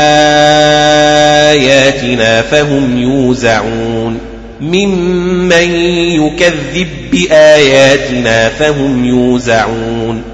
فهم 2.42 2.98
يوزعون 2.98 4.18
ممن 4.60 5.74
يكذب 6.20 6.88
بآياتنا 7.12 8.48
فهم 8.48 9.04
يوزعون. 9.04 10.33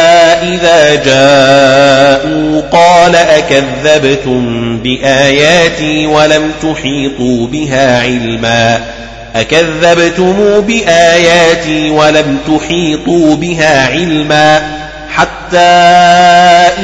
إذا 0.43 0.95
جاءوا 0.95 2.61
قال 2.61 3.15
أكذبتم 3.15 4.77
بآياتي 4.77 6.05
ولم 6.05 6.51
تحيطوا 6.61 7.47
بها 7.47 8.01
علما 8.01 8.81
أكذبتم 9.35 10.61
بآياتي 10.61 11.89
ولم 11.89 12.37
تحيطوا 12.47 13.35
بها 13.35 13.87
علما 13.87 14.61
حتى 15.15 15.57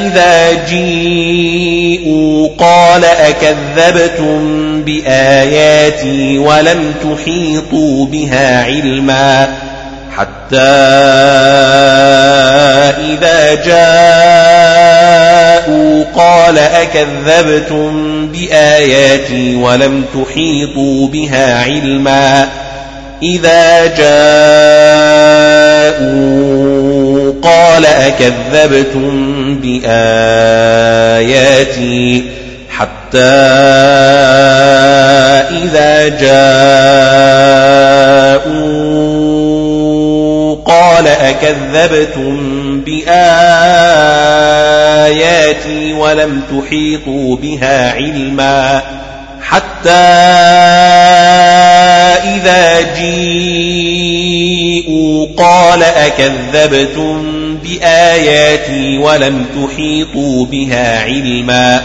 إذا 0.06 0.64
جيءوا 0.70 2.48
قال 2.58 3.04
أكذبتم 3.04 4.38
بآياتي 4.82 6.38
ولم 6.38 6.94
تحيطوا 7.02 8.06
بها 8.06 8.64
علما 8.64 9.48
حتى 10.18 10.58
إذا 12.98 13.54
جاءوا 15.64 16.04
قال 16.14 16.58
أكذبتم 16.58 18.26
بآياتي 18.32 19.56
ولم 19.56 20.04
تحيطوا 20.14 21.08
بها 21.08 21.62
علما 21.62 22.48
إذا 23.22 23.86
جاءوا 23.86 24.08
قال 27.42 27.86
أكذبتم 27.86 29.54
بآياتي 29.62 30.78
حتى 32.70 33.18
إذا 35.50 36.08
جاءوا 36.08 37.58
قال 40.68 41.08
أكذبتم 41.08 42.36
بآياتي 42.80 43.12
ولم 45.92 46.42
تحيطوا 46.50 47.36
بها 47.36 47.92
علما 47.92 48.82
حتى 49.40 49.90
إذا 52.34 52.94
جيءوا 53.00 54.08
قال 55.36 55.82
أكذبتم 55.82 57.24
بآياتي 57.64 58.98
ولم 58.98 59.46
تحيطوا 59.56 60.46
بها 60.46 61.02
علما 61.02 61.82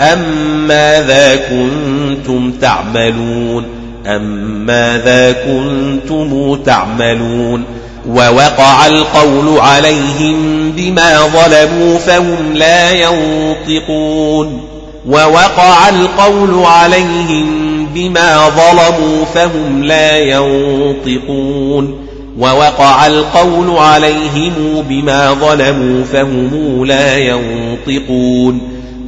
أم 0.00 0.66
ماذا 0.68 1.36
كنتم 1.36 2.52
تعملون 2.52 3.64
أم 4.06 4.22
ماذا 4.66 5.32
كنتم 5.32 6.56
تعملون 6.64 7.79
ووقع 8.08 8.86
القول 8.86 9.60
عليهم 9.60 10.70
بما 10.72 11.18
ظلموا 11.20 11.98
فهم 11.98 12.52
لا 12.54 12.90
ينطقون. 12.90 14.60
ووقع 15.08 15.88
القول 15.88 16.64
عليهم 16.64 17.70
بما 17.94 18.48
ظلموا 18.48 19.24
فهم 19.34 19.84
لا 19.84 20.18
ينطقون. 20.18 22.06
ووقع 22.38 23.06
القول 23.06 23.78
عليهم 23.78 24.84
بما 24.88 25.32
ظلموا 25.32 26.04
فهم 26.04 26.84
لا 26.84 27.18
ينطقون. 27.18 28.60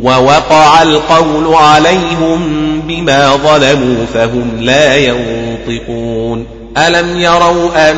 ووقع 0.02 0.82
القول 0.82 1.54
عليهم 1.54 2.40
بما 2.88 3.36
ظلموا 3.36 4.06
فهم 4.14 4.50
لا 4.60 4.96
ينطقون. 4.96 6.46
ألم 6.78 7.20
يروا 7.20 7.90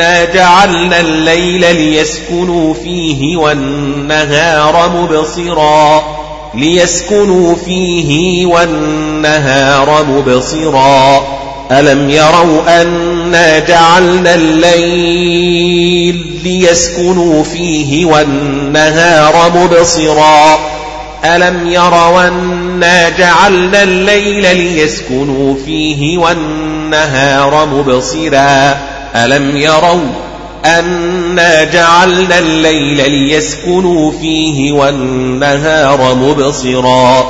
أنا 0.00 0.24
جعلنا 0.24 1.00
الليل 1.00 1.76
ليسكنوا 1.76 2.74
فيه 2.74 3.36
والنهار 3.36 4.90
مبصرا 4.96 6.02
ليسكنوا 6.54 7.54
فيه 7.54 8.46
والنهار 8.46 10.04
مبصرا 10.04 11.26
ألم 11.70 12.10
يروا 12.10 12.82
أنا 12.82 13.58
جعلنا 13.58 14.34
الليل 14.34 16.26
ليسكنوا 16.44 17.44
فيه 17.44 18.04
والنهار 18.04 19.52
مبصرا 19.54 20.58
ألم 21.24 21.68
يروا 21.68 22.28
أنا 22.28 23.08
جعلنا 23.08 23.82
الليل 23.82 24.56
ليسكنوا 24.56 25.54
فيه 25.66 26.18
والنهار 26.18 27.66
مبصرا 27.66 28.78
ألم 29.14 29.56
يروا 29.56 30.28
أنا 30.64 31.64
جعلنا 31.64 32.38
الليل 32.38 33.10
ليسكنوا 33.10 34.12
فيه 34.12 34.72
والنهار 34.72 36.14
مبصرا 36.14 37.28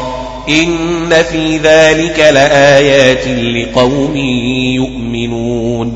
إن 0.48 1.14
في 1.30 1.56
ذلك 1.56 2.18
لآيات 2.18 3.28
لقوم 3.28 4.16
يؤمنون 4.76 5.94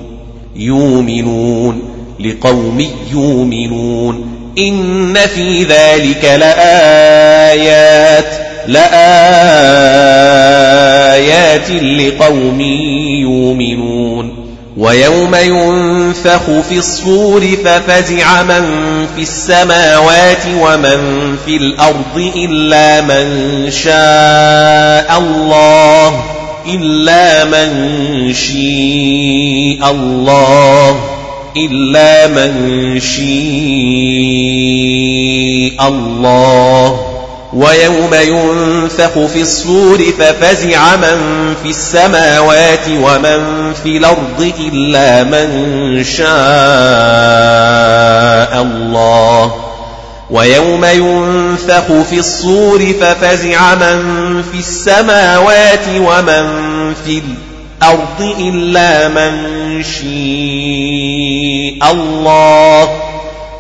يؤمنون 0.57 1.83
لقوم 2.21 2.87
يؤمنون 3.13 4.27
إن 4.59 5.15
في 5.15 5.63
ذلك 5.63 6.25
لآيات 6.25 8.25
لآيات 8.69 9.83
لقوم 11.71 12.61
يؤمنون 13.21 14.42
ويوم 14.77 15.35
ينفخ 15.35 16.43
في 16.69 16.79
الصور 16.79 17.47
ففزع 17.65 18.43
من 18.43 18.65
في 19.17 19.23
السماوات 19.23 20.47
ومن 20.61 21.37
في 21.47 21.57
الأرض 21.57 22.33
إلا 22.37 23.01
من 23.01 23.71
شاء 23.71 25.19
الله 25.19 26.25
إلا 26.67 27.45
من 27.45 28.35
شاء 28.35 29.91
الله 29.91 31.01
إلا 31.57 32.27
من 32.29 33.01
شاء 33.01 33.23
الله. 35.89 37.12
ويوم 37.53 38.15
ينفخ 38.15 39.27
في 39.27 39.41
الصور 39.43 39.99
ففزع 40.19 40.97
من 40.97 41.55
في 41.63 41.69
السماوات 41.71 42.89
ومن 42.89 43.73
في 43.83 43.97
الأرض 43.97 44.53
إلا 44.59 45.25
من 45.25 46.05
شاء 46.05 46.27
الله. 48.63 49.55
ويوم 50.31 50.85
ينفخ 50.85 52.03
في 52.11 52.19
الصور 52.19 52.93
ففزع 53.01 53.75
من 53.75 54.43
في 54.53 54.59
السماوات 54.59 55.87
ومن 55.97 56.47
في 57.05 57.23
الأرض 57.83 58.35
إلا 58.41 59.09
من 59.09 59.33
شاء 59.83 60.03
الله. 61.93 62.89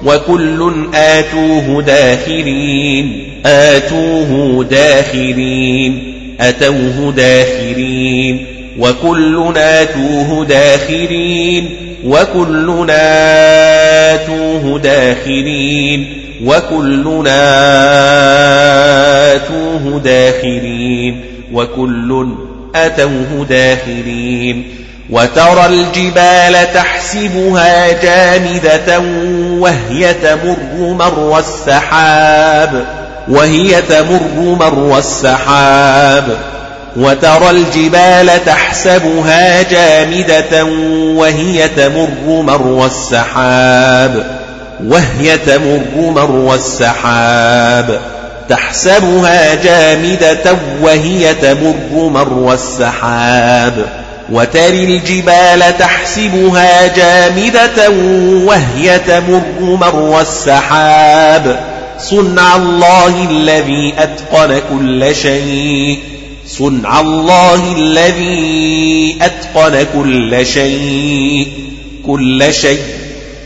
وكل 0.04 0.88
آتوه 0.94 1.82
داخرين. 1.82 3.31
آتوه 3.46 4.64
داخرين 4.64 6.14
أتوه 6.40 7.12
داخرين 7.16 8.46
وكل 8.78 9.52
آتوه 9.56 10.44
داخرين 10.44 11.76
وكل 12.04 12.86
آتوه 12.90 14.78
داخرين 14.78 16.22
وكل 16.44 17.24
آتوه 19.26 20.00
داخرين 20.04 21.20
وكل 21.52 22.28
أتوه 22.74 23.46
داخرين. 23.48 24.82
وترى 25.10 25.66
الجبال 25.66 26.72
تحسبها 26.74 28.02
جامدة 28.02 28.98
وهي 29.58 30.14
تمر 30.14 30.56
مر 30.94 31.38
السحاب. 31.38 33.01
وهي 33.28 33.82
تمر 33.82 34.56
مر 34.60 34.98
السحاب 34.98 36.36
وترى 36.96 37.50
الجبال 37.50 38.44
تحسبها 38.46 39.62
جامدة 39.62 40.64
وهي 41.16 41.68
تمر 41.68 42.08
مر 42.42 42.86
السحاب 42.86 44.24
وهي 44.86 45.38
تمر 45.38 45.80
مر 45.96 46.54
السحاب 46.54 48.00
تحسبها 48.48 49.54
جامدة 49.54 50.56
وهي 50.82 51.34
تمر 51.34 51.74
مر 51.92 52.54
السحاب 52.54 53.86
وتري 54.32 54.84
الجبال 54.84 55.78
تحسبها 55.78 56.86
جامدة 56.86 57.90
وهي 58.46 58.98
تمر 58.98 59.42
مر 59.60 60.20
السحاب 60.20 61.71
صنع 62.02 62.56
الله 62.56 63.30
الذي 63.30 63.94
أتقن 63.98 64.60
كل 64.70 65.14
شيء. 65.14 65.98
صنع 66.46 67.00
الله 67.00 67.76
الذي 67.76 69.16
أتقن 69.20 69.86
كل 69.94 70.46
شيء. 70.46 71.46
كل 72.06 72.44
شيء. 72.50 72.80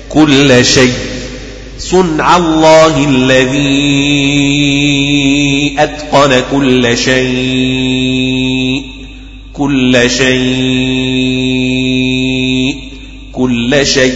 كل 0.09 0.65
شيء. 0.65 0.93
صنع 1.79 2.37
الله 2.37 3.05
الذي 3.09 3.77
أتقن 5.79 6.43
كل 6.53 6.99
شيء. 6.99 8.83
كل 9.55 10.11
شيء. 10.11 10.37
كل 13.33 13.87
شيء. 13.87 14.15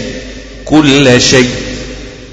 كل 0.64 1.20
شيء. 1.20 1.69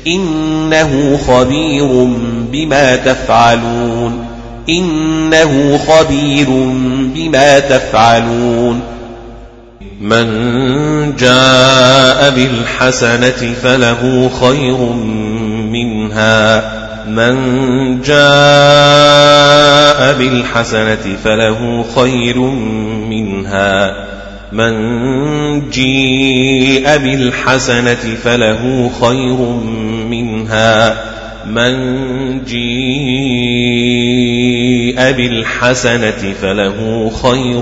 إنه 0.07 1.19
خبير 1.27 2.07
بما 2.51 2.95
تفعلون. 2.95 4.25
إنه 4.69 5.79
خبير 5.87 6.47
بما 7.15 7.59
تفعلون. 7.59 8.81
من 10.01 10.27
جاء 11.15 12.29
بالحسنة 12.29 13.53
فله 13.63 14.29
خير 14.41 14.77
منها. 15.71 16.77
من 17.07 18.01
جاء 18.01 18.17
بالحسنة 20.13 21.17
فله 21.23 21.85
خير 21.95 22.37
منها. 23.09 24.16
من 24.51 25.69
جيء 25.69 26.97
بالحسنة 26.97 28.15
فله 28.23 28.91
خير 29.01 29.37
منها. 30.09 30.97
من 31.47 32.43
جيء 32.43 35.11
بالحسنة 35.11 36.33
فله 36.41 37.11
خير 37.23 37.61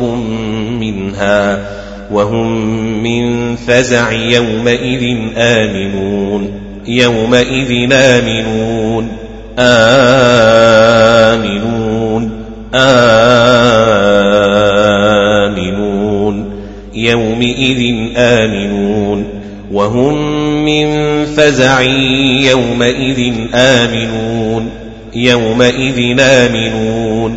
منها. 0.79 1.69
وهم 2.11 2.67
من 3.03 3.55
فزع 3.55 4.11
يومئذ 4.11 5.17
آمنون. 5.37 6.51
يومئذ 6.87 7.93
آمنون. 7.93 9.11
آمنون. 9.59 12.31
آمنون. 12.73 14.64
يومئذ 16.95 17.95
آمنون 18.17 19.25
وهم 19.71 20.15
من 20.65 20.87
فزع 21.25 21.81
يومئذ 22.51 23.33
آمنون 23.53 24.69
يومئذ 25.15 26.19
آمنون 26.19 27.35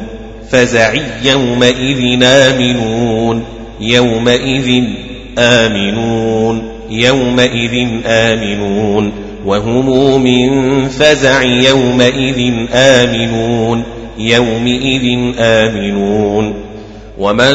فزع 0.51 0.95
يومئذ 1.25 2.23
آمنون 2.23 3.45
يومئذ 3.81 4.85
آمنون 5.39 6.63
يومئذ 6.91 7.89
آمنون 8.07 9.13
وهم 9.47 10.23
من 10.23 10.89
فزع 10.89 11.43
يومئذ 11.43 12.67
آمنون 12.73 13.83
يومئذ 14.19 15.35
آمنون 15.39 16.68
ومن 17.19 17.55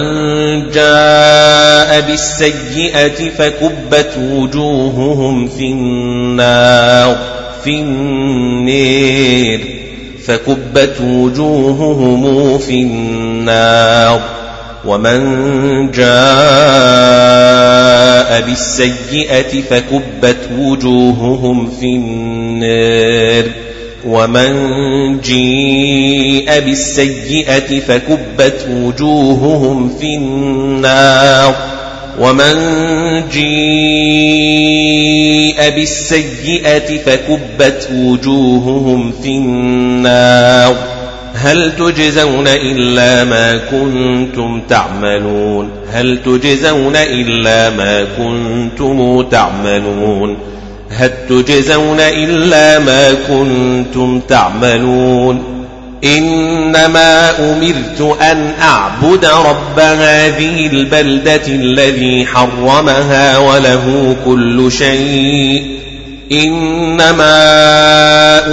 جاء 0.71 2.01
بالسيئة 2.01 3.29
فكبت 3.37 4.11
وجوههم 4.17 5.47
في 5.47 5.65
النار 5.65 7.17
في 7.63 7.79
النير 7.79 9.59
فكبت 10.25 11.01
وجوههم 11.01 12.57
في 12.57 12.81
النار. 12.81 14.21
ومن 14.85 15.91
جاء 15.91 16.11
بالسيئة 18.41 19.61
فكبت 19.61 20.49
وجوههم 20.59 21.69
في 21.79 21.85
النار 21.85 23.62
ومن 24.05 25.21
جيء 25.21 26.59
بالسيئة 26.59 27.79
فكبت 27.79 28.67
وجوههم 28.69 29.97
في 29.99 30.15
النار 30.15 31.55
ومن 32.19 32.53
جيء 33.31 34.43
بالسيئة 35.69 36.97
فكبت 36.97 37.89
وجوههم 37.93 39.11
في 39.11 39.29
النار 39.29 40.75
هل 41.33 41.75
تجزون 41.75 42.47
إلا 42.47 43.23
ما 43.23 43.57
كنتم 43.57 44.61
تعملون 44.69 45.69
هل 45.91 46.19
تجزون 46.25 46.95
إلا 46.95 47.69
ما 47.69 48.03
كنتم 48.17 49.21
تعملون 49.21 50.37
هل 50.97 51.11
تجزون 51.29 51.99
إلا 51.99 52.79
ما 52.79 53.13
كنتم 53.13 54.19
تعملون؟ 54.19 55.43
إنما 56.03 57.29
أمرت 57.39 58.17
أن 58.21 58.53
أعبد 58.61 59.25
رب 59.25 59.79
هذه 59.79 60.67
البلدة 60.67 61.47
الذي 61.47 62.25
حرمها 62.25 63.37
وله 63.37 64.15
كل 64.25 64.71
شيء. 64.71 65.63
إنما 66.31 67.27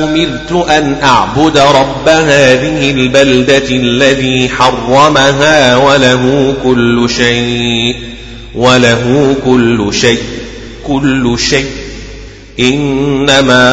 أمرت 0.04 0.70
أن 0.70 0.96
أعبد 1.02 1.58
رب 1.58 2.08
هذه 2.08 2.90
البلدة 2.90 3.70
الذي 3.70 4.48
حرمها 4.48 5.76
وله 5.76 6.54
كل 6.64 7.10
شيء. 7.16 7.96
وله 8.54 9.34
كل 9.44 9.88
شيء. 9.94 10.22
كل 10.86 11.38
شيء. 11.38 11.79
إنما 12.58 13.70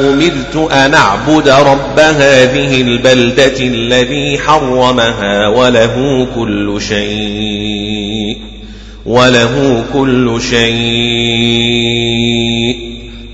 أمرت 0.00 0.72
أن 0.72 0.94
أعبد 0.94 1.48
رب 1.48 1.98
هذه 1.98 2.80
البلدة 2.80 3.60
الذي 3.60 4.38
حرمها 4.38 5.48
وله 5.48 6.26
كل 6.34 6.80
شيء 6.88 8.36
وله 9.06 9.84
كل 9.92 10.40
شيء. 10.50 10.68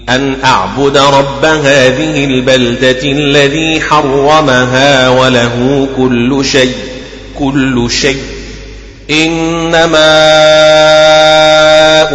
أن 0.08 0.36
أعبد 0.44 0.96
رب 0.98 1.44
هذه 1.44 2.24
البلدة 2.24 3.02
الذي 3.04 3.80
حرمها 3.80 5.08
وله 5.08 5.88
كل 5.96 6.44
شيء 6.44 6.74
كل 7.38 7.90
شيء. 7.90 8.22
إنما 9.10 10.04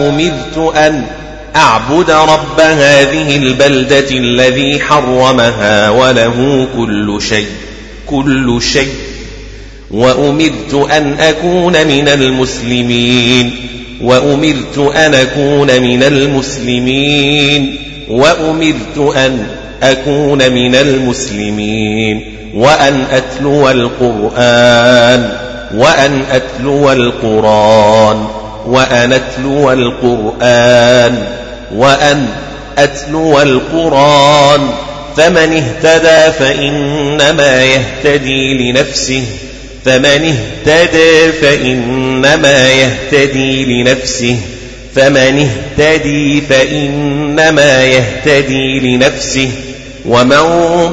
أمرت 0.10 0.76
أن 0.76 1.04
أعبد 1.56 2.12
رب 2.12 2.60
هذه 2.60 3.36
البلدة 3.36 4.10
الذي 4.12 4.80
حرمها 4.80 5.90
وله 5.90 6.68
كل 6.78 7.22
شيء 7.22 7.48
كل 8.08 8.62
شيء. 8.62 8.94
وأمرت 9.92 10.88
أن 10.92 11.14
أكون 11.20 11.88
من 11.88 12.08
المسلمين 12.08 13.56
وأمرت 14.02 14.78
أن 14.96 15.14
أكون 15.14 15.82
من 15.82 16.04
المسلمين 16.04 17.78
وأمرت 18.10 19.16
أن 19.16 19.48
أكون 19.84 20.52
من 20.52 20.76
المسلمين 20.76 22.36
وأن 22.56 23.04
أتلو 23.12 23.70
القرآن 23.70 25.32
وأن 25.76 26.22
أتلو 26.32 26.92
القرآن. 26.92 28.28
وأن 28.66 29.14
أتلو 29.14 29.72
القرآن 29.72 31.24
وأن 31.76 32.26
أتلو 32.78 33.42
القرآن 33.42 34.70
فمن 35.18 35.64
اهتدى 35.64 36.32
فإنما 36.40 37.64
يهتدي 37.64 38.72
لنفسه 38.72 39.24
فمن 39.86 40.36
اهتدى 40.66 41.32
فإنما 41.32 42.70
يهتدي 42.70 43.66
لنفسه 43.66 44.38
فمن 44.96 45.50
اهتدي 45.80 46.42
فإنما 46.42 47.84
يهتدي 47.84 48.80
لنفسه 48.80 49.52
ومن 50.06 50.40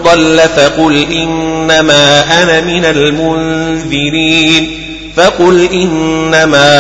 ضل 0.05 0.41
فقل 0.57 1.07
إنما 1.13 2.25
أنا 2.43 2.61
من 2.61 2.85
المنذرين. 2.85 4.86
فقل 5.17 5.69
إنما 5.73 6.71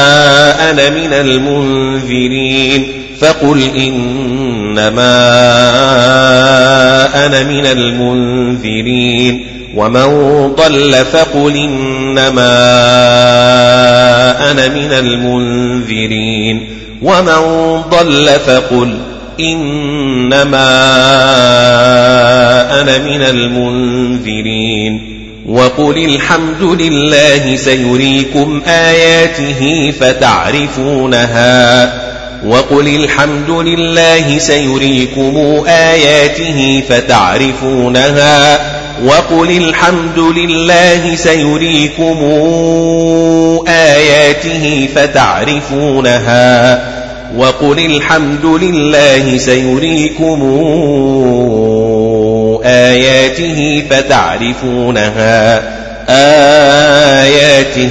أنا 0.70 0.90
من 0.90 1.12
المنذرين. 1.12 2.88
فقل 3.20 3.62
إنما 3.76 5.06
أنا 7.26 7.42
من 7.42 7.66
المنذرين. 7.66 9.46
ومن 9.74 10.06
ضل 10.54 10.94
فقل 11.12 11.56
إنما 11.56 12.50
أنا 14.50 14.68
من 14.68 14.92
المنذرين. 14.92 16.68
ومن 17.02 17.80
ضل 17.90 18.26
فقل 18.46 18.98
إنما 19.40 20.68
أنا 22.80 22.98
من 22.98 23.22
المنذرين. 23.22 25.15
وقل 25.48 26.04
الحمد 26.04 26.62
لله 26.82 27.56
سيريكم 27.56 28.62
آياته 28.66 29.92
فتعرفونها. 30.00 31.92
وقل 32.46 32.88
الحمد 32.88 33.50
لله 33.50 34.38
سيريكم 34.38 35.64
آياته 35.68 36.82
فتعرفونها. 36.88 38.60
وقل 39.04 39.50
الحمد 39.50 40.18
لله 40.18 41.14
سيريكم 41.14 42.18
آياته 43.68 44.88
فتعرفونها. 44.94 46.82
وقل 47.36 47.78
الحمد 47.78 48.46
لله 48.46 49.38
سيريكم 49.38 50.42
آياته 52.66 53.82
فتعرفونها. 53.90 55.62
آياته 56.08 57.88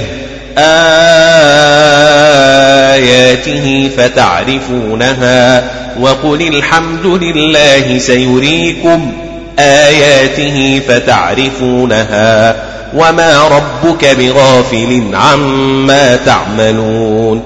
آياته 2.94 3.90
فتعرفونها. 3.96 5.64
وقل 6.00 6.42
الحمد 6.42 7.06
لله 7.06 7.98
سيريكم 7.98 9.12
آياته 9.58 10.80
فتعرفونها. 10.88 12.56
وما 12.94 13.48
ربك 13.48 14.04
بغافل 14.04 15.02
عما 15.14 16.16
تعملون. 16.16 17.42